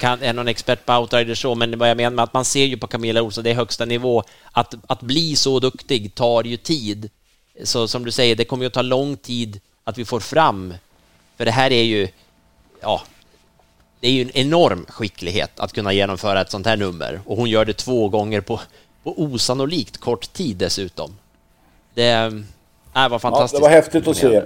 kan, 0.00 0.22
är 0.22 0.32
någon 0.32 0.48
expert 0.48 0.86
på 0.86 0.92
outriders 0.92 1.42
så, 1.42 1.54
men 1.54 1.78
vad 1.78 1.90
jag 1.90 1.96
menar 1.96 2.16
med 2.16 2.22
att 2.22 2.34
man 2.34 2.44
ser 2.44 2.64
ju 2.64 2.76
på 2.76 2.86
Camilla 2.86 3.22
Olsson, 3.22 3.44
det 3.44 3.50
är 3.50 3.54
högsta 3.54 3.84
nivå. 3.84 4.22
Att, 4.52 4.74
att 4.86 5.00
bli 5.00 5.36
så 5.36 5.60
duktig 5.60 6.14
tar 6.14 6.44
ju 6.44 6.56
tid. 6.56 7.10
Så 7.64 7.88
som 7.88 8.04
du 8.04 8.10
säger, 8.10 8.36
det 8.36 8.44
kommer 8.44 8.64
ju 8.64 8.66
att 8.66 8.72
ta 8.72 8.82
lång 8.82 9.16
tid 9.16 9.60
att 9.84 9.98
vi 9.98 10.04
får 10.04 10.20
fram. 10.20 10.74
För 11.36 11.44
det 11.44 11.50
här 11.50 11.72
är 11.72 11.82
ju, 11.82 12.08
ja, 12.80 13.02
det 14.00 14.08
är 14.08 14.12
ju 14.12 14.22
en 14.22 14.36
enorm 14.36 14.86
skicklighet 14.88 15.60
att 15.60 15.72
kunna 15.72 15.92
genomföra 15.92 16.40
ett 16.40 16.50
sånt 16.50 16.66
här 16.66 16.76
nummer 16.76 17.20
och 17.26 17.36
hon 17.36 17.50
gör 17.50 17.64
det 17.64 17.72
två 17.72 18.08
gånger 18.08 18.40
på, 18.40 18.60
på 19.02 19.14
osannolikt 19.16 19.98
kort 19.98 20.32
tid 20.32 20.56
dessutom. 20.56 21.16
Det 21.94 22.10
äh, 22.94 23.08
var 23.08 23.18
fantastiskt. 23.18 23.52
Ja, 23.52 23.58
det 23.58 23.62
var 23.62 23.82
häftigt 23.82 24.08
att 24.08 24.16
se. 24.16 24.42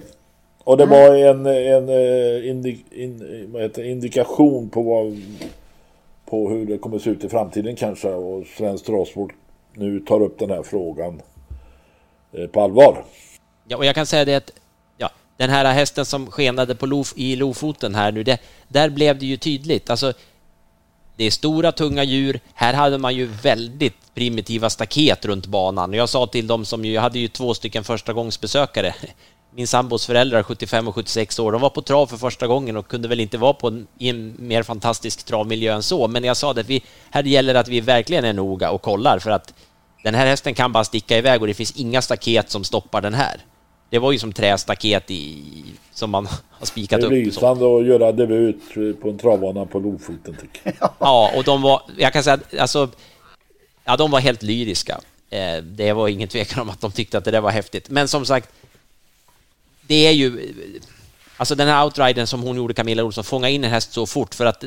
Och 0.65 0.77
det 0.77 0.87
var 0.87 1.15
en, 1.15 1.47
en, 1.47 1.89
eh, 1.89 2.51
indi, 2.51 2.85
in, 2.91 3.55
heter, 3.59 3.85
indikation 3.85 4.69
på, 4.69 4.83
vad, 4.83 5.23
på 6.27 6.49
hur 6.49 6.67
det 6.67 6.79
kommer 6.79 6.97
att 6.97 7.03
se 7.03 7.11
ut 7.11 7.25
i 7.25 7.29
framtiden 7.29 7.77
kanske 7.77 8.09
och 8.09 8.47
svensk 8.47 8.87
travsport 8.87 9.33
nu 9.75 10.01
tar 10.01 10.23
upp 10.23 10.39
den 10.39 10.51
här 10.51 10.63
frågan 10.63 11.23
eh, 12.33 12.47
på 12.47 12.61
allvar. 12.61 13.05
Ja, 13.69 13.77
och 13.77 13.85
jag 13.85 13.95
kan 13.95 14.07
säga 14.07 14.25
det 14.25 14.35
att 14.35 14.51
den 15.37 15.51
här 15.51 15.65
hästen 15.65 16.07
som 16.07 16.31
skenade 16.31 16.75
på 16.75 16.87
Lof, 16.87 17.13
i 17.17 17.37
Lofoten 17.37 17.95
här 17.95 18.13
nu, 18.13 18.23
det, 18.23 18.39
där 18.69 18.91
blev 18.91 19.19
det 19.19 19.27
ju 19.27 19.37
tydligt. 19.37 19.91
Alltså, 19.91 20.13
det 21.17 21.25
är 21.25 21.31
stora 21.31 21.73
tunga 21.73 22.05
djur. 22.05 22.41
Här 22.55 22.75
hade 22.75 22.99
man 22.99 23.15
ju 23.15 23.27
väldigt 23.27 24.15
primitiva 24.15 24.71
staket 24.71 25.25
runt 25.25 25.47
banan. 25.47 25.93
Jag 25.93 26.09
sa 26.09 26.27
till 26.27 26.47
dem 26.47 26.65
som 26.65 26.85
ju, 26.85 26.93
jag 26.93 27.03
hade 27.03 27.19
ju 27.19 27.29
två 27.29 27.55
stycken 27.55 27.85
första 27.85 28.13
gångsbesökare. 28.13 28.95
Min 29.55 29.67
sambos 29.67 30.07
föräldrar, 30.07 30.43
75 30.43 30.89
och 30.89 30.95
76 30.95 31.39
år, 31.39 31.53
de 31.53 31.61
var 31.61 31.71
på 31.71 31.83
trav 31.83 32.07
för 32.07 32.17
första 32.17 32.47
gången 32.47 32.77
och 32.77 32.89
kunde 32.89 33.09
väl 33.09 33.21
inte 33.21 33.39
vara 33.39 33.53
på 33.53 33.69
en, 33.69 33.87
i 33.99 34.09
en 34.09 34.35
mer 34.39 34.63
fantastisk 34.63 35.25
travmiljö 35.25 35.75
än 35.75 35.83
så. 35.83 36.09
Men 36.09 36.25
jag 36.25 36.37
sa 36.37 36.53
det, 36.53 36.63
vi, 36.63 36.83
här 37.11 37.23
gäller 37.23 37.55
det 37.55 37.61
att 37.61 37.69
vi 37.69 37.81
verkligen 37.81 38.25
är 38.25 38.33
noga 38.33 38.71
och 38.71 38.83
kollar 38.83 39.19
för 39.19 39.31
att 39.31 39.55
den 40.03 40.15
här 40.15 40.27
hästen 40.27 40.55
kan 40.55 40.73
bara 40.73 40.85
sticka 40.85 41.19
iväg 41.19 41.41
och 41.41 41.47
det 41.47 41.55
finns 41.55 41.73
inga 41.73 42.03
staket 42.03 42.51
som 42.51 42.65
stoppar 42.65 43.01
den 43.01 43.15
här. 43.15 43.37
Det 43.93 43.99
var 43.99 44.13
ju 44.13 44.19
som 44.19 44.33
trästaket 44.33 45.11
i, 45.11 45.45
som 45.93 46.11
man 46.11 46.27
har 46.51 46.67
spikat 46.67 47.03
upp. 47.03 47.11
Det 47.11 47.17
är 47.17 47.25
lysande 47.25 47.77
att 47.77 47.87
göra 47.87 48.13
debut 48.13 48.75
på 49.01 49.09
en 49.11 49.19
travbana 49.19 49.67
på 49.67 49.79
Lofoten 49.79 50.37
tycker 50.41 50.75
jag. 50.81 50.91
Ja, 50.99 51.33
och 51.37 51.45
de 51.45 51.63
var, 51.63 51.83
jag 51.97 52.13
kan 52.13 52.23
säga 52.23 52.39
alltså, 52.61 52.89
ja 53.85 53.97
de 53.97 54.11
var 54.11 54.21
helt 54.21 54.43
lyriska. 54.43 55.01
Eh, 55.31 55.63
det 55.63 55.93
var 55.93 56.09
ingen 56.09 56.29
tvekan 56.29 56.63
om 56.63 56.71
att 56.71 56.81
de 56.81 56.93
tyckte 56.93 57.19
att 57.19 57.25
det 57.25 57.31
där 57.31 57.41
var 57.41 57.51
häftigt. 57.51 57.91
Men 57.91 58.09
som 58.09 58.27
sagt, 58.27 58.51
det 59.87 60.07
är 60.07 60.13
ju, 60.13 60.55
alltså 61.37 61.55
den 61.55 61.69
här 61.69 61.85
outriden 61.85 62.27
som 62.27 62.43
hon 62.43 62.57
gjorde, 62.57 62.75
Camilla 62.75 63.05
Olsson, 63.05 63.25
fånga 63.25 63.49
in 63.49 63.65
en 63.65 63.71
häst 63.71 63.93
så 63.93 64.07
fort 64.07 64.35
för 64.35 64.47
att 64.47 64.65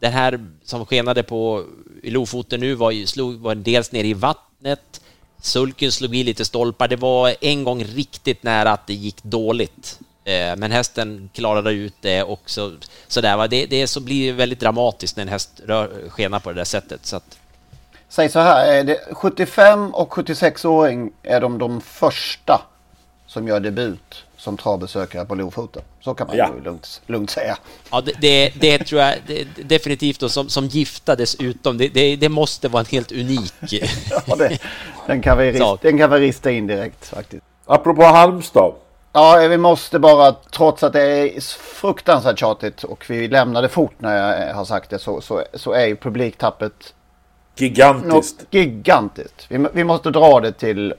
den 0.00 0.12
här 0.12 0.46
som 0.64 0.86
skenade 0.86 1.22
på 1.22 1.64
i 2.02 2.10
Lofoten 2.10 2.60
nu 2.60 2.74
var 2.74 2.90
ju, 2.90 3.06
slog, 3.06 3.34
var 3.34 3.54
dels 3.54 3.92
nere 3.92 4.06
i 4.06 4.14
vattnet, 4.14 5.00
Sulken 5.40 5.92
slog 5.92 6.16
i 6.16 6.24
lite 6.24 6.44
stolpar. 6.44 6.88
Det 6.88 6.96
var 6.96 7.34
en 7.40 7.64
gång 7.64 7.84
riktigt 7.84 8.42
nära 8.42 8.72
att 8.72 8.86
det 8.86 8.94
gick 8.94 9.22
dåligt. 9.22 9.98
Eh, 10.24 10.56
men 10.56 10.72
hästen 10.72 11.30
klarade 11.34 11.72
ut 11.72 11.94
det 12.00 12.22
och 12.22 12.40
så, 12.46 12.72
så 13.08 13.20
där, 13.20 13.48
det, 13.48 13.66
det 13.66 13.86
så 13.86 14.00
blir 14.00 14.32
väldigt 14.32 14.60
dramatiskt 14.60 15.16
när 15.16 15.22
en 15.22 15.28
häst 15.28 15.60
rör, 15.66 16.08
skenar 16.08 16.38
på 16.38 16.50
det 16.50 16.56
där 16.56 16.64
sättet. 16.64 17.06
Så 17.06 17.16
att... 17.16 17.38
Säg 18.08 18.28
så 18.28 18.38
här, 18.40 18.66
är 18.66 18.84
det 18.84 18.98
75 19.12 19.94
och 19.94 20.12
76-åring 20.12 21.12
är 21.22 21.40
de 21.40 21.58
de 21.58 21.80
första 21.80 22.62
som 23.26 23.48
gör 23.48 23.60
debut 23.60 24.24
som 24.40 24.56
travbesökare 24.56 25.24
på 25.24 25.34
Lofoten. 25.34 25.82
Så 26.00 26.14
kan 26.14 26.26
man 26.26 26.36
ja. 26.36 26.50
ju 26.56 26.64
lugnt, 26.64 27.02
lugnt 27.06 27.30
säga. 27.30 27.58
Ja, 27.90 28.00
det, 28.00 28.12
det, 28.20 28.52
det 28.60 28.78
tror 28.78 29.00
jag 29.00 29.14
det, 29.26 29.44
definitivt. 29.68 30.22
Och 30.22 30.30
som, 30.30 30.48
som 30.48 30.66
gifta 30.66 31.16
dessutom, 31.16 31.78
det, 31.78 31.88
det, 31.88 32.16
det 32.16 32.28
måste 32.28 32.68
vara 32.68 32.80
en 32.80 32.86
helt 32.86 33.12
unik 33.12 33.52
ja, 34.26 34.36
det, 34.36 34.58
den, 35.06 35.22
kan 35.22 35.38
vi 35.38 35.52
rista, 35.52 35.78
den 35.82 35.98
kan 35.98 36.10
vi 36.10 36.18
rista 36.18 36.50
in 36.50 36.66
direkt 36.66 37.06
faktiskt. 37.06 37.42
Apropå 37.66 38.02
Halmstad. 38.02 38.74
Ja, 39.12 39.46
vi 39.50 39.58
måste 39.58 39.98
bara, 39.98 40.32
trots 40.32 40.82
att 40.82 40.92
det 40.92 41.02
är 41.02 41.40
fruktansvärt 41.58 42.38
tjatigt 42.38 42.84
och 42.84 43.04
vi 43.08 43.28
lämnade 43.28 43.68
fort 43.68 43.94
när 43.98 44.46
jag 44.46 44.54
har 44.54 44.64
sagt 44.64 44.90
det, 44.90 44.98
så, 44.98 45.20
så, 45.20 45.44
så 45.54 45.72
är 45.72 45.86
ju 45.86 45.96
publiktappet 45.96 46.94
Gigantiskt. 47.56 48.46
gigantiskt. 48.50 49.46
Vi, 49.48 49.66
vi 49.72 49.84
måste 49.84 50.10
dra 50.10 50.40
det 50.40 50.52
till 50.52 50.94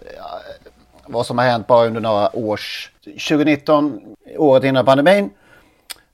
vad 1.11 1.25
som 1.25 1.37
har 1.37 1.45
hänt 1.45 1.67
bara 1.67 1.87
under 1.87 2.01
några 2.01 2.35
års... 2.35 2.91
2019, 3.03 4.01
året 4.37 4.63
innan 4.63 4.85
pandemin, 4.85 5.29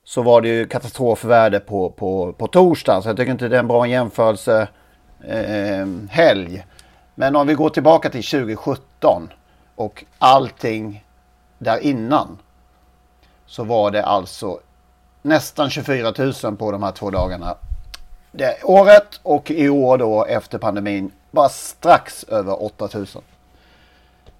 så 0.04 0.22
var 0.22 0.42
det 0.42 0.48
ju 0.48 0.68
katastrofvärde 0.68 1.60
på, 1.60 1.90
på, 1.90 2.34
på 2.34 2.48
torsdagen. 2.48 3.04
Så 3.04 3.10
jag 3.10 3.18
tycker 3.18 3.32
inte 3.32 3.48
det 3.48 3.56
är 3.56 3.60
en 3.60 3.68
bra 3.68 3.88
jämförelse 3.88 4.68
eh, 5.24 5.88
helg. 6.10 6.66
Men 7.16 7.36
om 7.36 7.48
vi 7.48 7.54
går 7.54 7.70
tillbaka 7.70 8.10
till 8.10 8.24
2017 8.24 9.30
och 9.76 10.06
allting 10.20 11.06
där 11.58 11.80
innan. 11.80 12.38
Så 13.46 13.64
var 13.64 13.92
det 13.92 14.04
alltså 14.04 14.60
nästan 15.22 15.70
24 15.70 16.14
000 16.44 16.58
på 16.58 16.72
de 16.72 16.84
här 16.84 16.92
två 16.92 17.10
dagarna. 17.10 17.56
Det 18.32 18.64
året 18.64 19.20
och 19.24 19.52
i 19.52 19.70
år 19.70 19.98
då 19.98 20.26
efter 20.26 20.58
pandemin 20.58 21.12
bara 21.32 21.50
strax 21.50 22.24
över 22.24 22.64
8 22.64 22.90
000. 22.94 23.06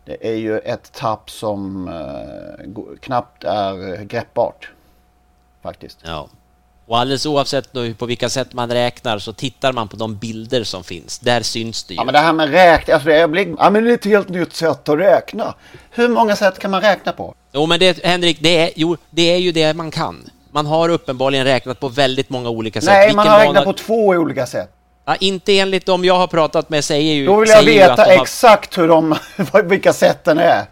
Det 0.08 0.28
är 0.28 0.36
ju 0.36 0.60
ett 0.60 0.92
tapp 0.94 1.30
som 1.32 1.88
eh, 1.88 2.96
knappt 3.00 3.44
är 3.44 4.04
greppbart. 4.04 4.70
Faktiskt. 5.64 6.00
Ja. 6.04 6.30
Och 6.86 7.00
alldeles 7.00 7.26
oavsett 7.26 7.74
nu 7.74 7.94
på 7.94 8.06
vilka 8.06 8.30
sätt 8.30 8.54
man 8.54 8.72
räknar 8.72 9.20
så 9.20 9.34
tittar 9.34 9.74
man 9.74 9.88
på 9.88 9.96
de 9.96 10.16
bilder 10.16 10.64
som 10.64 10.84
finns. 10.84 11.20
Där 11.20 11.42
syns 11.42 11.84
det 11.84 11.94
ju. 11.94 11.98
Ja 11.98 12.04
men 12.04 12.14
det 12.14 12.20
här 12.20 12.34
med 12.34 12.50
räkna, 12.50 12.94
alltså 12.94 13.10
jag 13.10 13.30
blir, 13.32 13.56
ja 13.60 13.70
men 13.70 13.84
det 13.84 13.92
är 13.92 13.94
ett 13.94 14.06
helt 14.06 14.30
nytt 14.30 14.54
sätt 14.54 14.90
att 14.90 15.00
räkna. 15.00 15.56
Hur 15.92 16.10
många 16.10 16.36
sätt 16.36 16.60
kan 16.60 16.72
man 16.72 16.82
räkna 16.82 17.12
på? 17.12 17.36
Jo 17.52 17.66
men 17.66 17.80
det, 17.80 18.04
Henrik, 18.04 18.38
det 18.42 18.58
är, 18.58 18.72
jo, 18.76 18.98
det 19.10 19.34
är 19.34 19.38
ju 19.38 19.52
det 19.52 19.74
man 19.74 19.92
kan. 19.92 20.30
Man 20.52 20.66
har 20.66 20.90
uppenbarligen 20.90 21.46
räknat 21.46 21.80
på 21.80 21.90
väldigt 21.90 22.30
många 22.30 22.50
olika 22.50 22.82
sätt. 22.82 22.90
Nej, 22.90 23.08
Vilken 23.08 23.16
man 23.16 23.28
har 23.28 23.40
räknat 23.40 23.64
på 23.64 23.74
två 23.74 24.08
olika 24.08 24.46
sätt. 24.46 24.77
Ja, 25.10 25.16
inte 25.16 25.60
enligt 25.60 25.86
de 25.86 26.06
jag 26.06 26.18
har 26.18 26.28
pratat 26.28 26.70
med 26.70 26.84
säger 26.84 27.14
ju... 27.14 27.26
Då 27.26 27.40
vill 27.40 27.50
jag 27.50 27.64
veta 27.64 28.04
har... 28.04 28.22
exakt 28.22 28.78
hur 28.78 28.88
de, 28.88 29.16
vilka 29.64 29.94
sätten 29.94 30.38
är. 30.38 30.66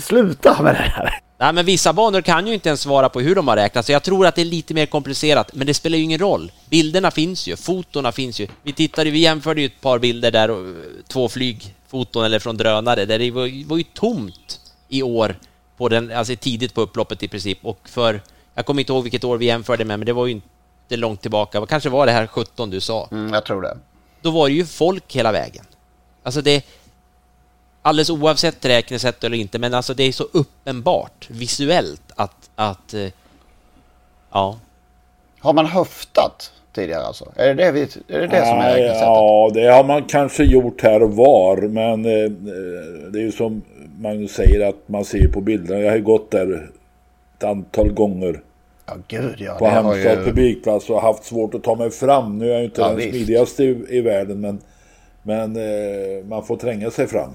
Sluta 0.00 0.62
med 0.62 0.74
det 0.74 0.78
här. 0.78 1.20
Nej, 1.38 1.52
men 1.52 1.64
vissa 1.64 1.92
banor 1.92 2.20
kan 2.20 2.46
ju 2.46 2.54
inte 2.54 2.68
ens 2.68 2.80
svara 2.80 3.08
på 3.08 3.20
hur 3.20 3.34
de 3.34 3.48
har 3.48 3.56
räknat, 3.56 3.86
så 3.86 3.92
jag 3.92 4.02
tror 4.02 4.26
att 4.26 4.34
det 4.34 4.40
är 4.40 4.44
lite 4.44 4.74
mer 4.74 4.86
komplicerat, 4.86 5.54
men 5.54 5.66
det 5.66 5.74
spelar 5.74 5.98
ju 5.98 6.04
ingen 6.04 6.18
roll. 6.18 6.52
Bilderna 6.70 7.10
finns 7.10 7.46
ju, 7.46 7.56
fotona 7.56 8.12
finns 8.12 8.40
ju. 8.40 8.48
Vi 8.62 8.72
tittade, 8.72 9.10
vi 9.10 9.18
jämförde 9.18 9.60
ju 9.60 9.66
ett 9.66 9.80
par 9.80 9.98
bilder 9.98 10.30
där, 10.30 10.74
två 11.08 11.28
flygfoton 11.28 12.24
eller 12.24 12.38
från 12.38 12.56
drönare, 12.56 13.04
där 13.04 13.18
det 13.18 13.30
var, 13.30 13.68
var 13.68 13.76
ju 13.76 13.84
tomt 13.94 14.60
i 14.88 15.02
år, 15.02 15.36
på 15.76 15.88
den, 15.88 16.12
alltså 16.12 16.36
tidigt 16.36 16.74
på 16.74 16.80
upploppet 16.80 17.22
i 17.22 17.28
princip, 17.28 17.58
och 17.62 17.80
för, 17.84 18.20
jag 18.54 18.66
kommer 18.66 18.80
inte 18.82 18.92
ihåg 18.92 19.02
vilket 19.02 19.24
år 19.24 19.36
vi 19.36 19.46
jämförde 19.46 19.84
med, 19.84 19.98
men 19.98 20.06
det 20.06 20.12
var 20.12 20.26
ju 20.26 20.32
inte 20.32 20.48
långt 20.88 21.22
tillbaka, 21.22 21.66
kanske 21.66 21.88
var 21.88 22.06
det 22.06 22.12
här 22.12 22.26
17 22.26 22.70
du 22.70 22.80
sa? 22.80 23.08
Mm, 23.10 23.34
jag 23.34 23.44
tror 23.44 23.62
det. 23.62 23.76
Då 24.20 24.30
var 24.30 24.48
det 24.48 24.54
ju 24.54 24.66
folk 24.66 25.16
hela 25.16 25.32
vägen. 25.32 25.64
Alltså 26.22 26.40
det, 26.42 26.64
alldeles 27.82 28.10
oavsett 28.10 28.64
räknesätt 28.64 29.24
eller 29.24 29.36
inte, 29.36 29.58
men 29.58 29.74
alltså 29.74 29.94
det 29.94 30.02
är 30.02 30.12
så 30.12 30.24
uppenbart 30.32 31.30
visuellt 31.30 32.02
att, 32.16 32.50
att 32.54 32.94
eh, 32.94 33.08
ja. 34.32 34.58
Har 35.38 35.52
man 35.52 35.66
höftat 35.66 36.52
tidigare 36.72 37.02
alltså? 37.02 37.32
Är 37.36 37.54
det 37.54 37.54
det, 37.54 37.72
vi, 37.72 37.82
är 37.82 38.20
det, 38.20 38.26
det 38.26 38.46
som 38.46 38.58
är 38.58 38.74
räknesättet? 38.74 39.02
Ja, 39.02 39.50
det 39.54 39.66
har 39.66 39.84
man 39.84 40.04
kanske 40.04 40.44
gjort 40.44 40.82
här 40.82 41.02
och 41.02 41.16
var, 41.16 41.56
men 41.56 42.04
eh, 42.04 42.30
det 43.10 43.18
är 43.18 43.22
ju 43.22 43.32
som 43.32 43.62
Magnus 43.98 44.32
säger 44.32 44.68
att 44.68 44.88
man 44.88 45.04
ser 45.04 45.28
på 45.28 45.40
bilderna. 45.40 45.80
Jag 45.80 45.90
har 45.90 45.96
ju 45.96 46.02
gått 46.02 46.30
där 46.30 46.70
ett 47.38 47.44
antal 47.44 47.92
gånger. 47.92 48.40
Ja, 48.86 48.94
gud 49.08 49.36
ja. 49.38 49.54
På 49.58 49.66
Halmstad 49.66 50.18
ju... 50.18 50.24
publikplats 50.24 50.90
och 50.90 51.02
haft 51.02 51.24
svårt 51.24 51.54
att 51.54 51.62
ta 51.62 51.74
mig 51.74 51.90
fram. 51.90 52.38
Nu 52.38 52.46
är 52.46 52.50
jag 52.50 52.58
ju 52.58 52.64
inte 52.64 52.80
ja, 52.80 52.88
den 52.88 52.96
visst. 52.96 53.10
smidigaste 53.10 53.64
i, 53.64 53.86
i 53.88 54.00
världen, 54.00 54.40
men, 54.40 54.58
men 55.22 55.56
eh, 55.56 56.24
man 56.24 56.44
får 56.44 56.56
tränga 56.56 56.90
sig 56.90 57.06
fram 57.06 57.30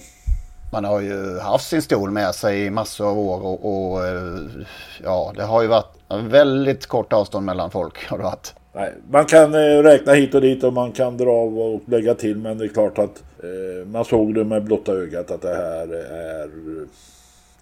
man 0.71 0.85
har 0.85 1.01
ju 1.01 1.39
haft 1.39 1.67
sin 1.69 1.81
stol 1.81 2.11
med 2.11 2.35
sig 2.35 2.65
i 2.65 2.69
massor 2.69 3.07
av 3.07 3.19
år 3.19 3.45
och, 3.45 3.91
och 3.91 4.07
eh, 4.07 4.39
ja, 5.03 5.33
det 5.35 5.43
har 5.43 5.61
ju 5.61 5.67
varit 5.67 5.95
väldigt 6.09 6.87
kort 6.87 7.13
avstånd 7.13 7.45
mellan 7.45 7.71
folk. 7.71 8.07
Har 8.07 8.17
det 8.17 8.23
varit. 8.23 8.53
Nej, 8.73 8.93
man 9.09 9.25
kan 9.25 9.53
eh, 9.53 9.83
räkna 9.83 10.13
hit 10.13 10.35
och 10.35 10.41
dit 10.41 10.63
och 10.63 10.73
man 10.73 10.91
kan 10.91 11.17
dra 11.17 11.31
av 11.31 11.59
och 11.59 11.81
lägga 11.85 12.15
till 12.15 12.37
men 12.37 12.57
det 12.57 12.65
är 12.65 12.69
klart 12.69 12.97
att 12.97 13.23
eh, 13.43 13.87
man 13.87 14.05
såg 14.05 14.35
det 14.35 14.43
med 14.43 14.63
blotta 14.63 14.91
ögat 14.91 15.31
att 15.31 15.41
det 15.41 15.55
här 15.55 15.93
är 16.13 16.49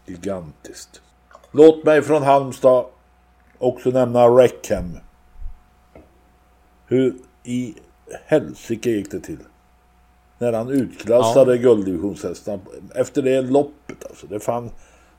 gigantiskt. 0.05 1.01
Låt 1.51 1.83
mig 1.83 2.01
från 2.01 2.23
Halmstad 2.23 2.85
också 3.59 3.89
nämna 3.89 4.27
Reckham. 4.27 4.97
Hur 6.87 7.15
i 7.43 7.75
helsike 8.25 8.89
gick 8.89 9.11
det 9.11 9.19
till? 9.19 9.39
När 10.37 10.53
han 10.53 10.69
utklassade 10.69 11.55
ja. 11.55 11.61
gulddivisionshästarna 11.61 12.61
efter 12.95 13.21
det 13.21 13.41
loppet. 13.41 14.05
Alltså. 14.09 14.27
Det, 14.27 14.39
fann, 14.39 14.71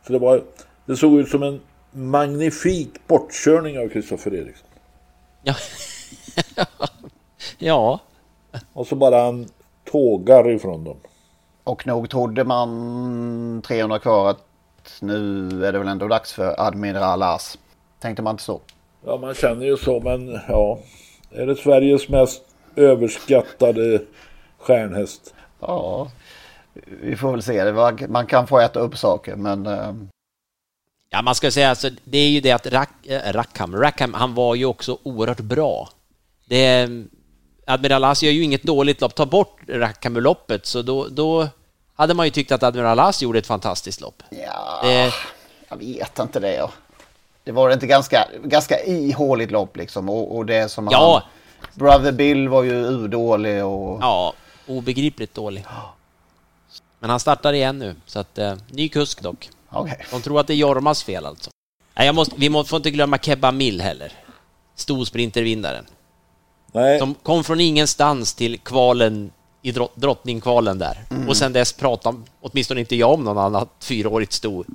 så 0.07 0.13
det, 0.13 0.19
var, 0.19 0.43
det 0.87 0.97
såg 0.97 1.19
ut 1.19 1.29
som 1.29 1.43
en 1.43 1.61
magnifik 1.93 3.07
bortkörning 3.07 3.79
av 3.79 3.89
Kristoffer 3.89 4.35
Eriksson. 4.35 4.69
Ja. 5.43 5.55
ja. 7.59 8.01
Och 8.73 8.87
så 8.87 8.97
bara 8.97 9.25
han 9.25 9.49
tågar 9.85 10.51
ifrån 10.51 10.85
dem. 10.85 10.97
Och 11.65 11.87
nog 11.87 12.11
trodde 12.11 12.45
man 12.45 13.63
300 13.67 13.99
kvar 13.99 14.31
att 14.31 14.47
nu 15.01 15.49
är 15.67 15.73
det 15.73 15.79
väl 15.79 15.89
ändå 15.89 16.09
dags 16.09 16.33
för 16.33 16.61
Admiral 16.61 17.23
As. 17.23 17.59
Tänkte 18.01 18.23
man 18.23 18.35
inte 18.35 18.43
så? 18.43 18.61
Ja, 19.05 19.17
man 19.17 19.35
känner 19.35 19.67
ju 19.67 19.77
så, 19.77 20.01
men 20.01 20.41
ja. 20.49 20.79
Är 21.31 21.47
det 21.47 21.57
Sveriges 21.57 22.09
mest 22.09 22.43
överskattade 22.77 24.01
stjärnhäst. 24.59 25.35
Ja, 25.61 26.11
vi 27.03 27.17
får 27.17 27.33
väl 27.33 27.43
se. 27.43 27.65
Det. 27.65 28.09
Man 28.09 28.27
kan 28.27 28.47
få 28.47 28.59
äta 28.59 28.81
upp 28.81 28.99
saker, 28.99 29.37
men... 29.37 29.67
Eh, 29.67 29.95
ja, 31.11 31.23
man 31.23 31.35
ska 31.35 31.51
säga 31.51 31.71
alltså, 31.71 31.91
det 32.05 32.19
är 32.19 32.29
ju 32.29 32.41
det 32.41 32.53
att 32.53 32.67
Rack, 32.67 33.07
äh, 33.07 33.33
Rackham, 33.33 33.77
Rackham, 33.77 34.15
han 34.15 34.35
var 34.35 34.55
ju 34.55 34.65
också 34.65 34.99
oerhört 35.03 35.41
bra. 35.41 35.89
Det, 36.45 36.89
Admiral 37.67 38.05
As 38.05 38.23
gör 38.23 38.33
ju 38.33 38.43
inget 38.43 38.63
dåligt 38.63 39.01
lopp. 39.01 39.15
Ta 39.15 39.27
bort 39.27 39.61
Rackham-loppet, 39.69 40.67
så 40.67 40.83
då, 40.83 41.09
då 41.09 41.49
hade 41.95 42.15
man 42.15 42.27
ju 42.27 42.31
tyckt 42.31 42.53
att 42.53 42.63
Admiral 42.63 43.01
As 43.01 43.23
gjorde 43.23 43.39
ett 43.39 43.47
fantastiskt 43.47 44.01
lopp. 44.01 44.23
Ja, 44.31 44.81
det... 44.83 45.13
jag 45.69 45.77
vet 45.77 46.19
inte 46.19 46.41
det. 46.41 46.69
Det 47.45 47.53
var 47.53 47.71
inte 47.71 47.87
ganska, 47.87 48.29
ganska 48.45 48.85
ihåligt 48.85 49.51
lopp 49.51 49.77
liksom 49.77 50.09
och, 50.09 50.37
och 50.37 50.47
det 50.47 50.69
som 50.69 50.89
ja. 50.91 51.13
han... 51.13 51.31
Brother 51.75 52.13
Bill 52.13 52.49
var 52.49 52.63
ju 52.63 52.73
urdålig 52.73 53.65
och... 53.65 53.99
Ja, 54.01 54.33
obegripligt 54.67 55.35
dålig. 55.35 55.65
Men 56.99 57.11
han 57.11 57.21
startar 57.21 57.53
igen 57.53 57.79
nu, 57.79 57.95
så 58.07 58.19
att 58.19 58.39
eh, 58.39 58.55
ny 58.69 58.89
kusk 58.89 59.23
dock. 59.23 59.49
Okay. 59.73 59.97
De 60.11 60.23
tror 60.23 60.41
att 60.41 60.47
det 60.47 60.53
är 60.53 60.57
Jormas 60.57 61.03
fel 61.03 61.27
alltså. 61.27 61.51
Nej, 61.95 62.07
jag 62.07 62.15
måste, 62.15 62.35
vi 62.39 62.49
må, 62.49 62.65
får 62.65 62.77
inte 62.77 62.91
glömma 62.91 63.19
Kebba 63.19 63.53
Mill 63.53 63.81
heller. 63.81 64.13
Storsprintervinnaren. 64.75 65.87
Nej. 66.73 66.99
Som 66.99 67.15
kom 67.15 67.45
från 67.45 67.61
ingenstans 67.61 68.35
till 68.35 68.59
kvalen 68.59 69.33
i 69.63 69.73
drott, 69.73 69.93
drottningkvalen 69.95 70.79
där. 70.79 71.05
Mm. 71.11 71.29
Och 71.29 71.37
sen 71.37 71.53
dess 71.53 71.73
pratar 71.73 72.15
åtminstone 72.41 72.81
inte 72.81 72.97
jag 72.97 73.13
om 73.13 73.25
någon 73.25 73.39
annat 73.39 73.69
fyraårigt 73.81 74.33
stor. 74.33 74.67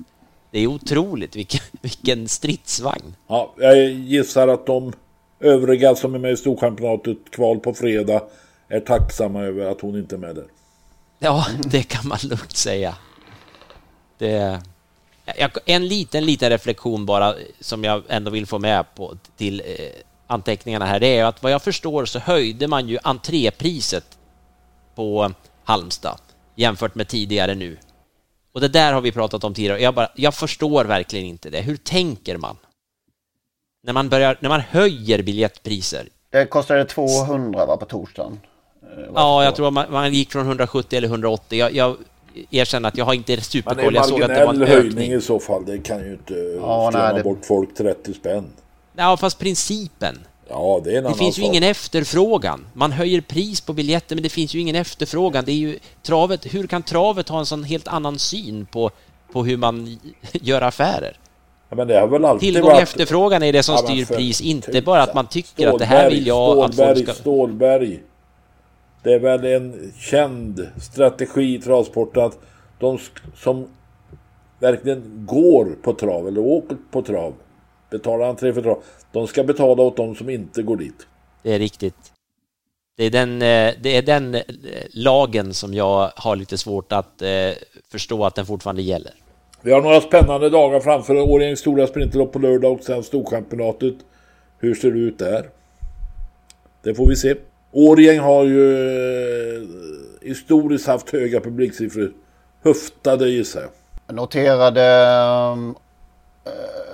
Det 0.50 0.60
är 0.60 0.66
otroligt 0.66 1.36
vilken, 1.36 1.60
vilken 1.80 2.28
stridsvagn. 2.28 3.14
Ja, 3.26 3.54
jag 3.56 3.90
gissar 3.90 4.48
att 4.48 4.66
de 4.66 4.92
övriga 5.40 5.94
som 5.94 6.14
är 6.14 6.18
med 6.18 6.32
i 6.32 6.36
Storchampionatet 6.36 7.18
kval 7.30 7.58
på 7.60 7.74
fredag 7.74 8.22
är 8.68 8.80
tacksamma 8.80 9.42
över 9.42 9.66
att 9.66 9.80
hon 9.80 9.98
inte 9.98 10.14
är 10.14 10.18
med 10.18 10.34
där. 10.34 10.46
Ja, 11.18 11.46
det 11.64 11.82
kan 11.82 12.08
man 12.08 12.18
lugnt 12.22 12.56
säga. 12.56 12.94
Det... 14.18 14.60
En 15.64 15.88
liten, 15.88 16.24
liten 16.24 16.50
reflektion 16.50 17.06
bara 17.06 17.34
som 17.60 17.84
jag 17.84 18.02
ändå 18.08 18.30
vill 18.30 18.46
få 18.46 18.58
med 18.58 18.94
på 18.94 19.16
till 19.36 19.60
eh, 19.60 19.66
anteckningarna 20.26 20.86
här. 20.86 21.00
Det 21.00 21.18
är 21.18 21.24
att 21.24 21.42
vad 21.42 21.52
jag 21.52 21.62
förstår 21.62 22.04
så 22.04 22.18
höjde 22.18 22.68
man 22.68 22.88
ju 22.88 22.98
entrépriset 23.02 24.18
på 24.94 25.32
Halmstad 25.64 26.20
jämfört 26.54 26.94
med 26.94 27.08
tidigare 27.08 27.54
nu. 27.54 27.76
Och 28.56 28.62
det 28.62 28.68
där 28.68 28.92
har 28.92 29.00
vi 29.00 29.12
pratat 29.12 29.44
om 29.44 29.54
tidigare. 29.54 29.80
Jag, 29.80 29.94
bara, 29.94 30.08
jag 30.14 30.34
förstår 30.34 30.84
verkligen 30.84 31.26
inte 31.26 31.50
det. 31.50 31.60
Hur 31.60 31.76
tänker 31.76 32.36
man? 32.36 32.56
När 33.82 33.92
man, 33.92 34.08
börjar, 34.08 34.36
när 34.40 34.48
man 34.48 34.60
höjer 34.60 35.22
biljettpriser. 35.22 36.08
Det 36.30 36.46
kostade 36.46 36.84
200 36.84 37.66
va, 37.66 37.76
på 37.76 37.84
torsdagen. 37.84 38.40
Eh, 38.82 39.04
ja, 39.14 39.44
jag 39.44 39.56
tror 39.56 39.70
man, 39.70 39.92
man 39.92 40.14
gick 40.14 40.32
från 40.32 40.46
170 40.46 40.96
eller 40.96 41.08
180. 41.08 41.58
Jag, 41.58 41.74
jag 41.74 41.96
erkänner 42.50 42.88
att 42.88 42.96
jag 42.96 43.04
har 43.04 43.14
inte 43.14 43.40
superkoll. 43.40 43.94
Jag 43.94 44.06
såg 44.06 44.22
att 44.22 44.28
det 44.28 44.44
var 44.44 44.54
en 44.54 44.62
höjning 44.62 45.12
i 45.12 45.20
så 45.20 45.38
fall. 45.38 45.64
Det 45.64 45.78
kan 45.78 46.04
ju 46.04 46.12
inte 46.12 46.34
ja, 46.34 46.90
skrämma 46.92 47.12
det... 47.12 47.22
bort 47.22 47.44
folk 47.44 47.74
30 47.74 48.14
spänn. 48.14 48.44
Ja, 48.96 49.16
fast 49.16 49.38
principen. 49.38 50.18
Ja, 50.48 50.80
det 50.84 51.00
Det 51.00 51.14
finns 51.14 51.38
ju 51.38 51.42
ingen 51.42 51.62
efterfrågan. 51.62 52.66
Man 52.72 52.92
höjer 52.92 53.20
pris 53.20 53.60
på 53.60 53.72
biljetter, 53.72 54.16
men 54.16 54.22
det 54.22 54.28
finns 54.28 54.54
ju 54.54 54.60
ingen 54.60 54.76
efterfrågan. 54.76 55.44
Det 55.44 55.52
är 55.52 55.56
ju 55.56 55.78
travet. 56.02 56.54
Hur 56.54 56.66
kan 56.66 56.82
travet 56.82 57.28
ha 57.28 57.38
en 57.38 57.46
sån 57.46 57.64
helt 57.64 57.88
annan 57.88 58.18
syn 58.18 58.66
på 58.66 58.90
på 59.32 59.44
hur 59.44 59.56
man 59.56 59.98
gör 60.32 60.62
affärer. 60.62 61.18
Ja, 61.68 61.76
men 61.76 61.88
det 61.88 62.00
har 62.00 62.06
väl 62.08 62.24
alltid 62.24 62.40
Tillgång 62.40 62.70
och 62.70 62.76
varit... 62.76 62.82
efterfrågan 62.82 63.42
är 63.42 63.52
det 63.52 63.62
som 63.62 63.74
Ja, 63.74 63.78
styr 63.78 64.16
pris, 64.16 64.40
inte 64.40 64.66
tusan. 64.66 64.84
bara 64.84 65.02
att 65.02 65.14
man 65.14 65.26
tycker 65.26 65.68
att 65.68 65.78
det 65.78 65.84
här 65.84 66.10
vill 66.10 66.26
jag 66.26 66.58
att 66.58 66.74
Stålberg, 66.74 66.94
folk 66.94 67.08
ska... 67.08 67.20
Stålberg. 67.20 68.00
Det 69.02 69.14
är 69.14 69.18
väl 69.18 69.44
en 69.44 69.92
känd 70.00 70.68
strategi 70.80 71.54
i 71.54 71.58
travsporten 71.58 72.24
att 72.24 72.38
de 72.78 72.98
som 73.36 73.66
verkligen 74.58 75.26
går 75.26 75.76
på 75.82 75.92
trav 75.92 76.28
eller 76.28 76.40
åker 76.40 76.76
på 76.90 77.02
trav, 77.02 77.34
betalar 77.98 78.28
entré 78.28 78.52
för 78.52 78.62
trav, 78.62 78.82
de 79.12 79.26
ska 79.26 79.44
betala 79.44 79.82
åt 79.82 79.96
de 79.96 80.14
som 80.14 80.30
inte 80.30 80.62
går 80.62 80.76
dit. 80.76 81.06
Det 81.42 81.54
är 81.54 81.58
riktigt. 81.58 82.12
Det 82.96 83.04
är 83.04 83.10
den, 83.10 83.32
eh, 83.42 83.74
det 83.82 83.96
är 83.96 84.02
den 84.02 84.34
eh, 84.34 84.42
lagen 84.90 85.54
som 85.54 85.74
jag 85.74 86.12
har 86.16 86.36
lite 86.36 86.58
svårt 86.58 86.92
att 86.92 87.22
eh, 87.22 87.28
förstå 87.92 88.24
att 88.24 88.34
den 88.34 88.46
fortfarande 88.46 88.82
gäller. 88.82 89.12
Vi 89.62 89.72
har 89.72 89.82
några 89.82 90.00
spännande 90.00 90.50
dagar 90.50 90.80
framför 90.80 91.14
Årjängs 91.14 91.60
stora 91.60 91.86
sprinterlopp 91.86 92.32
på 92.32 92.38
lördag 92.38 92.72
och 92.72 92.84
sen 92.84 93.02
Storchampionatet. 93.02 93.94
Hur 94.58 94.74
ser 94.74 94.90
det 94.90 94.98
ut 94.98 95.18
där? 95.18 95.48
Det 96.82 96.94
får 96.94 97.06
vi 97.08 97.16
se. 97.16 97.34
Årjäng 97.72 98.18
har 98.18 98.44
ju 98.44 99.68
historiskt 100.22 100.86
haft 100.86 101.10
höga 101.10 101.40
publiksiffror. 101.40 102.12
Höftade 102.62 103.28
gissar 103.28 103.60
jag. 103.60 104.16
Noterade 104.16 104.82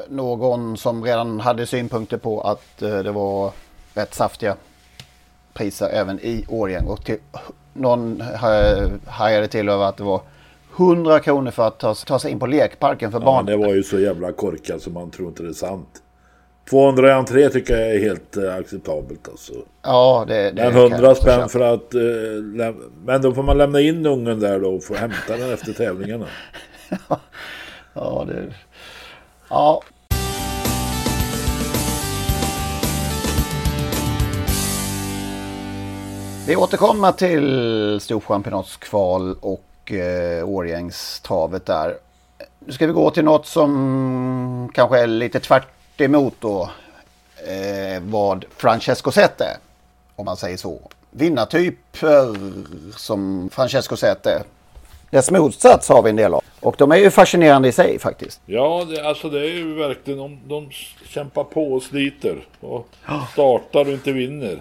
någon 0.08 0.76
som 0.76 1.04
redan 1.04 1.40
hade 1.40 1.66
synpunkter 1.66 2.16
på 2.16 2.40
att 2.40 2.82
eh, 2.82 2.98
det 2.98 3.12
var 3.12 3.52
rätt 3.94 4.14
saftiga 4.14 4.56
priser 5.54 5.88
även 5.92 6.20
i 6.20 6.44
Årjäng. 6.48 6.86
Och 6.86 7.04
till, 7.04 7.18
någon 7.72 8.20
ha- 8.20 8.88
hajade 9.06 9.48
till 9.48 9.68
över 9.68 9.84
att 9.84 9.96
det 9.96 10.04
var 10.04 10.20
100 10.76 11.20
kronor 11.20 11.50
för 11.50 11.66
att 11.68 11.78
ta, 11.78 11.94
ta 11.94 12.18
sig 12.18 12.30
in 12.30 12.38
på 12.38 12.46
lekparken 12.46 13.10
för 13.12 13.18
Ja, 13.20 13.24
barn. 13.24 13.46
det 13.46 13.56
var 13.56 13.74
ju 13.74 13.82
så 13.82 13.98
jävla 13.98 14.32
korkat 14.32 14.82
så 14.82 14.90
man 14.90 15.10
tror 15.10 15.28
inte 15.28 15.42
det 15.42 15.48
är 15.48 15.52
sant. 15.52 15.88
200 16.70 17.08
i 17.08 17.12
entré 17.12 17.48
tycker 17.48 17.76
jag 17.78 17.94
är 17.94 17.98
helt 17.98 18.36
eh, 18.36 18.54
acceptabelt 18.54 19.28
alltså. 19.28 19.52
Ja, 19.82 20.24
det, 20.28 20.34
det 20.50 20.62
Men 20.62 20.72
kan 20.72 20.80
jag 20.82 20.90
100 20.92 21.10
också 21.10 21.22
spänn 21.22 21.48
för 21.48 21.60
att... 21.60 21.94
Eh, 21.94 22.74
men 23.04 23.22
då 23.22 23.32
får 23.34 23.42
man 23.42 23.58
lämna 23.58 23.80
in 23.80 24.06
ungen 24.06 24.40
där 24.40 24.60
då 24.60 24.74
och 24.74 24.84
få 24.84 24.94
hämta 24.94 25.36
den 25.36 25.52
efter 25.52 25.72
tävlingarna. 25.72 26.26
Ja, 27.94 28.26
det... 28.28 28.42
Ja. 29.52 29.82
Vi 36.46 36.56
återkommer 36.56 37.12
till 37.12 38.00
Storchampionatskval 38.00 39.36
och 39.40 39.92
eh, 39.92 40.48
Årgängstavet 40.48 41.66
där. 41.66 41.98
Nu 42.58 42.72
ska 42.72 42.86
vi 42.86 42.92
gå 42.92 43.10
till 43.10 43.24
något 43.24 43.46
som 43.46 44.70
kanske 44.74 45.00
är 45.00 45.06
lite 45.06 45.40
tvärt 45.40 46.00
emot 46.00 46.34
då 46.38 46.70
eh, 47.46 48.02
vad 48.02 48.44
Francesco 48.56 49.10
Zet. 49.10 49.42
Om 50.16 50.24
man 50.24 50.36
säger 50.36 50.56
så. 50.56 50.80
Vinnartyper 51.10 52.36
som 52.98 53.50
Francesco 53.52 53.96
Zet. 53.96 54.26
Dess 55.12 55.30
motsats 55.30 55.88
har 55.88 56.02
vi 56.02 56.10
en 56.10 56.16
del 56.16 56.34
av. 56.34 56.44
Och 56.60 56.74
de 56.78 56.92
är 56.92 56.96
ju 56.96 57.10
fascinerande 57.10 57.68
i 57.68 57.72
sig 57.72 57.98
faktiskt. 57.98 58.40
Ja, 58.46 58.86
det, 58.90 59.08
alltså 59.08 59.30
det 59.30 59.40
är 59.40 59.50
ju 59.50 59.74
verkligen... 59.74 60.18
De, 60.18 60.38
de 60.48 60.70
kämpar 61.08 61.44
på 61.44 61.72
och 61.72 61.82
sliter. 61.82 62.46
Och 62.60 62.88
startar 63.32 63.80
och 63.80 63.92
inte 63.92 64.12
vinner. 64.12 64.58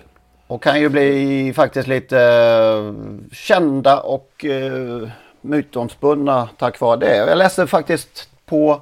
Och 0.48 0.64
kan 0.64 0.80
ju 0.80 0.90
bli 0.90 1.54
faktiskt 1.56 1.88
lite 1.88 2.20
eh, 2.20 2.94
kända 3.32 4.00
och 4.00 4.46
uh, 4.46 5.10
mytomspunna 5.42 6.50
tack 6.58 6.80
vare 6.80 7.00
det. 7.00 7.16
Jag 7.16 7.38
läste 7.38 7.68
faktiskt 7.68 8.30
på 8.46 8.82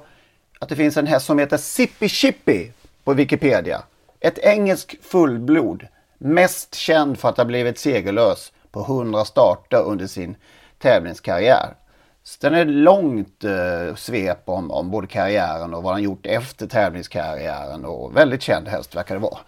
att 0.58 0.68
det 0.68 0.76
finns 0.76 0.96
en 0.96 1.06
häst 1.06 1.26
som 1.26 1.38
heter 1.38 1.56
Sippy 1.56 2.08
Chippy 2.08 2.70
på 3.04 3.12
Wikipedia. 3.12 3.82
Ett 4.20 4.38
engelsk 4.38 4.96
fullblod. 5.02 5.86
Mest 6.18 6.74
känd 6.74 7.18
för 7.18 7.28
att 7.28 7.36
ha 7.36 7.44
blivit 7.44 7.78
segerlös 7.78 8.52
på 8.72 8.80
100 8.80 9.24
starter 9.24 9.82
under 9.82 10.06
sin 10.06 10.36
tävlingskarriär. 10.82 11.74
Så 12.22 12.38
den 12.40 12.54
är 12.54 12.64
långt 12.64 13.44
eh, 13.44 13.94
svep 13.96 14.42
om, 14.44 14.70
om 14.70 14.90
både 14.90 15.06
karriären 15.06 15.74
och 15.74 15.82
vad 15.82 15.92
han 15.92 16.02
gjort 16.02 16.26
efter 16.26 16.66
tävlingskarriären. 16.66 17.84
Och 17.84 18.16
väldigt 18.16 18.42
känd 18.42 18.68
häst 18.68 18.96
verkar 18.96 19.14
det 19.14 19.20
vara. 19.20 19.38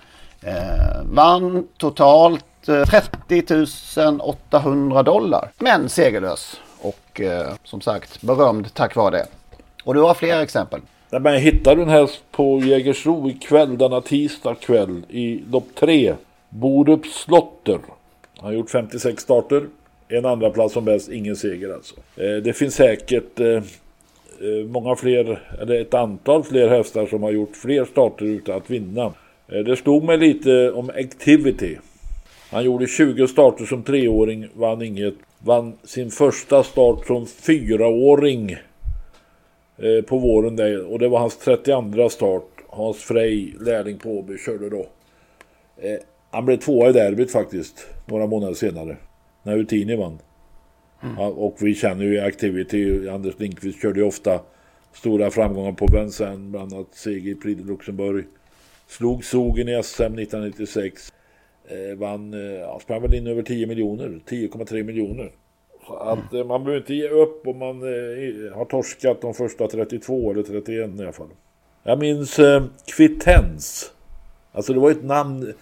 Eh, 0.43 1.03
vann 1.05 1.69
totalt 1.77 2.69
eh, 2.69 2.85
30 2.85 4.21
800 4.21 5.03
dollar. 5.03 5.51
Men 5.59 5.89
segerlös. 5.89 6.61
Och 6.81 7.21
eh, 7.21 7.53
som 7.65 7.81
sagt 7.81 8.23
berömd 8.23 8.75
tack 8.75 8.97
vare 8.97 9.11
det. 9.11 9.27
Och 9.85 9.95
du 9.95 10.01
har 10.01 10.15
fler 10.15 10.41
exempel. 10.41 10.81
Nej, 11.11 11.21
men 11.21 11.33
jag 11.33 11.41
hittade 11.41 11.83
en 11.83 11.89
häst 11.89 12.23
på 12.31 12.61
Jägersro 12.61 13.31
ikväll, 13.31 13.79
denna 13.79 14.01
tisdag 14.01 14.55
kväll 14.55 15.05
i 15.09 15.45
lopp 15.51 15.69
3. 15.81 16.15
Borups 16.49 17.23
Slotter. 17.23 17.81
Han 18.39 18.47
har 18.47 18.53
gjort 18.53 18.71
56 18.71 19.23
starter. 19.23 19.67
En 20.15 20.27
andra 20.27 20.51
plats 20.51 20.75
som 20.75 20.85
bäst, 20.85 21.09
ingen 21.09 21.37
seger 21.37 21.75
alltså. 21.75 21.95
Eh, 22.17 22.37
det 22.37 22.53
finns 22.53 22.75
säkert 22.75 23.41
eh, 23.41 23.47
eh, 23.47 24.67
många 24.67 24.97
fler, 24.97 25.43
eller 25.61 25.81
ett 25.81 25.95
antal 25.95 26.45
fler 26.45 26.69
hästar 26.69 27.07
som 27.07 27.23
har 27.23 27.31
gjort 27.31 27.57
fler 27.57 27.85
starter 27.85 28.25
utan 28.25 28.57
att 28.57 28.71
vinna. 28.71 29.13
Det 29.47 29.77
stod 29.77 30.05
mig 30.05 30.19
lite 30.19 30.71
om 30.71 30.91
Activity. 30.91 31.77
Han 32.51 32.65
gjorde 32.65 32.87
20 32.87 33.27
starter 33.27 33.65
som 33.65 33.83
treåring, 33.83 34.49
vann 34.55 34.83
inget. 34.83 35.15
Vann 35.39 35.73
sin 35.85 36.11
första 36.11 36.63
start 36.63 37.07
som 37.07 37.27
fyraåring 37.27 38.57
på 40.07 40.19
våren 40.19 40.57
där, 40.57 40.93
och 40.93 40.99
det 40.99 41.09
var 41.09 41.19
hans 41.19 41.37
32 41.37 42.09
start. 42.09 42.49
Hans 42.69 42.97
Frey, 42.97 43.53
lärling 43.61 43.99
på 43.99 44.11
Åby, 44.11 44.39
körde 44.39 44.71
då. 44.71 44.87
Han 46.31 46.45
blev 46.45 46.57
tvåa 46.57 46.89
i 46.89 46.93
derbyt 46.93 47.31
faktiskt, 47.31 47.87
några 48.07 48.27
månader 48.27 48.55
senare. 48.55 48.97
När 49.43 49.57
Utini 49.57 49.97
vann. 49.97 50.19
Ja, 51.19 51.27
och 51.27 51.57
vi 51.61 51.75
känner 51.75 52.05
ju 52.05 52.21
Activity, 52.21 53.09
Anders 53.09 53.39
Lindqvist 53.39 53.83
körde 53.83 54.01
ju 54.01 54.07
ofta 54.07 54.41
stora 54.93 55.31
framgångar 55.31 55.73
på 55.73 55.87
Vincennes, 55.87 56.51
bland 56.51 56.73
annat 56.73 56.95
seger 56.95 57.31
i 57.31 57.35
Prix 57.35 57.61
de 57.63 57.69
Luxemburg. 57.69 58.25
Slog 58.87 59.25
Sogen 59.25 59.69
i 59.69 59.83
SM 59.83 60.03
1996. 60.03 61.13
Eh, 61.69 61.99
vann, 61.99 62.35
eh, 62.35 62.41
ja, 62.41 62.81
sprang 62.83 63.03
väl 63.03 63.15
in 63.15 63.27
över 63.27 63.43
10 63.43 63.67
miljoner, 63.67 64.21
10,3 64.27 64.83
miljoner. 64.83 65.33
Så 65.87 65.95
att 65.95 66.35
eh, 66.35 66.45
man 66.45 66.65
behöver 66.65 66.81
inte 66.81 66.95
ge 66.95 67.09
upp 67.09 67.47
om 67.47 67.59
man 67.59 67.83
eh, 67.83 68.57
har 68.57 68.65
torskat 68.65 69.21
de 69.21 69.35
första 69.35 69.69
32 69.69 70.31
eller 70.31 70.43
31 70.43 70.69
i 70.69 71.03
alla 71.03 71.13
fall. 71.13 71.29
Jag 71.83 71.99
minns 71.99 72.39
eh, 72.39 72.65
Kvittens. 72.97 73.93
Alltså 74.53 74.73
det 74.73 74.81
var 74.81 74.91
ett 74.91 75.05
namn 75.05 75.53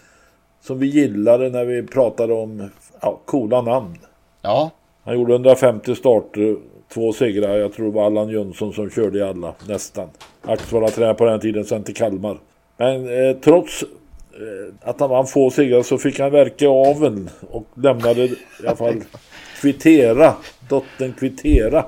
som 0.60 0.78
vi 0.78 0.86
gillade 0.86 1.50
när 1.50 1.64
vi 1.64 1.82
pratade 1.82 2.32
om 2.32 2.70
ja, 3.00 3.18
coola 3.24 3.62
namn. 3.62 3.98
Ja. 4.42 4.70
Han 5.04 5.14
gjorde 5.14 5.32
150 5.32 5.94
starter, 5.94 6.56
två 6.94 7.12
segrar. 7.12 7.56
Jag 7.56 7.72
tror 7.72 7.86
det 7.86 7.92
var 7.92 8.06
Allan 8.06 8.28
Jönsson 8.28 8.72
som 8.72 8.90
körde 8.90 9.18
i 9.18 9.22
alla, 9.22 9.54
nästan. 9.68 10.08
Axvalla 10.42 10.88
tränade 10.88 11.14
på 11.14 11.24
den 11.24 11.40
tiden, 11.40 11.64
sen 11.64 11.82
till 11.84 11.94
Kalmar. 11.96 12.38
Men 12.76 13.08
eh, 13.28 13.36
trots 13.36 13.82
eh, 13.82 14.88
att 14.88 15.00
han 15.00 15.10
vann 15.10 15.26
få 15.26 15.50
segrar 15.50 15.82
så 15.82 15.98
fick 15.98 16.18
han 16.20 16.30
verka 16.32 16.68
aveln 16.68 17.30
och 17.50 17.64
lämnade 17.74 18.24
i 18.24 18.36
alla 18.66 18.76
fall 18.76 19.02
Kvittera, 19.60 20.34
dottern 20.68 21.12
Kvittera. 21.18 21.84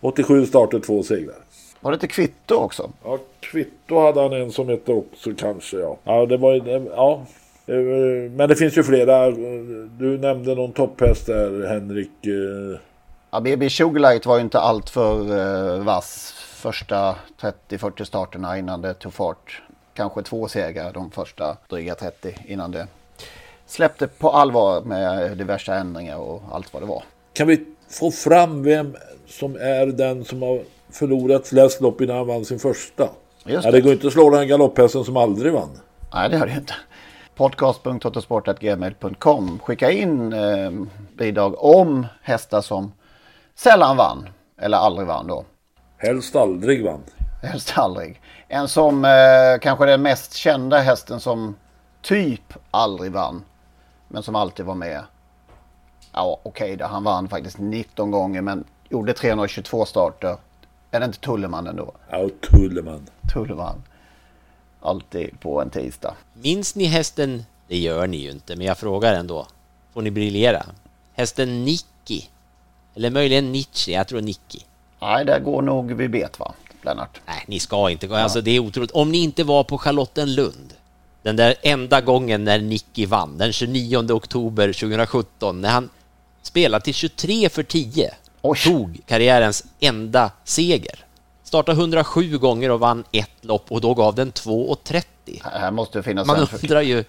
87 0.00 0.46
starter, 0.46 0.80
två 0.80 1.02
segrar. 1.02 1.34
Var 1.80 1.90
det 1.90 1.94
inte 1.94 2.06
kvitto 2.06 2.54
också? 2.54 2.90
Ja, 3.04 3.18
kvitto 3.40 3.98
hade 4.00 4.20
han 4.22 4.32
en 4.32 4.52
som 4.52 4.68
hette 4.68 4.92
också 4.92 5.30
kanske 5.38 5.76
ja. 5.76 5.96
Ja, 6.04 6.26
det 6.26 6.36
var 6.36 6.54
ju- 6.54 6.90
ja. 6.96 7.22
Eh, 7.68 8.30
Men 8.30 8.48
det 8.48 8.56
finns 8.56 8.78
ju 8.78 8.82
flera. 8.82 9.30
Du 9.98 10.18
nämnde 10.18 10.54
någon 10.54 10.72
topphäst 10.72 11.26
där 11.26 11.66
Henrik. 11.68 12.26
eh, 12.26 12.80
Ja, 13.30 13.40
BB 13.40 13.70
Sugarlight 13.70 14.26
var 14.26 14.36
ju 14.36 14.42
inte 14.42 14.58
allt 14.58 14.90
för 14.90 15.32
uh, 15.32 15.84
vass 15.84 16.32
första 16.56 17.16
30-40 17.68 18.04
starterna 18.04 18.58
innan 18.58 18.82
det 18.82 18.94
tog 18.94 19.12
fart. 19.14 19.62
Kanske 19.94 20.22
två 20.22 20.48
segrar 20.48 20.92
de 20.92 21.10
första 21.10 21.56
dryga 21.70 21.94
30 21.94 22.34
innan 22.46 22.70
det 22.70 22.86
släppte 23.66 24.06
på 24.06 24.30
allvar 24.30 24.82
med 24.82 25.36
diverse 25.38 25.74
ändringar 25.74 26.16
och 26.16 26.42
allt 26.52 26.72
vad 26.72 26.82
det 26.82 26.86
var. 26.86 27.02
Kan 27.32 27.46
vi 27.46 27.64
få 27.90 28.10
fram 28.10 28.62
vem 28.62 28.96
som 29.26 29.56
är 29.56 29.86
den 29.86 30.24
som 30.24 30.42
har 30.42 30.60
förlorat 30.92 31.46
flest 31.46 31.80
lopp 31.80 32.00
innan 32.00 32.16
han 32.16 32.26
vann 32.26 32.44
sin 32.44 32.58
första? 32.58 33.08
Just 33.44 33.64
ja, 33.64 33.70
det 33.70 33.80
går 33.80 33.92
inte 33.92 34.06
att 34.06 34.12
slå 34.12 34.30
den 34.30 34.48
galopphästen 34.48 35.04
som 35.04 35.16
aldrig 35.16 35.52
vann. 35.52 35.80
Nej, 36.14 36.30
det 36.30 36.36
har 36.36 36.46
det 36.46 36.52
inte. 36.52 36.74
Podcast.autosport.gmail.com 37.38 39.58
Skicka 39.58 39.90
in 39.90 40.32
eh, 40.32 40.70
bidrag 41.16 41.64
om 41.64 42.06
hästar 42.22 42.60
som 42.60 42.92
sällan 43.54 43.96
vann. 43.96 44.28
Eller 44.60 44.78
aldrig 44.78 45.06
vann 45.06 45.26
då. 45.26 45.44
Helst 45.96 46.36
aldrig 46.36 46.84
vann. 46.84 47.02
Helst 47.42 47.78
aldrig. 47.78 48.20
En 48.48 48.68
som 48.68 49.04
eh, 49.04 49.10
kanske 49.60 49.86
den 49.86 50.02
mest 50.02 50.34
kända 50.34 50.78
hästen 50.78 51.20
som 51.20 51.56
typ 52.02 52.54
aldrig 52.70 53.12
vann. 53.12 53.44
Men 54.08 54.22
som 54.22 54.34
alltid 54.34 54.66
var 54.66 54.74
med. 54.74 55.02
Ja 56.12 56.40
okej, 56.42 56.74
okay, 56.74 56.86
han 56.86 57.04
vann 57.04 57.28
faktiskt 57.28 57.58
19 57.58 58.10
gånger 58.10 58.42
men 58.42 58.64
gjorde 58.88 59.12
322 59.12 59.84
starter. 59.84 60.36
Är 60.90 61.00
det 61.00 61.06
inte 61.06 61.20
Tulleman 61.20 61.66
ändå? 61.66 61.92
Ja, 62.10 62.28
Tulleman. 62.50 63.06
Tulleman. 63.34 63.82
Alltid 64.82 65.40
på 65.40 65.62
en 65.62 65.70
tisdag. 65.70 66.14
Minns 66.32 66.74
ni 66.74 66.84
hästen? 66.84 67.44
Det 67.68 67.78
gör 67.78 68.06
ni 68.06 68.16
ju 68.16 68.30
inte, 68.30 68.56
men 68.56 68.66
jag 68.66 68.78
frågar 68.78 69.14
ändå. 69.14 69.46
Får 69.94 70.02
ni 70.02 70.10
briljera? 70.10 70.66
Hästen 71.14 71.64
Nicky. 71.64 72.22
Eller 72.94 73.10
möjligen 73.10 73.52
Nietzsche, 73.52 73.92
jag 73.92 74.08
tror 74.08 74.20
Nicky. 74.20 74.58
Nej, 75.00 75.24
det 75.24 75.40
går 75.44 75.62
nog 75.62 75.92
vi 75.92 76.08
bet 76.08 76.38
va, 76.38 76.54
Lennart? 76.82 77.20
Nej, 77.26 77.44
ni 77.46 77.60
ska 77.60 77.90
inte 77.90 78.06
gå. 78.06 78.14
Alltså 78.14 78.40
det 78.40 78.50
är 78.50 78.58
otroligt. 78.58 78.90
Om 78.90 79.12
ni 79.12 79.18
inte 79.18 79.44
var 79.44 79.64
på 79.64 79.78
Charlottenlund 79.78 80.74
den 81.22 81.36
där 81.36 81.54
enda 81.62 82.00
gången 82.00 82.44
när 82.44 82.58
Nicky 82.58 83.06
vann, 83.06 83.38
den 83.38 83.52
29 83.52 84.12
oktober 84.12 84.72
2017, 84.72 85.60
när 85.60 85.68
han 85.68 85.90
spelade 86.42 86.84
till 86.84 86.94
23 86.94 87.48
för 87.48 87.62
10, 87.62 88.14
Oj. 88.42 88.58
tog 88.58 89.00
karriärens 89.06 89.64
enda 89.80 90.30
seger. 90.44 91.04
Startade 91.48 91.80
107 91.80 92.38
gånger 92.38 92.70
och 92.70 92.80
vann 92.80 93.04
ett 93.12 93.30
lopp 93.40 93.72
och 93.72 93.80
då 93.80 93.94
gav 93.94 94.14
den 94.14 94.32
2,30. 94.32 95.04
Här 95.44 95.70
måste 95.70 95.98
det 95.98 96.02
finnas 96.02 96.26
Man 96.26 96.46
undrar 96.62 96.80
ju, 96.80 97.04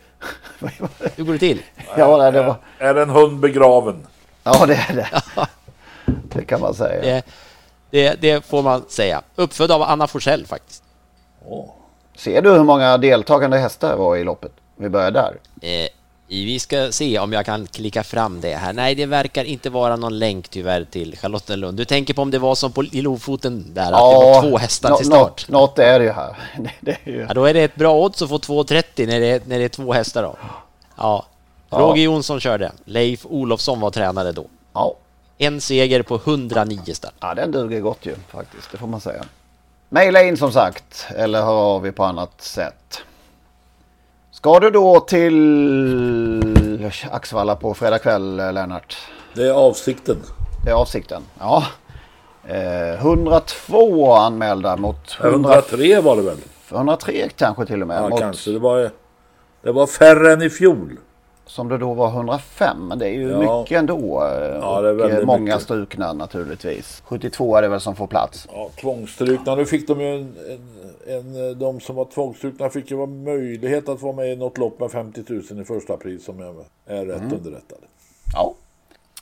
hur 1.15 1.23
går 1.23 1.33
det 1.33 1.39
till? 1.39 1.61
Ja, 1.97 2.31
det 2.31 2.43
var... 2.43 2.55
Är 2.77 2.95
en 2.95 3.09
hund 3.09 3.39
begraven? 3.39 4.07
Ja, 4.43 4.65
det 4.65 4.75
är 4.75 4.95
det. 4.95 5.21
Det 6.05 6.45
kan 6.45 6.61
man 6.61 6.73
säga. 6.73 7.01
Det, 7.01 7.25
det, 7.89 8.21
det 8.21 8.45
får 8.45 8.61
man 8.61 8.85
säga. 8.89 9.21
Uppfödd 9.35 9.71
av 9.71 9.81
Anna 9.81 10.07
Forsell 10.07 10.45
faktiskt. 10.45 10.83
Ser 12.15 12.41
du 12.41 12.51
hur 12.51 12.63
många 12.63 12.97
deltagande 12.97 13.57
hästar 13.57 13.95
var 13.95 14.17
i 14.17 14.23
loppet? 14.23 14.51
Vi 14.75 14.89
börjar 14.89 15.11
där. 15.11 15.37
Eh, 15.61 15.89
vi 16.29 16.59
ska 16.59 16.91
se 16.91 17.19
om 17.19 17.33
jag 17.33 17.45
kan 17.45 17.67
klicka 17.67 18.03
fram 18.03 18.41
det 18.41 18.55
här. 18.55 18.73
Nej, 18.73 18.95
det 18.95 19.05
verkar 19.05 19.43
inte 19.43 19.69
vara 19.69 19.95
någon 19.95 20.19
länk 20.19 20.49
tyvärr 20.49 20.83
till 20.83 21.17
Charlottenlund. 21.17 21.77
Du 21.77 21.85
tänker 21.85 22.13
på 22.13 22.21
om 22.21 22.31
det 22.31 22.39
var 22.39 22.55
som 22.55 22.71
på, 22.71 22.83
i 22.83 23.01
Lofoten 23.01 23.73
där, 23.73 23.83
att 23.83 23.89
det 23.89 23.95
var 23.97 24.41
två 24.41 24.57
hästar 24.57 24.97
till 24.97 25.05
start? 25.05 25.21
Något, 25.21 25.49
något 25.49 25.79
är 25.79 25.99
det 25.99 26.05
ju 26.05 26.11
här. 26.11 26.37
Det, 26.57 26.71
det 26.79 26.97
är 27.03 27.11
ju... 27.11 27.25
Ja, 27.27 27.33
då 27.33 27.45
är 27.45 27.53
det 27.53 27.63
ett 27.63 27.75
bra 27.75 28.05
odds 28.05 28.21
att 28.21 28.29
få 28.29 28.37
2,30 28.37 29.07
när 29.07 29.19
det, 29.19 29.25
är, 29.25 29.41
när 29.45 29.59
det 29.59 29.65
är 29.65 29.69
två 29.69 29.93
hästar 29.93 30.23
då. 30.23 30.35
Ja. 30.97 31.25
Ja. 31.69 31.77
Roger 31.77 32.03
Jonsson 32.03 32.39
körde. 32.39 32.71
Leif 32.85 33.25
Olofsson 33.25 33.79
var 33.79 33.91
tränare 33.91 34.31
då. 34.31 34.45
Ja. 34.73 34.95
En 35.37 35.61
seger 35.61 36.01
på 36.01 36.15
109 36.15 36.93
start. 36.93 37.13
Ja, 37.19 37.33
den 37.33 37.51
duger 37.51 37.79
gott 37.79 38.05
ju 38.05 38.15
faktiskt. 38.27 38.71
Det 38.71 38.77
får 38.77 38.87
man 38.87 39.01
säga. 39.01 39.25
Maila 39.89 40.23
in 40.23 40.37
som 40.37 40.51
sagt. 40.51 41.07
Eller 41.15 41.41
hör 41.41 41.75
av 41.75 41.87
er 41.87 41.91
på 41.91 42.03
annat 42.03 42.41
sätt. 42.41 43.01
Ska 44.39 44.59
du 44.59 44.69
då 44.69 44.99
till 44.99 46.51
Axvalla 47.11 47.55
på 47.55 47.73
fredag 47.73 47.99
kväll, 47.99 48.35
Lennart? 48.35 48.97
Det 49.35 49.47
är 49.47 49.51
avsikten. 49.51 50.17
Det 50.65 50.71
är 50.71 50.75
avsikten. 50.75 51.21
Ja. 51.39 51.63
Eh, 52.47 52.93
102 52.93 54.13
anmälda 54.13 54.77
mot 54.77 55.17
100, 55.21 55.49
103 55.49 56.01
var 56.01 56.15
det 56.15 56.21
väl? 56.21 56.37
103 56.71 57.29
kanske 57.35 57.65
till 57.65 57.81
och 57.81 57.87
med. 57.87 58.03
Ja, 58.03 58.09
mot, 58.09 58.19
kanske. 58.19 58.51
Det 58.51 58.59
var, 58.59 58.89
det 59.61 59.71
var 59.71 59.87
färre 59.87 60.33
än 60.33 60.41
i 60.41 60.49
fjol. 60.49 60.97
Som 61.49 61.67
det 61.69 61.77
då 61.77 61.93
var 61.93 62.07
105. 62.09 62.87
Men 62.87 62.99
det 62.99 63.07
är 63.07 63.13
ju 63.13 63.29
Ja. 63.29 63.59
mycket 63.61 63.79
ändå. 63.79 64.23
eh, 64.23 64.57
Ja, 64.61 64.79
och 64.79 65.09
eh, 65.11 65.25
många 65.25 65.39
mycket. 65.39 65.61
strukna 65.61 66.13
naturligtvis. 66.13 67.01
72 67.05 67.55
är 67.55 67.61
det 67.61 67.67
väl 67.67 67.79
som 67.79 67.95
får 67.95 68.07
plats. 68.07 68.47
Ja, 68.53 68.69
tvångsstrukna. 68.81 69.55
Nu 69.55 69.65
fick 69.65 69.87
de 69.87 70.01
ju 70.01 70.15
en, 70.15 70.35
en, 71.07 71.35
en... 71.35 71.59
De 71.59 71.79
som 71.79 71.95
var 71.95 72.05
tvångsstrukna 72.05 72.69
fick 72.69 72.91
ju 72.91 72.97
vara 72.97 73.07
möjlighet 73.07 73.89
att 73.89 74.01
vara 74.01 74.13
med 74.13 74.33
i 74.33 74.35
något 74.35 74.57
lopp 74.57 74.79
med 74.79 74.91
50 74.91 75.23
000 75.27 75.61
i 75.61 75.65
första 75.65 75.97
pris 75.97 76.29
om 76.29 76.39
jag 76.39 76.55
är 76.97 77.05
rätt 77.05 77.21
Mm. 77.21 77.33
underrättad. 77.33 77.77
Ja. 78.33 78.53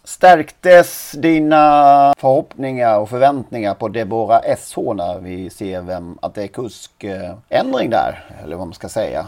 Stärktes 0.03 1.11
dina 1.11 2.13
förhoppningar 2.17 2.99
och 2.99 3.09
förväntningar 3.09 3.73
på 3.73 3.87
Deborah 3.87 4.41
SH 4.57 4.77
när 4.95 5.19
vi 5.19 5.49
ser 5.49 5.81
vem 5.81 6.17
att 6.21 6.33
det 6.35 6.43
är 6.43 6.47
kuskändring 6.47 7.89
där? 7.89 8.25
Eller 8.43 8.55
vad 8.55 8.67
man 8.67 8.73
ska 8.73 8.89
säga. 8.89 9.27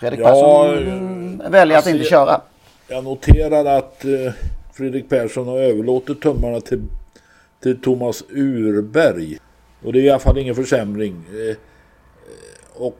Fredrik 0.00 0.20
Ja, 0.20 0.24
Persson 0.24 1.42
väljer 1.52 1.76
alltså, 1.76 1.90
att 1.90 1.94
inte 1.94 2.04
jag- 2.04 2.10
köra. 2.26 2.40
Jag 2.88 3.04
noterar 3.04 3.64
att 3.78 4.04
eh, 4.04 4.32
Fredrik 4.72 5.08
Persson 5.08 5.46
har 5.48 5.58
överlåtit 5.58 6.22
tummarna 6.22 6.60
till, 6.60 6.82
till 7.62 7.80
Thomas 7.80 8.24
Urberg. 8.30 9.38
Och 9.84 9.92
det 9.92 9.98
är 9.98 10.02
i 10.02 10.10
alla 10.10 10.18
fall 10.18 10.38
ingen 10.38 10.54
försämring. 10.54 11.24
Eh, 11.32 11.48
eh, 11.50 11.56
och 12.74 12.98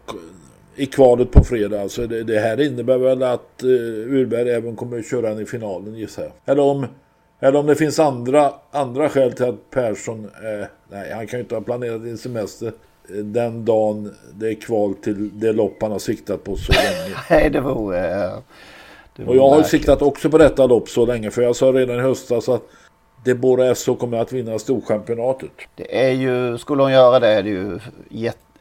i 0.76 0.86
kvalet 0.86 1.30
på 1.30 1.44
fredag. 1.44 1.80
Alltså 1.80 2.06
det, 2.06 2.22
det 2.22 2.38
här 2.40 2.60
innebär 2.60 2.98
väl 2.98 3.22
att 3.22 3.62
eh, 3.62 3.68
Urberg 3.68 4.50
även 4.50 4.76
kommer 4.76 4.98
att 4.98 5.06
köra 5.06 5.28
den 5.28 5.40
i 5.40 5.46
finalen 5.46 5.94
gissar 5.94 6.22
jag. 6.22 6.32
Eller 6.44 6.62
om, 6.62 6.86
eller 7.40 7.58
om 7.58 7.66
det 7.66 7.74
finns 7.74 7.98
andra, 7.98 8.52
andra 8.70 9.08
skäl 9.08 9.32
till 9.32 9.44
att 9.44 9.70
Persson... 9.70 10.24
Eh, 10.24 10.66
nej, 10.90 11.12
han 11.12 11.26
kan 11.26 11.38
ju 11.38 11.42
inte 11.42 11.54
ha 11.54 11.62
planerat 11.62 12.02
sin 12.02 12.18
semester 12.18 12.66
eh, 12.66 12.72
den 13.08 13.64
dagen 13.64 14.14
det 14.34 14.48
är 14.48 14.54
kval 14.54 14.94
till 14.94 15.40
det 15.40 15.52
lopp 15.52 15.82
han 15.82 15.92
har 15.92 15.98
siktat 15.98 16.44
på 16.44 16.56
så 16.56 16.72
länge. 16.72 17.16
Nej, 17.30 17.50
det 17.50 17.60
vore... 17.60 18.24
eh, 18.24 18.32
det 19.16 19.24
Och 19.24 19.36
jag 19.36 19.42
har 19.42 19.48
ju 19.48 19.56
märkligt. 19.56 19.70
siktat 19.70 20.02
också 20.02 20.30
på 20.30 20.38
detta 20.38 20.66
lopp 20.66 20.88
så 20.88 21.06
länge 21.06 21.30
för 21.30 21.42
jag 21.42 21.56
sa 21.56 21.66
redan 21.66 21.96
i 21.98 22.00
höstas 22.00 22.48
att 22.48 22.62
Deborah 23.24 23.74
SO 23.74 23.94
kommer 23.96 24.18
att 24.18 24.32
vinna 24.32 24.58
Storchampionatet. 24.58 25.50
Det 25.76 26.04
är 26.06 26.10
ju, 26.12 26.58
skulle 26.58 26.82
hon 26.82 26.92
göra 26.92 27.20
det 27.20 27.28
är 27.28 27.42
det 27.42 27.48
ju 27.48 27.78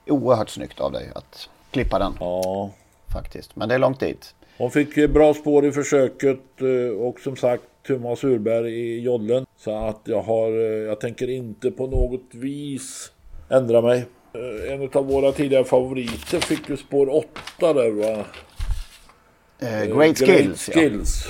oerhört 0.08 0.50
snyggt 0.50 0.80
av 0.80 0.91
dig 0.91 1.12
att 1.16 1.50
klippa 1.72 2.00
den. 2.00 2.14
Ja. 2.20 2.72
Faktiskt, 3.14 3.56
men 3.56 3.70
det 3.70 3.76
är 3.76 3.80
långt 3.80 4.00
dit. 4.00 4.36
Hon 4.58 4.72
fick 4.72 5.10
bra 5.10 5.34
spår 5.34 5.66
i 5.66 5.72
försöket 5.72 6.39
eh, 6.62 7.02
och 7.02 7.20
som 7.20 7.36
sagt 7.36 7.64
Thomas 7.88 8.24
Urberg 8.24 8.74
i 8.74 9.00
jollen. 9.02 9.46
Så 9.58 9.88
att 9.88 10.02
jag 10.04 10.22
har, 10.22 10.50
eh, 10.52 10.88
jag 10.88 11.00
tänker 11.00 11.30
inte 11.30 11.72
på 11.72 11.88
något 11.88 12.22
vis 12.32 13.12
ändra 13.50 13.82
mig. 13.82 14.06
Eh, 14.34 14.74
En 14.74 14.90
av 14.94 15.06
våra 15.06 15.32
tidigare 15.32 15.64
favoriter 15.64 16.40
fick 16.40 16.70
ju 16.70 16.78
spår 16.78 17.10
8 17.60 17.74
där 17.74 17.92
va? 17.92 18.26
Eh, 19.60 19.98
great 19.98 20.18
skills, 20.18 20.70
ja. 20.70 20.80
skills. 20.80 21.28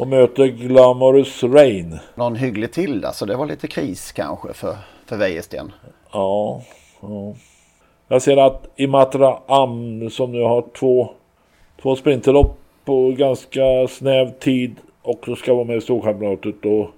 Och 0.00 0.08
möter 0.08 0.46
Glamorous 0.46 1.42
Rain. 1.42 1.98
Någon 2.14 2.36
hygglig 2.36 2.72
till 2.72 3.06
så 3.12 3.26
det 3.26 3.36
var 3.36 3.46
lite 3.46 3.68
kris 3.68 4.12
kanske 4.12 4.52
för, 4.52 4.76
för 5.06 5.16
Wäjersten. 5.16 5.72
Ja, 6.12 6.62
ja. 7.00 7.34
Jag 8.08 8.22
ser 8.22 8.36
att 8.36 8.66
Imatra 8.76 9.38
Am 9.46 10.10
som 10.10 10.32
nu 10.32 10.42
har 10.42 10.64
två, 10.78 11.10
två 11.82 11.96
sprinterlopp 11.96 12.58
på 12.84 13.10
ganska 13.10 13.88
snäv 13.88 14.38
tid 14.38 14.76
också 15.02 15.36
ska 15.36 15.54
vara 15.54 15.64
med 15.64 15.76
i 15.76 15.80
Storchampionatet 15.80 16.64
och 16.64 16.90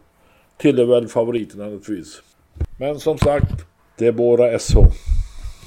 tillhör 0.56 0.86
väl 0.86 1.08
favoriterna 1.08 1.64
naturligtvis. 1.64 2.22
Men 2.78 3.00
som 3.00 3.18
sagt, 3.18 3.52
det 3.98 4.06
är 4.06 4.12
båda 4.12 4.58
SH. 4.58 4.76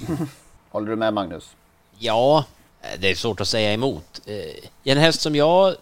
Håller 0.70 0.90
du 0.90 0.96
med 0.96 1.14
Magnus? 1.14 1.50
Ja, 2.00 2.46
det 3.00 3.12
är 3.12 3.16
svårt 3.16 3.42
att 3.42 3.48
säga 3.48 3.74
emot. 3.74 4.22
Eh, 4.26 4.92
En 4.92 4.98
häst 4.98 5.22
som 5.22 5.36
jag 5.36 5.76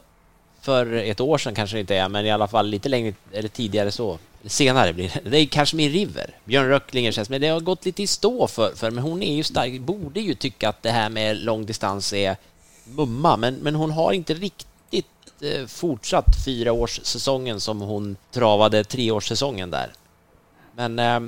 för 0.62 0.94
ett 0.94 1.20
år 1.20 1.38
sedan 1.38 1.56
kanske 1.56 1.80
inte 1.80 1.96
är, 1.96 2.10
men 2.10 2.26
i 2.26 2.32
alla 2.32 2.48
fall 2.48 2.68
lite 2.68 2.90
längre 2.90 3.14
eller 3.32 3.50
tidigare 3.50 3.92
så, 3.92 4.18
senare 4.46 4.94
blir 4.94 5.22
det. 5.24 5.30
Det 5.30 5.38
är 5.38 5.46
Kashmir 5.46 5.90
River, 5.90 6.36
Björn 6.44 6.68
Röcklinger 6.68 7.12
känns, 7.12 7.30
men 7.30 7.42
det 7.42 7.48
har 7.48 7.60
gått 7.60 7.86
lite 7.86 8.04
i 8.04 8.08
stå 8.08 8.48
för, 8.48 8.76
för 8.76 8.92
men 8.92 9.04
hon 9.04 9.24
är 9.24 9.36
ju 9.36 9.44
stark, 9.44 9.82
borde 9.82 10.20
ju 10.20 10.34
tycka 10.34 10.70
att 10.70 10.84
det 10.84 10.92
här 10.92 11.10
med 11.10 11.38
långdistans 11.38 12.14
är 12.14 12.38
mumma, 12.84 13.38
men, 13.38 13.56
men 13.56 13.76
hon 13.76 13.92
har 13.92 14.12
inte 14.12 14.34
riktigt 14.34 15.08
eh, 15.42 15.66
fortsatt 15.68 16.46
fyraårssäsongen 16.46 17.60
som 17.60 17.82
hon 17.82 18.18
travade 18.32 18.84
treårssäsongen 18.84 19.72
där. 19.72 19.92
Men 20.76 21.00
eh, 21.00 21.20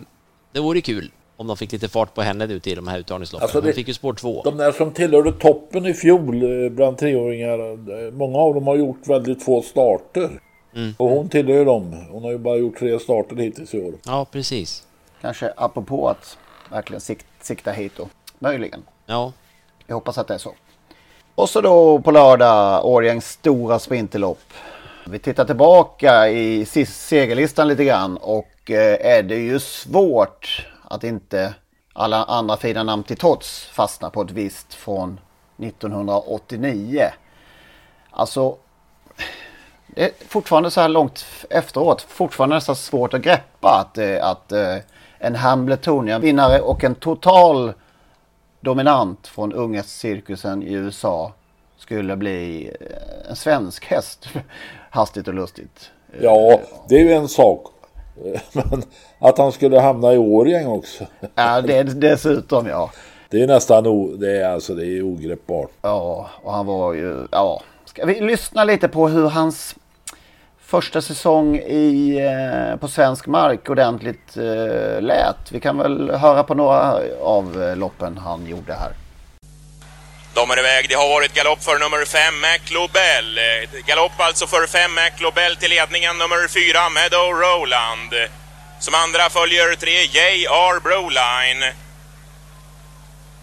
det 0.51 0.59
vore 0.59 0.81
kul 0.81 1.11
om 1.39 1.47
de 1.47 1.57
fick 1.57 1.71
lite 1.71 1.87
fart 1.87 2.13
på 2.13 2.21
henne 2.21 2.45
ute 2.45 2.69
i 2.69 2.75
de 2.75 2.87
här 2.87 2.99
uttagningsloppen. 2.99 3.43
Alltså 3.43 3.61
det- 3.61 3.67
Hon 3.67 3.73
fick 3.73 3.87
ju 3.87 3.93
spår 3.93 4.13
två. 4.13 4.41
De 4.43 4.57
där 4.57 4.71
som 4.71 4.91
tillhörde 4.91 5.31
toppen 5.31 5.85
i 5.85 5.93
fjol 5.93 6.63
eh, 6.65 6.69
bland 6.69 6.97
treåringar, 6.97 7.59
eh, 8.05 8.11
många 8.13 8.37
av 8.39 8.53
dem 8.53 8.67
har 8.67 8.75
gjort 8.75 9.07
väldigt 9.07 9.43
få 9.43 9.61
starter. 9.61 10.29
Mm. 10.75 10.93
Och 10.97 11.09
hon 11.09 11.29
tillhör 11.29 11.55
ju 11.55 11.65
dem. 11.65 12.05
Hon 12.11 12.23
har 12.23 12.31
ju 12.31 12.37
bara 12.37 12.55
gjort 12.57 12.79
tre 12.79 12.99
starter 12.99 13.35
hittills 13.35 13.73
i 13.73 13.79
år. 13.81 13.93
Ja, 14.05 14.25
precis. 14.31 14.83
Kanske 15.21 15.53
apropå 15.57 16.09
att 16.09 16.37
verkligen 16.71 17.01
sik 17.01 17.19
sikta 17.41 17.71
hit 17.71 17.91
då. 17.97 18.07
Möjligen. 18.39 18.81
Ja. 19.05 19.33
Jag 19.87 19.95
hoppas 19.95 20.17
att 20.17 20.27
det 20.27 20.33
är 20.33 20.37
så. 20.37 20.53
Och 21.35 21.49
så 21.49 21.61
då 21.61 21.99
på 21.99 22.11
lördag 22.11 22.85
Årjängs 22.85 23.25
stora 23.29 23.79
sprinterlopp. 23.79 24.39
Vi 25.07 25.19
tittar 25.19 25.45
tillbaka 25.45 26.29
i 26.29 26.65
segerlistan 26.65 27.67
lite 27.67 27.83
grann 27.83 28.17
och 28.17 28.71
eh, 28.71 29.17
är 29.17 29.23
det 29.23 29.35
ju 29.35 29.59
svårt 29.59 30.65
att 30.89 31.03
inte 31.03 31.53
alla 31.93 32.23
andra 32.23 32.57
fina 32.57 32.83
namn 32.83 33.03
till 33.03 33.17
trots 33.17 33.65
fastna 33.65 34.09
på 34.09 34.21
ett 34.21 34.31
visst 34.31 34.73
från 34.73 35.19
1989. 35.57 37.09
Alltså 38.11 38.57
det 39.87 40.03
är 40.03 40.11
fortfarande 40.27 40.71
så 40.71 40.81
här 40.81 40.89
långt 40.89 41.25
efteråt 41.49 42.01
fortfarande 42.01 42.55
nästan 42.55 42.75
svårt 42.75 43.13
att 43.13 43.21
greppa 43.21 43.85
att, 43.85 43.97
eh, 43.97 44.25
att 44.25 44.51
eh, 44.51 44.75
en 45.17 45.35
Hamiltonian 45.35 46.21
vinnare 46.21 46.61
och 46.61 46.83
en 46.83 46.95
total 46.95 47.73
dominant 48.59 49.27
från 49.27 49.53
unghästcirkusen 49.53 50.63
i 50.63 50.73
USA 50.73 51.33
skulle 51.77 52.15
bli 52.15 52.71
eh, 52.81 53.29
en 53.29 53.35
svensk 53.35 53.85
häst. 53.85 54.27
Hastigt 54.89 55.27
och 55.27 55.33
lustigt. 55.33 55.91
Ja, 56.21 56.59
det 56.89 56.95
är 56.95 56.99
ju 56.99 57.13
en 57.13 57.27
sak. 57.27 57.73
Men 58.51 58.84
att 59.20 59.38
han 59.38 59.51
skulle 59.51 59.80
hamna 59.80 60.13
i 60.13 60.17
Årjäng 60.17 60.67
också. 60.67 61.05
Ja, 61.36 61.61
det 61.61 61.84
dessutom 61.84 62.67
ja. 62.67 62.91
Det 63.30 63.41
är 63.43 63.47
nästan 63.47 63.88
o, 63.88 64.15
det 64.17 64.41
är 64.41 64.49
alltså 64.49 64.76
det 64.76 64.86
är 64.86 65.03
ogreppbart. 65.03 65.70
Ja, 65.82 66.30
och 66.43 66.53
han 66.53 66.65
var 66.65 66.93
ju, 66.93 67.28
ja. 67.32 67.61
Ska 67.86 68.05
vi 68.05 68.20
lyssna 68.20 68.63
lite 68.63 68.88
på 68.88 69.07
hur 69.07 69.30
hans 69.30 69.76
första 70.59 71.01
säsong 71.01 71.55
i, 71.57 72.20
eh, 72.20 72.80
på 72.80 72.88
svensk 72.88 73.28
mark 73.28 73.70
ordentligt 73.70 74.38
eh, 74.38 75.01
lät? 75.01 75.51
Vi 75.51 75.59
kan 75.59 75.78
väl 75.78 76.11
höra 76.11 76.43
på 76.43 76.55
några 76.55 76.95
av 77.22 77.63
eh, 77.63 77.76
loppen 77.76 78.17
han 78.17 78.45
gjorde 78.45 78.74
här. 78.74 78.91
De 80.39 80.51
är 80.51 80.59
iväg. 80.59 80.89
Det 80.89 80.95
har 80.95 81.09
varit 81.09 81.33
galopp 81.33 81.63
för 81.63 81.79
nummer 81.79 82.05
5, 82.05 82.33
McLobell. 82.41 83.37
Eh, 83.37 83.85
galopp 83.85 84.19
alltså 84.19 84.47
för 84.47 84.67
5, 84.67 84.91
McLobell 84.93 85.55
till 85.55 85.69
ledningen. 85.69 86.17
Nummer 86.17 86.47
4, 86.47 86.89
Meadow 86.89 87.33
Roland. 87.33 88.13
Som 88.79 88.93
andra 88.93 89.29
följer 89.29 89.75
3, 89.75 89.91
J.R. 89.91 90.79
Broline. 90.79 91.73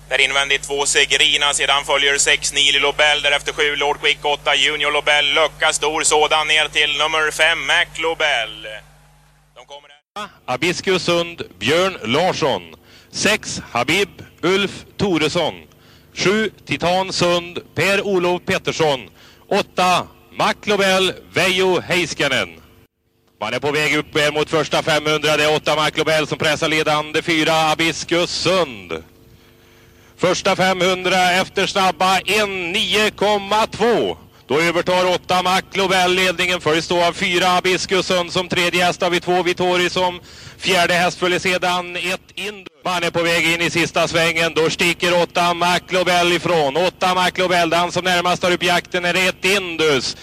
Där 0.09 0.21
invändigt 0.21 0.63
2, 0.63 0.87
Segerina. 0.87 1.55
Sedan 1.55 1.85
följer 1.85 2.19
6, 2.19 2.53
Nili 2.53 2.79
Lobel. 2.79 3.23
Därefter 3.23 3.53
7, 3.53 3.77
Lord 3.77 4.01
Quick 4.01 4.25
8, 4.25 4.55
Junior 4.55 4.93
Lobel. 4.93 5.35
Lucka 5.35 5.73
stor 5.73 6.03
sådan 6.03 6.49
ner 6.49 6.69
till 6.69 6.99
nummer 6.99 7.31
5, 7.31 7.59
McLobel. 7.67 8.67
De 9.55 9.65
kommer 9.67 9.89
där. 9.89 10.29
Abiskus 10.47 11.03
Sund, 11.03 11.43
Björn 11.59 11.99
Larsson. 12.03 12.75
6, 13.11 13.63
Habib 13.73 14.09
Ulf 14.43 14.85
Toresson. 14.97 15.66
7. 16.17 16.51
Titan 16.67 17.13
Sund, 17.13 17.59
Per-Olof 17.75 18.43
Pettersson. 18.47 19.11
8. 19.49 20.07
McLobel 20.39 21.13
Veijo 21.33 21.81
Heiskanen. 21.81 22.49
Man 23.41 23.55
är 23.55 23.59
på 23.59 23.73
väg 23.73 23.97
upp 23.97 24.35
mot 24.35 24.51
första 24.51 24.83
500. 24.83 25.37
Det 25.37 25.45
är 25.45 25.57
8 25.57 25.85
McLobel 25.85 26.27
som 26.27 26.39
pressar 26.39 26.69
ledande 26.69 27.23
4 27.23 27.71
Abiskus 27.71 28.31
Sund. 28.31 28.93
Första 30.17 30.57
500 30.57 31.33
efter 31.33 31.67
snabba 31.67 32.19
1.9,2. 32.19 34.17
Då 34.47 34.61
övertar 34.61 35.15
8 35.15 35.43
McLobel 35.43 36.15
ledningen. 36.15 36.61
Följs 36.61 36.89
då 36.89 37.05
av 37.05 37.13
4 37.13 37.57
Abiskus 37.57 38.07
Sund 38.07 38.33
som 38.33 38.49
tredje 38.49 38.85
häst 38.85 39.03
har 39.03 39.11
vi 39.11 39.21
2 39.21 39.43
Vittori 39.43 39.91
som 39.91 40.21
fjärde 40.59 40.95
häst 40.95 41.19
följer 41.19 41.39
sedan 41.39 41.97
1 41.97 42.21
Indus. 42.35 42.76
Man 42.87 43.03
är 43.03 43.11
på 43.11 43.23
väg 43.23 43.55
in 43.55 43.61
i 43.61 43.71
sista 43.71 44.09
svängen. 44.09 44.53
Då 44.55 44.71
sticker 44.71 45.23
8 45.23 45.55
McLobel 45.55 46.33
ifrån. 46.33 46.77
8 46.77 47.15
McLobel, 47.15 47.71
den 47.71 47.93
som 47.93 48.05
närmast 48.05 48.43
tar 48.43 48.53
upp 48.53 48.63
jakten 48.63 49.05
är 49.05 49.29
1 49.29 49.45
Indus. 49.45 50.17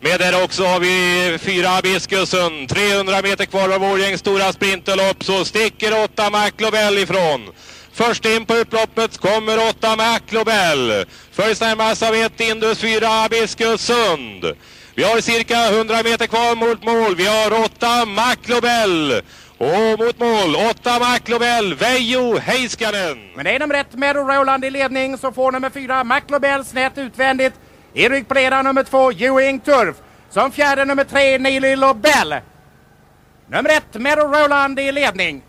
Med 0.00 0.20
där 0.20 0.44
också 0.44 0.64
har 0.64 0.80
vi 0.80 1.38
fyra 1.38 1.76
Abiskusen. 1.76 2.66
300 2.66 3.22
meter 3.22 3.44
kvar 3.44 3.68
av 3.68 3.84
Årjängs 3.84 4.20
stora 4.20 4.52
sprinterlopp 4.52 5.24
så 5.24 5.44
sticker 5.44 6.04
8 6.04 6.30
McLobel 6.30 6.98
ifrån. 6.98 7.48
Först 7.92 8.24
in 8.24 8.46
på 8.46 8.54
upploppet 8.54 9.18
kommer 9.18 9.68
8 9.68 9.96
McLobel. 9.96 11.04
Följs 11.32 11.60
närmast 11.60 12.02
av 12.02 12.14
1 12.14 12.40
Indus 12.40 12.78
4 12.78 13.24
Abiskussund. 13.24 14.44
Vi 14.94 15.02
har 15.04 15.20
cirka 15.20 15.68
100 15.68 16.02
meter 16.04 16.26
kvar 16.26 16.54
mot 16.54 16.84
mål. 16.84 17.16
Vi 17.16 17.26
har 17.26 17.64
8 17.64 18.06
McLobel. 18.06 19.22
Och 19.62 19.98
mot 19.98 20.18
mål, 20.18 20.56
åtta 20.70 20.98
McLobel, 20.98 21.74
Veijo 21.74 22.38
Heiskanen. 22.38 23.30
Men 23.34 23.44
det 23.44 23.54
är 23.54 23.58
nummer 23.58 23.74
ett 23.74 23.94
med 23.94 24.16
Roland 24.16 24.64
i 24.64 24.70
ledning 24.70 25.18
så 25.18 25.32
får 25.32 25.52
nummer 25.52 25.70
fyra 25.70 26.04
McLobel 26.04 26.64
snett 26.64 26.98
utvändigt. 26.98 27.54
I 27.92 28.08
rygg 28.08 28.28
på 28.28 28.34
ledaren 28.34 28.64
nummer 28.64 28.82
två 28.82 29.12
Ewing 29.12 29.60
Turf. 29.60 29.96
Som 30.30 30.52
fjärde 30.52 30.84
nummer 30.84 31.04
tre 31.04 31.38
Neely 31.38 31.76
Lobel. 31.76 32.34
Nummer 33.46 33.70
ett 33.70 33.94
med 33.94 34.18
Roland 34.18 34.80
i 34.80 34.92
ledning. 34.92 35.42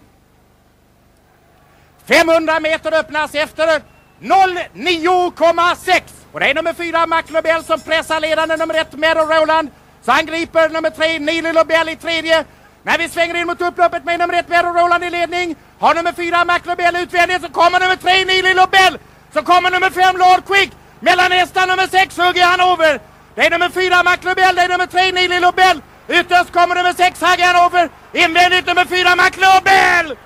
500 2.06 2.60
meter 2.60 3.00
öppnas 3.00 3.36
efter 3.36 3.82
09,6. 4.20 6.02
Och 6.32 6.40
det 6.40 6.50
är 6.50 6.54
nummer 6.54 6.74
fyra 6.74 7.08
McLobel 7.08 7.64
som 7.64 7.80
pressar 7.80 8.20
ledande 8.20 8.58
nummer 8.58 8.76
ett 8.76 8.94
med 8.94 9.18
Roland. 9.18 9.70
Så 10.02 10.12
angriper 10.12 10.70
nummer 10.70 10.90
tre 10.90 11.20
Neely 11.20 11.54
Lobel 11.54 11.90
i 11.90 11.96
tredje. 11.96 12.46
När 12.84 12.98
vi 12.98 13.10
svänger 13.10 13.36
in 13.36 13.48
mot 13.48 13.62
upploppet 13.62 14.06
med 14.06 14.20
nummer 14.20 14.34
ett 14.40 14.50
Vero 14.50 14.74
Roland 14.74 15.04
i 15.04 15.10
ledning. 15.10 15.56
Har 15.80 15.96
nummer 15.96 16.14
fyra 16.14 16.46
McLobel 16.46 16.96
utvändigt 16.96 17.42
så 17.42 17.50
kommer 17.50 17.80
nummer 17.80 17.96
tre 17.96 18.26
Nili 18.26 18.54
Lobel. 18.54 18.98
Så 19.34 19.42
kommer 19.42 19.72
nummer 19.72 19.90
fem 19.90 20.16
Lord 20.18 20.46
Quick. 20.46 20.72
Mellan 21.00 21.32
hästar 21.32 21.68
nummer 21.68 21.88
sex 21.88 22.18
hugger 22.18 22.46
Hanover. 22.46 23.00
Det 23.36 23.42
är 23.42 23.50
nummer 23.50 23.70
fyra 23.70 24.04
McLobel, 24.04 24.56
det 24.56 24.62
är 24.62 24.70
nummer 24.70 24.86
tre 24.86 25.12
Nili 25.12 25.40
Lobel. 25.40 25.82
Ytterst 26.08 26.52
kommer 26.52 26.76
nummer 26.76 26.94
sex 26.94 27.22
hugger 27.22 27.54
Hanover. 27.54 27.90
Invändigt 28.14 28.68
nummer 28.68 28.86
fyra 28.86 29.12
McLobel. 29.22 30.18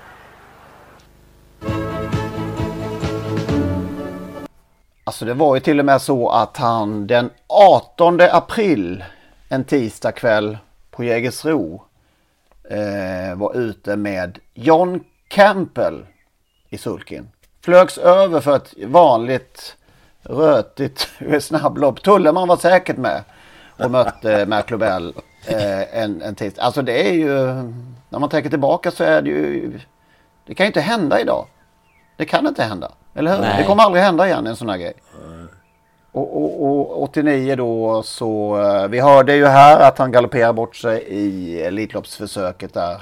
Alltså 5.03 5.25
det 5.25 5.33
var 5.33 5.55
ju 5.55 5.61
till 5.61 5.79
och 5.79 5.85
med 5.85 6.01
så 6.01 6.29
att 6.29 6.57
han 6.57 7.07
den 7.07 7.29
18 7.47 8.21
april, 8.21 9.03
en 9.49 9.63
tisdag 9.63 10.11
kväll 10.11 10.57
på 10.91 11.03
Jägersro 11.03 11.86
eh, 12.70 13.36
var 13.36 13.57
ute 13.57 13.95
med 13.95 14.39
John 14.53 15.03
Campbell 15.28 16.05
i 16.70 16.78
sulkin. 16.78 17.30
Flögs 17.61 17.97
över 17.97 18.41
för 18.41 18.55
ett 18.55 18.74
vanligt 18.86 19.76
rötigt 20.24 21.09
snabblopp. 21.39 22.03
Tulleman 22.03 22.47
var 22.47 22.57
säkert 22.57 22.97
med 22.97 23.24
och 23.78 23.91
mötte 23.91 24.45
McLobel 24.49 25.13
eh, 25.45 25.97
en, 26.03 26.22
en 26.22 26.36
tisdag. 26.36 26.61
Alltså 26.61 26.82
det 26.82 27.09
är 27.09 27.13
ju, 27.13 27.36
när 28.09 28.20
man 28.20 28.30
tänker 28.30 28.49
tillbaka 28.49 28.91
så 28.91 29.03
är 29.03 29.22
det 29.22 29.30
ju, 29.30 29.80
det 30.45 30.55
kan 30.55 30.63
ju 30.63 30.68
inte 30.68 30.82
hända 30.82 31.22
idag. 31.22 31.45
Det 32.18 32.26
kan 32.26 32.47
inte 32.47 32.63
hända, 32.63 32.91
eller 33.13 33.36
hur? 33.36 33.41
Nej. 33.41 33.55
Det 33.57 33.63
kommer 33.63 33.84
aldrig 33.84 34.03
hända 34.03 34.28
igen 34.28 34.47
en 34.47 34.55
sån 34.55 34.70
här 34.70 34.78
grej. 34.78 34.93
Och, 36.11 36.37
och, 36.37 36.63
och 36.63 37.03
89 37.03 37.55
då 37.55 38.03
så, 38.03 38.61
eh, 38.61 38.87
vi 38.87 38.99
hörde 38.99 39.35
ju 39.35 39.45
här 39.45 39.79
att 39.79 39.97
han 39.97 40.11
galopperar 40.11 40.53
bort 40.53 40.75
sig 40.75 41.03
i 41.07 41.61
Elitloppsförsöket 41.61 42.73
där. 42.73 43.01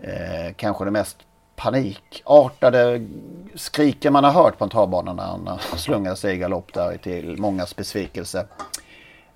Eh, 0.00 0.54
kanske 0.56 0.84
det 0.84 0.90
mest 0.90 1.16
panikartade 1.56 3.06
skriken 3.54 4.12
man 4.12 4.24
har 4.24 4.32
hört 4.32 4.58
på 4.58 4.64
en 4.64 4.70
travbana 4.70 5.12
när 5.12 5.24
han 5.24 5.58
slungar 5.76 6.14
sig 6.14 6.34
i 6.34 6.38
galopp 6.38 6.72
där 6.74 6.96
till 6.96 7.36
mångas 7.38 7.76
besvikelse. 7.76 8.46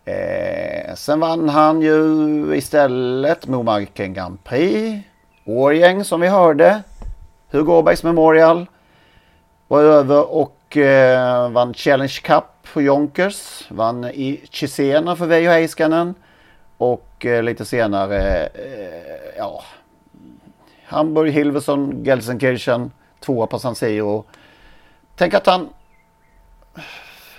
Eh, 0.04 0.94
sen 0.94 1.20
vann 1.20 1.48
han 1.48 1.82
ju 1.82 2.56
istället 2.56 3.46
Momarken 3.46 4.14
Grand 4.14 4.44
Prix. 4.44 5.06
Årgäng 5.44 6.04
som 6.04 6.20
vi 6.20 6.28
hörde. 6.28 6.82
Hugo 7.50 7.72
Åbergs 7.72 8.02
Memorial. 8.02 8.66
Var 9.68 9.82
över 9.82 10.32
och 10.32 10.55
eh, 10.70 11.50
vann 11.50 11.74
Challenge 11.74 12.20
Cup 12.22 12.44
för 12.62 12.80
Jonkers. 12.80 13.66
Vann 13.68 14.04
i 14.04 14.40
Chisena 14.50 15.16
för 15.16 15.26
Veijo 15.26 15.50
Heiskanen. 15.50 16.14
Och 16.78 17.26
eh, 17.26 17.42
lite 17.42 17.64
senare, 17.64 18.46
eh, 18.46 19.36
ja, 19.38 19.62
Hamburg, 20.84 21.32
Hilversson, 21.32 22.04
Gelsenkirchen. 22.04 22.90
Tvåa 23.20 23.46
på 23.46 23.58
San 23.58 23.74
Siro. 23.74 24.24
Tänk 25.16 25.34
att 25.34 25.46
han 25.46 25.68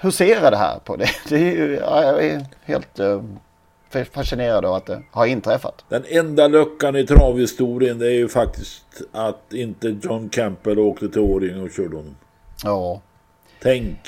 huserar 0.02 0.52
det 0.52 0.58
här 0.58 0.80
på 0.80 0.96
det. 0.96 1.10
det 1.30 1.36
är 1.36 1.40
ju, 1.40 1.76
ja, 1.76 2.04
jag 2.04 2.26
är 2.26 2.46
helt 2.64 3.00
eh, 3.00 3.22
fascinerad 4.12 4.66
av 4.66 4.74
att 4.74 4.86
det 4.86 5.02
har 5.12 5.26
inträffat. 5.26 5.86
Den 5.90 6.04
enda 6.08 6.48
luckan 6.48 6.96
i 6.96 7.06
travhistorien 7.06 8.00
det 8.00 8.08
är 8.08 8.16
ju 8.16 8.28
faktiskt 8.28 9.02
att 9.12 9.54
inte 9.54 9.96
John 10.02 10.30
Campbell 10.30 10.80
åkte 10.80 11.10
till 11.10 11.22
Årjäng 11.22 11.62
och 11.62 11.72
körde 11.72 11.96
honom. 11.96 12.16
Ja. 12.64 13.02
Tänk. 13.68 14.00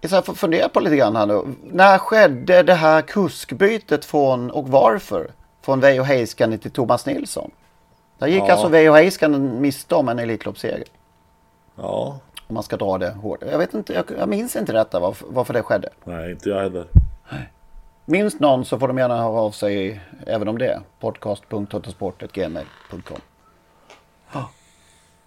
Jag 0.00 0.10
så 0.10 0.16
här 0.16 0.22
får 0.22 0.34
fundera 0.34 0.68
på 0.68 0.80
lite 0.80 0.96
grann 0.96 1.16
här 1.16 1.26
nu. 1.26 1.42
När 1.64 1.98
skedde 1.98 2.62
det 2.62 2.74
här 2.74 3.02
kuskbytet 3.02 4.04
från 4.04 4.50
och 4.50 4.68
varför? 4.68 5.30
Från 5.62 5.80
Veijo 5.80 6.02
Heiskanen 6.02 6.58
till 6.58 6.70
Thomas 6.70 7.06
Nilsson. 7.06 7.50
Där 8.18 8.26
gick 8.26 8.42
Ja. 8.42 8.52
alltså 8.52 8.68
Veijo 8.68 8.92
Heiskanen 8.92 9.60
miste 9.60 9.94
om 9.94 10.08
en 10.08 10.18
Elitloppsseger. 10.18 10.84
Ja. 11.76 12.18
Om 12.46 12.54
man 12.54 12.62
ska 12.62 12.76
dra 12.76 12.98
det 12.98 13.10
hårt. 13.10 13.42
Jag 13.50 13.58
vet 13.58 13.74
inte, 13.74 13.92
jag, 13.92 14.04
jag 14.18 14.28
minns 14.28 14.56
inte 14.56 14.72
detta 14.72 15.00
varför, 15.00 15.26
varför 15.30 15.54
det 15.54 15.62
skedde. 15.62 15.88
Nej, 16.04 16.30
inte 16.30 16.48
jag 16.48 16.60
heller. 16.60 16.86
Minns 18.04 18.40
någon 18.40 18.64
så 18.64 18.78
får 18.78 18.88
de 18.88 18.98
gärna 18.98 19.16
höra 19.16 19.40
av 19.40 19.50
sig 19.50 20.00
även 20.26 20.48
om 20.48 20.58
det. 20.58 20.80
Podcast.totosport.gmail.com 21.00 23.20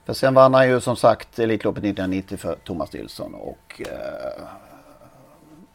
För 0.06 0.14
sen 0.14 0.34
vann 0.34 0.54
han 0.54 0.68
ju 0.68 0.82
som 0.82 0.96
sagt 0.96 1.40
Elitloppet 1.40 1.84
1990 1.84 2.38
för 2.38 2.56
Thomas 2.56 2.94
Nilsson 2.94 3.34
och 3.36 3.82
eh, 3.82 4.44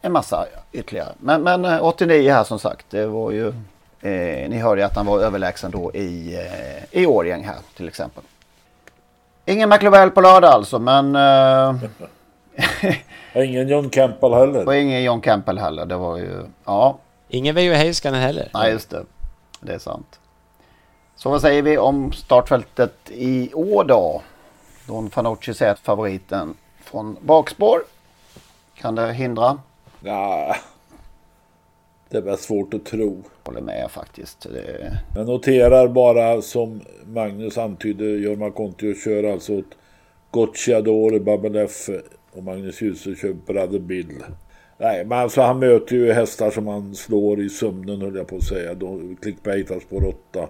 en 0.01 0.11
massa 0.11 0.45
ytterligare. 0.71 1.09
Men, 1.19 1.43
men 1.43 1.65
eh, 1.65 1.83
89 1.83 2.31
här 2.31 2.43
som 2.43 2.59
sagt, 2.59 2.85
det 2.89 3.05
var 3.05 3.31
ju... 3.31 3.47
Eh, 4.01 4.49
ni 4.49 4.57
hörde 4.59 4.81
ju 4.81 4.85
att 4.87 4.95
han 4.95 5.05
var 5.05 5.19
överlägsen 5.19 5.71
då 5.71 5.91
i, 5.93 6.35
eh, 6.35 7.01
i 7.01 7.05
Årjäng 7.05 7.43
här 7.43 7.57
till 7.77 7.87
exempel. 7.87 8.23
Ingen 9.45 9.69
McLovell 9.69 10.11
på 10.11 10.21
lördag 10.21 10.51
alltså 10.51 10.79
men... 10.79 11.15
Eh, 11.15 11.75
Och 13.35 13.45
ingen 13.45 13.67
John 13.67 13.89
Campbell 13.89 14.33
heller. 14.33 14.65
och 14.67 14.75
ingen 14.75 15.03
John 15.03 15.21
Campbell 15.21 15.57
heller. 15.57 15.85
Det 15.85 15.95
var 15.97 16.17
ju... 16.17 16.43
Ja. 16.65 16.97
Ingen 17.29 17.55
Veijo 17.55 17.73
Heiskanen 17.73 18.21
heller. 18.21 18.49
Nej, 18.53 18.71
just 18.71 18.89
det. 18.89 19.03
Det 19.59 19.73
är 19.73 19.79
sant. 19.79 20.19
Så 21.21 21.29
vad 21.29 21.41
säger 21.41 21.61
vi 21.61 21.77
om 21.77 22.11
startfältet 22.11 22.93
i 23.11 23.53
år 23.53 23.83
då? 23.83 24.21
Don 24.87 25.09
Fanucci 25.09 25.53
säger 25.53 25.71
att 25.71 25.79
favoriten 25.79 26.53
från 26.83 27.17
bakspår. 27.21 27.79
Kan 28.75 28.95
det 28.95 29.13
hindra? 29.13 29.59
Ja, 30.03 30.55
det 32.09 32.17
är 32.17 32.21
väl 32.21 32.37
svårt 32.37 32.73
att 32.73 32.85
tro. 32.85 33.23
Håller 33.43 33.61
med 33.61 33.91
faktiskt. 33.91 34.41
Det... 34.41 34.97
Jag 35.15 35.27
noterar 35.27 35.87
bara 35.87 36.41
som 36.41 36.81
Magnus 37.05 37.57
antydde, 37.57 38.05
Jorma 38.05 38.51
Kontio 38.51 38.95
kör 38.95 39.31
alltså 39.31 39.53
åt 39.53 39.77
Gocciador, 40.31 41.19
Babelef 41.19 41.89
och 42.31 42.43
Magnus 42.43 42.81
Djuse 42.81 43.15
kör 43.15 43.33
Brother 43.33 43.79
Bill. 43.79 44.23
Nej, 44.77 45.05
men 45.05 45.19
alltså 45.19 45.41
han 45.41 45.59
möter 45.59 45.95
ju 45.95 46.13
hästar 46.13 46.51
som 46.51 46.67
han 46.67 46.95
slår 46.95 47.41
i 47.41 47.49
sömnen 47.49 48.01
höll 48.01 48.15
jag 48.15 48.27
på 48.27 48.35
att 48.35 48.43
säga. 48.43 48.75
Clickbait 49.21 49.69
har 49.69 49.79
spår 49.79 50.05
8. 50.31 50.47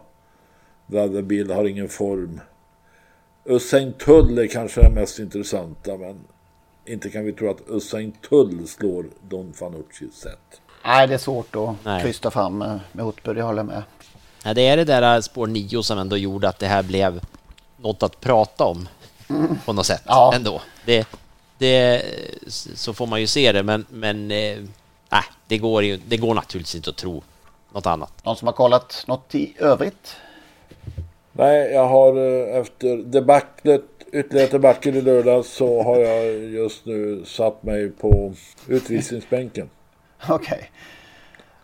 Bill 1.24 1.52
har 1.52 1.66
ingen 1.66 1.90
form. 1.90 2.42
Usain 3.46 3.94
Tull 3.94 4.38
är 4.38 4.48
kanske 4.48 4.82
det 4.82 4.90
mest 4.90 5.20
intressanta 5.20 5.98
men 5.98 6.20
inte 6.86 7.10
kan 7.10 7.26
vi 7.26 7.34
tro 7.34 7.50
att 7.50 7.62
Usain 7.70 8.12
Tull 8.30 8.68
slår 8.68 9.06
Don 9.30 9.54
Fanuccis 9.54 10.16
sätt. 10.16 10.62
Nej, 10.86 11.08
det 11.08 11.14
är 11.14 11.18
svårt 11.18 11.56
att 11.56 12.02
krysta 12.02 12.32
fram 12.32 12.58
med, 12.58 12.80
med 12.92 13.14
det 13.24 13.42
håller 13.42 13.60
jag 13.60 13.66
med. 13.66 13.84
Ja, 14.44 14.54
det 14.54 14.68
är 14.68 14.78
det 14.78 14.84
där 14.84 15.22
spår 15.22 15.48
9 15.48 15.84
som 15.84 16.00
ändå 16.00 16.18
gjorde 16.18 16.50
att 16.50 16.60
det 16.60 16.68
här 16.68 16.84
blev 16.84 17.22
något 17.78 18.04
att 18.04 18.20
prata 18.20 18.64
om 18.64 18.88
mm. 19.30 19.58
på 19.66 19.74
något 19.74 19.86
sätt 19.86 20.02
ja. 20.06 20.34
ändå. 20.36 20.62
Det, 20.86 21.08
det, 21.58 22.04
så 22.76 22.94
får 22.94 23.08
man 23.08 23.22
ju 23.22 23.28
se 23.28 23.52
det, 23.52 23.64
men, 23.64 23.86
men 23.90 24.32
eh, 24.32 24.58
det, 25.48 25.58
går 25.58 25.84
ju, 25.84 26.00
det 26.08 26.18
går 26.18 26.34
naturligtvis 26.34 26.76
inte 26.76 26.90
att 26.90 26.96
tro 26.96 27.24
något 27.74 27.86
annat. 27.86 28.26
Någon 28.26 28.36
som 28.36 28.48
har 28.48 28.54
kollat 28.54 29.04
något 29.08 29.36
i 29.36 29.54
övrigt? 29.58 30.16
Nej, 31.34 31.72
jag 31.72 31.88
har 31.88 32.18
eh, 32.18 32.60
efter 32.62 32.98
debaclet, 32.98 33.82
ytterligare 34.12 34.50
debacle 34.50 34.92
i 34.92 35.02
lördag 35.02 35.46
så 35.46 35.84
har 35.84 35.98
jag 35.98 36.26
just 36.34 36.86
nu 36.86 37.24
satt 37.26 37.64
mig 37.64 37.90
på 37.90 38.34
utvisningsbänken. 38.68 39.70
Okej. 40.30 40.36
Okay. 40.36 40.68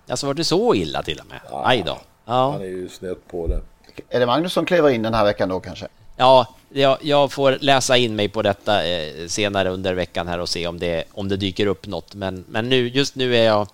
Alltså 0.10 0.28
var 0.28 0.34
det 0.34 0.44
så 0.44 0.76
illa 0.76 1.04
till 1.04 1.20
och 1.20 1.28
med? 1.28 1.40
Ja, 1.50 1.64
Aj 1.66 1.84
då. 1.86 1.98
Ja. 2.26 2.52
Han 2.52 2.62
är 2.62 2.66
ju 2.66 2.90
snett 2.90 3.28
på 3.28 3.48
det. 3.48 3.62
Är 4.10 4.20
det 4.20 4.26
Magnus 4.26 4.54
som 4.54 4.66
kliver 4.66 4.90
in 4.90 5.02
den 5.02 5.14
här 5.14 5.26
veckan 5.26 5.50
då 5.50 5.60
kanske? 5.60 5.88
Ja, 6.18 6.48
jag, 6.70 6.98
jag 7.02 7.32
får 7.32 7.58
läsa 7.62 7.98
in 7.98 8.16
mig 8.16 8.30
på 8.30 8.42
detta 8.42 8.86
eh, 8.88 9.28
senare 9.28 9.70
under 9.70 9.94
veckan 9.94 10.28
här 10.28 10.40
och 10.40 10.50
se 10.50 10.68
om 10.68 10.80
det, 10.80 11.04
om 11.12 11.30
det 11.30 11.38
dyker 11.38 11.66
upp 11.66 11.88
något. 11.88 12.16
Men, 12.16 12.46
men 12.48 12.70
nu, 12.70 12.88
just 12.88 13.16
nu 13.16 13.36
är 13.36 13.46
jag 13.46 13.68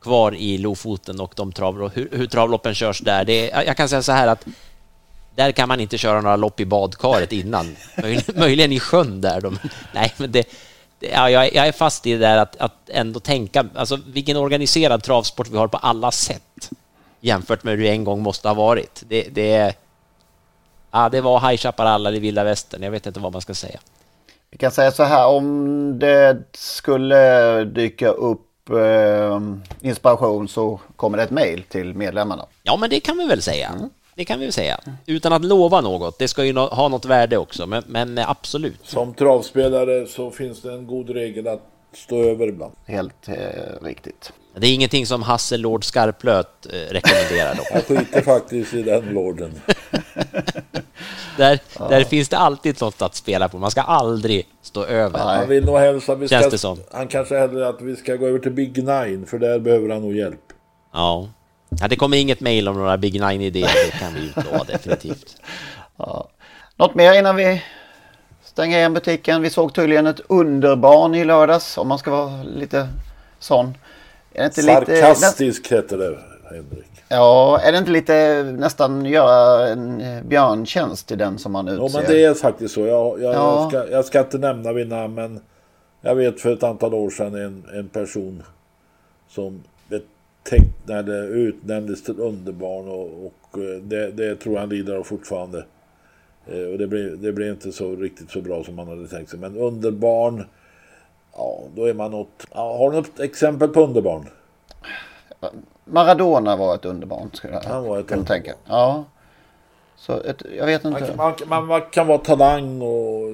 kvar 0.00 0.34
i 0.34 0.58
Lofoten 0.58 1.20
och 1.20 1.32
de 1.36 1.52
trav, 1.52 1.90
hur, 1.94 2.08
hur 2.12 2.26
travloppen 2.26 2.74
körs 2.74 3.00
där. 3.00 3.24
Det 3.24 3.50
är, 3.50 3.62
jag 3.62 3.76
kan 3.76 3.88
säga 3.88 4.02
så 4.02 4.12
här 4.12 4.26
att 4.26 4.46
där 5.38 5.52
kan 5.52 5.68
man 5.68 5.80
inte 5.80 5.98
köra 5.98 6.20
några 6.20 6.36
lopp 6.36 6.60
i 6.60 6.66
badkaret 6.66 7.32
innan. 7.32 7.76
Möjligen, 8.34 8.72
i 8.72 8.80
sjön 8.80 9.20
där. 9.20 9.40
Då. 9.40 9.52
Nej, 9.94 10.14
men 10.16 10.32
det, 10.32 10.48
ja, 11.00 11.30
jag, 11.30 11.54
jag, 11.54 11.68
är 11.68 11.72
fast 11.72 12.06
i 12.06 12.12
det 12.12 12.18
där 12.18 12.38
att, 12.38 12.56
att 12.56 12.90
ändå 12.90 13.20
tänka, 13.20 13.66
alltså 13.74 13.98
vilken 14.06 14.36
organiserad 14.36 15.02
travsport 15.02 15.48
vi 15.48 15.56
har 15.56 15.68
på 15.68 15.76
alla 15.76 16.10
sätt 16.10 16.70
jämfört 17.20 17.64
med 17.64 17.76
hur 17.76 17.84
det 17.84 17.90
en 17.90 18.04
gång 18.04 18.22
måste 18.22 18.48
ha 18.48 18.54
varit. 18.54 19.02
Det, 19.08 19.22
det, 19.22 19.74
ja, 20.90 21.08
det 21.08 21.20
var 21.20 21.50
High 21.50 21.56
Chaparral 21.56 22.14
i 22.14 22.18
vilda 22.18 22.44
västern. 22.44 22.82
Jag 22.82 22.90
vet 22.90 23.06
inte 23.06 23.20
vad 23.20 23.32
man 23.32 23.42
ska 23.42 23.54
säga. 23.54 23.78
Vi 24.50 24.58
kan 24.58 24.70
säga 24.70 24.90
så 24.90 25.02
här, 25.02 25.26
om 25.26 25.98
det 25.98 26.42
skulle 26.52 27.64
dyka 27.64 28.08
upp 28.08 28.70
eh, 28.70 29.40
inspiration 29.80 30.48
så 30.48 30.80
kommer 30.96 31.18
det 31.18 31.24
ett 31.24 31.30
mejl 31.30 31.62
till 31.62 31.94
medlemmarna. 31.94 32.46
Ja, 32.62 32.76
men 32.76 32.90
det 32.90 33.00
kan 33.00 33.18
vi 33.18 33.26
väl 33.26 33.42
säga. 33.42 33.68
Mm. 33.68 33.90
Det 34.18 34.24
kan 34.24 34.38
vi 34.38 34.46
väl 34.46 34.52
säga. 34.52 34.80
Utan 35.06 35.32
att 35.32 35.44
lova 35.44 35.80
något. 35.80 36.18
Det 36.18 36.28
ska 36.28 36.44
ju 36.44 36.54
ha 36.54 36.88
något 36.88 37.04
värde 37.04 37.36
också, 37.36 37.66
men, 37.66 37.82
men 37.86 38.18
absolut. 38.18 38.80
Som 38.82 39.14
travspelare 39.14 40.06
så 40.06 40.30
finns 40.30 40.62
det 40.62 40.72
en 40.72 40.86
god 40.86 41.10
regel 41.10 41.48
att 41.48 41.62
stå 41.92 42.22
över 42.22 42.48
ibland. 42.48 42.72
Helt 42.86 43.28
eh, 43.28 43.34
riktigt. 43.82 44.32
Det 44.56 44.66
är 44.66 44.74
ingenting 44.74 45.06
som 45.06 45.22
Hasse 45.22 45.56
Lord 45.56 45.84
Skarplöt 45.84 46.66
eh, 46.66 46.92
rekommenderar 46.92 47.54
då. 47.54 47.62
Jag 47.72 47.84
skiter 47.84 48.22
faktiskt 48.22 48.74
i 48.74 48.82
den 48.82 49.04
lorden. 49.04 49.52
där, 51.36 51.58
ja. 51.78 51.88
där 51.88 52.04
finns 52.04 52.28
det 52.28 52.38
alltid 52.38 52.80
något 52.80 53.02
att 53.02 53.14
spela 53.14 53.48
på. 53.48 53.58
Man 53.58 53.70
ska 53.70 53.80
aldrig 53.80 54.46
stå 54.62 54.84
över. 54.84 55.18
Han 55.18 55.48
vill 55.48 55.64
nog 55.64 55.78
helst 55.78 56.08
att 56.08 56.18
vi 56.18 56.28
ska... 56.28 56.76
Han 56.92 57.08
kanske 57.08 57.38
hellre 57.38 57.68
att 57.68 57.82
vi 57.82 57.96
ska 57.96 58.16
gå 58.16 58.26
över 58.26 58.38
till 58.38 58.52
Big 58.52 58.76
Nine, 58.76 59.26
för 59.26 59.38
där 59.38 59.58
behöver 59.58 59.88
han 59.88 60.02
nog 60.02 60.16
hjälp. 60.16 60.40
Ja. 60.92 61.28
Ja, 61.68 61.88
det 61.88 61.96
kommer 61.96 62.16
inget 62.16 62.40
mejl 62.40 62.68
om 62.68 62.76
några 62.76 62.96
Big 62.96 63.20
Nine-idéer, 63.20 63.70
det 63.86 63.98
kan 63.98 64.14
vi 64.14 64.20
ju 64.20 64.26
utlova 64.26 64.64
definitivt. 64.64 65.36
Ja. 66.00 66.28
Något 66.76 66.94
mer 66.94 67.18
innan 67.18 67.36
vi 67.36 67.62
stänger 68.44 68.78
igen 68.78 68.94
butiken? 68.94 69.42
Vi 69.42 69.50
såg 69.50 69.74
tydligen 69.74 70.06
ett 70.06 70.20
underbarn 70.28 71.14
i 71.14 71.24
lördags, 71.24 71.78
om 71.78 71.88
man 71.88 71.98
ska 71.98 72.10
vara 72.10 72.42
lite 72.42 72.88
sån. 73.38 73.74
Är 74.32 74.38
det 74.38 74.44
inte 74.44 74.62
Sarkastisk 74.62 75.62
lite, 75.62 75.74
heter 75.74 75.98
det, 75.98 76.18
Henrik. 76.50 76.88
Ja, 77.08 77.60
är 77.60 77.72
det 77.72 77.78
inte 77.78 77.90
lite 77.90 78.42
nästan 78.42 79.04
göra 79.04 79.68
en 79.68 80.02
björntjänst 80.28 81.06
till 81.06 81.18
den 81.18 81.38
som 81.38 81.52
man 81.52 81.68
utser? 81.68 81.82
Ja, 81.82 81.90
men 81.92 82.12
det 82.12 82.24
är 82.24 82.34
faktiskt 82.34 82.74
så. 82.74 82.80
Jag, 82.80 83.22
jag, 83.22 83.34
ja. 83.34 83.60
jag, 83.60 83.68
ska, 83.70 83.92
jag 83.92 84.04
ska 84.04 84.20
inte 84.20 84.38
nämna 84.38 84.72
vid 84.72 84.88
namn, 84.88 85.14
men 85.14 85.40
jag 86.00 86.14
vet 86.14 86.40
för 86.40 86.52
ett 86.52 86.62
antal 86.62 86.94
år 86.94 87.10
sedan 87.10 87.34
en, 87.34 87.64
en 87.78 87.88
person 87.88 88.42
som 89.28 89.62
tecknade, 90.48 91.18
utnämndes 91.26 92.02
till 92.02 92.20
underbarn 92.20 92.88
och, 92.88 93.26
och 93.26 93.58
eh, 93.58 93.82
det, 93.82 94.10
det, 94.10 94.36
tror 94.36 94.54
jag 94.54 94.60
han 94.60 94.68
lider 94.68 94.96
av 94.96 95.02
fortfarande. 95.02 95.64
Eh, 96.46 96.62
och 96.62 96.78
det 96.78 96.86
blev, 96.86 97.18
det 97.20 97.32
blev 97.32 97.48
inte 97.48 97.72
så 97.72 97.96
riktigt 97.96 98.30
så 98.30 98.40
bra 98.40 98.64
som 98.64 98.74
man 98.74 98.88
hade 98.88 99.08
tänkt 99.08 99.30
sig. 99.30 99.38
Men 99.38 99.56
underbarn, 99.56 100.44
ja 101.36 101.60
då 101.74 101.84
är 101.84 101.94
man 101.94 102.10
något... 102.10 102.46
Ja, 102.54 102.76
har 102.76 102.90
du 102.90 102.96
något 102.96 103.20
exempel 103.20 103.68
på 103.68 103.80
underbarn? 103.80 104.26
Maradona 105.84 106.56
var 106.56 106.74
ett 106.74 106.84
underbarn 106.84 107.30
skulle 107.32 107.54
jag 107.54 107.60
Han 107.60 107.84
var 107.84 107.98
ett 107.98 108.06
kunna 108.06 108.24
tänka. 108.24 108.54
Ja. 108.66 109.04
Så 109.96 110.20
ett, 110.20 110.42
jag 110.58 110.66
vet 110.66 110.84
inte. 110.84 111.14
Man, 111.16 111.34
man, 111.46 111.66
man, 111.66 111.82
kan 111.90 112.06
vara 112.06 112.18
talang 112.18 112.82
och 112.82 113.28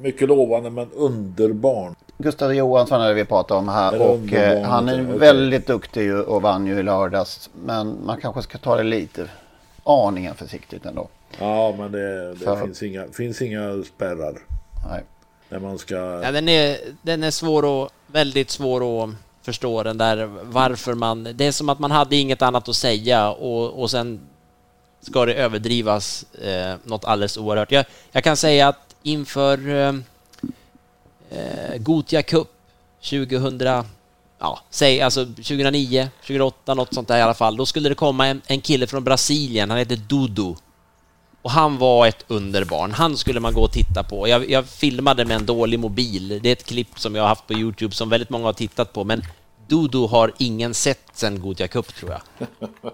mycket 0.00 0.28
lovande 0.28 0.70
men 0.70 0.90
underbarn. 0.92 1.94
Gustav 2.18 2.54
Johansson 2.54 3.00
är 3.00 3.08
det 3.08 3.14
vi 3.14 3.24
pratar 3.24 3.56
om 3.56 3.68
här 3.68 4.00
och 4.00 4.32
eh, 4.32 4.62
han 4.62 4.88
är 4.88 5.02
väldigt 5.02 5.66
duktig 5.66 6.14
och 6.14 6.42
vann 6.42 6.66
ju 6.66 6.78
i 6.78 6.82
lördags. 6.82 7.50
Men 7.64 7.98
man 8.06 8.20
kanske 8.20 8.42
ska 8.42 8.58
ta 8.58 8.76
det 8.76 8.82
lite 8.82 9.28
aningen 9.84 10.34
försiktigt 10.34 10.86
ändå. 10.86 11.08
Ja, 11.38 11.74
men 11.78 11.92
det, 11.92 12.34
det 12.34 12.44
För... 12.44 12.56
finns, 12.56 12.82
inga, 12.82 13.06
finns 13.12 13.42
inga 13.42 13.82
spärrar. 13.82 14.38
Nej. 14.90 15.02
När 15.48 15.58
man 15.58 15.78
ska... 15.78 15.94
Ja, 15.94 16.32
den 16.32 16.48
är, 16.48 16.78
den 17.02 17.24
är 17.24 17.30
svår 17.30 17.64
och 17.64 17.90
väldigt 18.06 18.50
svår 18.50 19.04
att 19.04 19.10
förstå 19.42 19.82
den 19.82 19.98
där 19.98 20.30
varför 20.42 20.94
man... 20.94 21.28
Det 21.34 21.46
är 21.46 21.52
som 21.52 21.68
att 21.68 21.78
man 21.78 21.90
hade 21.90 22.16
inget 22.16 22.42
annat 22.42 22.68
att 22.68 22.76
säga 22.76 23.30
och, 23.30 23.82
och 23.82 23.90
sen 23.90 24.20
ska 25.00 25.26
det 25.26 25.34
överdrivas 25.34 26.26
eh, 26.34 26.74
något 26.84 27.04
alldeles 27.04 27.36
oerhört. 27.36 27.72
Jag, 27.72 27.84
jag 28.12 28.24
kan 28.24 28.36
säga 28.36 28.68
att 28.68 28.85
inför 29.06 29.68
eh, 29.68 29.94
eh, 31.30 31.76
Gotia 31.78 32.22
Cup 32.22 32.48
2000, 33.10 33.84
ja, 34.38 34.60
säg 34.70 35.00
alltså 35.00 35.24
2009, 35.24 36.08
2008, 36.20 36.74
något 36.74 36.94
sånt 36.94 37.08
där 37.08 37.18
i 37.18 37.22
alla 37.22 37.34
fall. 37.34 37.56
Då 37.56 37.66
skulle 37.66 37.88
det 37.88 37.94
komma 37.94 38.26
en, 38.26 38.42
en 38.46 38.60
kille 38.60 38.86
från 38.86 39.04
Brasilien, 39.04 39.70
han 39.70 39.78
heter 39.78 39.96
Dudu. 39.96 40.54
Och 41.42 41.50
han 41.50 41.78
var 41.78 42.06
ett 42.06 42.24
underbarn. 42.28 42.92
Han 42.92 43.16
skulle 43.16 43.40
man 43.40 43.54
gå 43.54 43.62
och 43.62 43.72
titta 43.72 44.02
på. 44.02 44.28
Jag, 44.28 44.50
jag, 44.50 44.66
filmade 44.66 45.24
med 45.24 45.36
en 45.36 45.46
dålig 45.46 45.78
mobil. 45.78 46.40
Det 46.42 46.48
är 46.48 46.52
ett 46.52 46.66
klipp 46.66 47.00
som 47.00 47.14
jag 47.14 47.22
har 47.22 47.28
haft 47.28 47.46
på 47.46 47.54
Youtube 47.54 47.94
som 47.94 48.08
väldigt 48.08 48.30
många 48.30 48.44
har 48.44 48.52
tittat 48.52 48.92
på, 48.92 49.04
men 49.04 49.22
Dodo 49.68 50.06
har 50.06 50.32
ingen 50.38 50.74
sett 50.74 51.08
sen 51.12 51.40
Gotia 51.40 51.68
Cup, 51.68 51.94
tror 51.94 52.10
jag. 52.10 52.48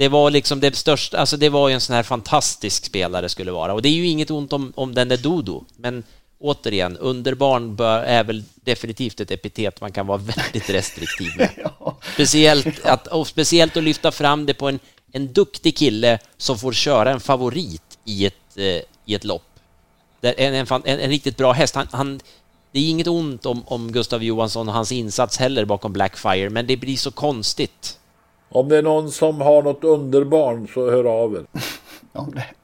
Det 0.00 0.08
var 0.08 0.30
liksom 0.30 0.60
det 0.60 0.76
största, 0.76 1.18
alltså 1.18 1.36
det 1.36 1.48
var 1.48 1.68
ju 1.68 1.74
en 1.74 1.80
sån 1.80 1.96
här 1.96 2.02
fantastisk 2.02 2.84
spelare 2.84 3.28
skulle 3.28 3.52
vara. 3.52 3.74
Och 3.74 3.82
det 3.82 3.88
är 3.88 3.92
ju 3.92 4.06
inget 4.06 4.30
ont 4.30 4.52
om, 4.52 4.72
om 4.76 4.94
den 4.94 5.10
är 5.10 5.16
Dodo, 5.16 5.64
men 5.76 6.02
återigen, 6.38 6.96
underbarn 6.96 7.76
bör, 7.76 8.02
är 8.02 8.24
väl 8.24 8.44
definitivt 8.54 9.20
ett 9.20 9.30
epitet 9.30 9.80
man 9.80 9.92
kan 9.92 10.06
vara 10.06 10.18
väldigt 10.18 10.70
restriktiv 10.70 11.32
med. 11.36 11.50
ja. 11.80 11.98
Speciellt, 12.14 12.84
att, 12.84 13.06
och 13.06 13.26
speciellt 13.26 13.76
att 13.76 13.82
lyfta 13.82 14.12
fram 14.12 14.46
det 14.46 14.54
på 14.54 14.68
en, 14.68 14.78
en 15.12 15.32
duktig 15.32 15.76
kille 15.76 16.18
som 16.36 16.58
får 16.58 16.72
köra 16.72 17.10
en 17.10 17.20
favorit 17.20 17.98
i 18.04 18.26
ett, 18.26 18.56
eh, 18.56 18.64
i 19.04 19.14
ett 19.14 19.24
lopp. 19.24 19.50
En, 20.20 20.54
en, 20.54 20.66
en, 20.70 20.82
en, 20.84 21.10
riktigt 21.10 21.36
bra 21.36 21.52
häst. 21.52 21.74
Han, 21.74 21.88
han, 21.92 22.20
det 22.72 22.78
är 22.78 22.90
inget 22.90 23.06
ont 23.06 23.46
om, 23.46 23.62
om 23.66 23.92
Gustav 23.92 24.24
Johansson 24.24 24.68
och 24.68 24.74
hans 24.74 24.92
insats 24.92 25.36
heller 25.38 25.64
bakom 25.64 25.92
Blackfire, 25.92 26.50
men 26.50 26.66
det 26.66 26.76
blir 26.76 26.96
så 26.96 27.10
konstigt. 27.10 27.96
Om 28.52 28.68
det 28.68 28.78
är 28.78 28.82
någon 28.82 29.10
som 29.10 29.40
har 29.40 29.62
något 29.62 29.84
underbarn 29.84 30.68
så 30.74 30.90
hör 30.90 31.04
av 31.04 31.34
er. 31.34 31.44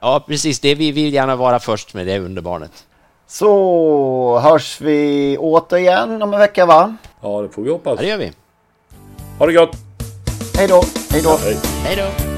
ja, 0.00 0.24
precis. 0.26 0.60
Det 0.60 0.74
vi 0.74 0.92
vill 0.92 1.14
gärna 1.14 1.36
vara 1.36 1.58
först 1.58 1.94
med 1.94 2.06
det 2.06 2.18
underbarnet. 2.18 2.86
Så 3.26 4.38
hörs 4.38 4.80
vi 4.80 5.36
återigen 5.38 6.22
om 6.22 6.34
en 6.34 6.40
vecka 6.40 6.66
va? 6.66 6.96
Ja 7.22 7.42
det 7.42 7.48
får 7.48 7.62
vi 7.62 7.70
hoppas. 7.70 7.96
Ja, 7.96 8.02
det 8.02 8.08
gör 8.08 8.18
vi. 8.18 8.32
Ha 9.38 9.46
det 9.46 9.52
gott! 9.52 9.76
Hej 10.56 10.68
då! 10.68 10.82
Hej 11.10 11.22
då! 11.22 11.28
Ja, 11.28 11.38
hej. 11.42 11.56
hej 11.84 11.96
då! 11.96 12.37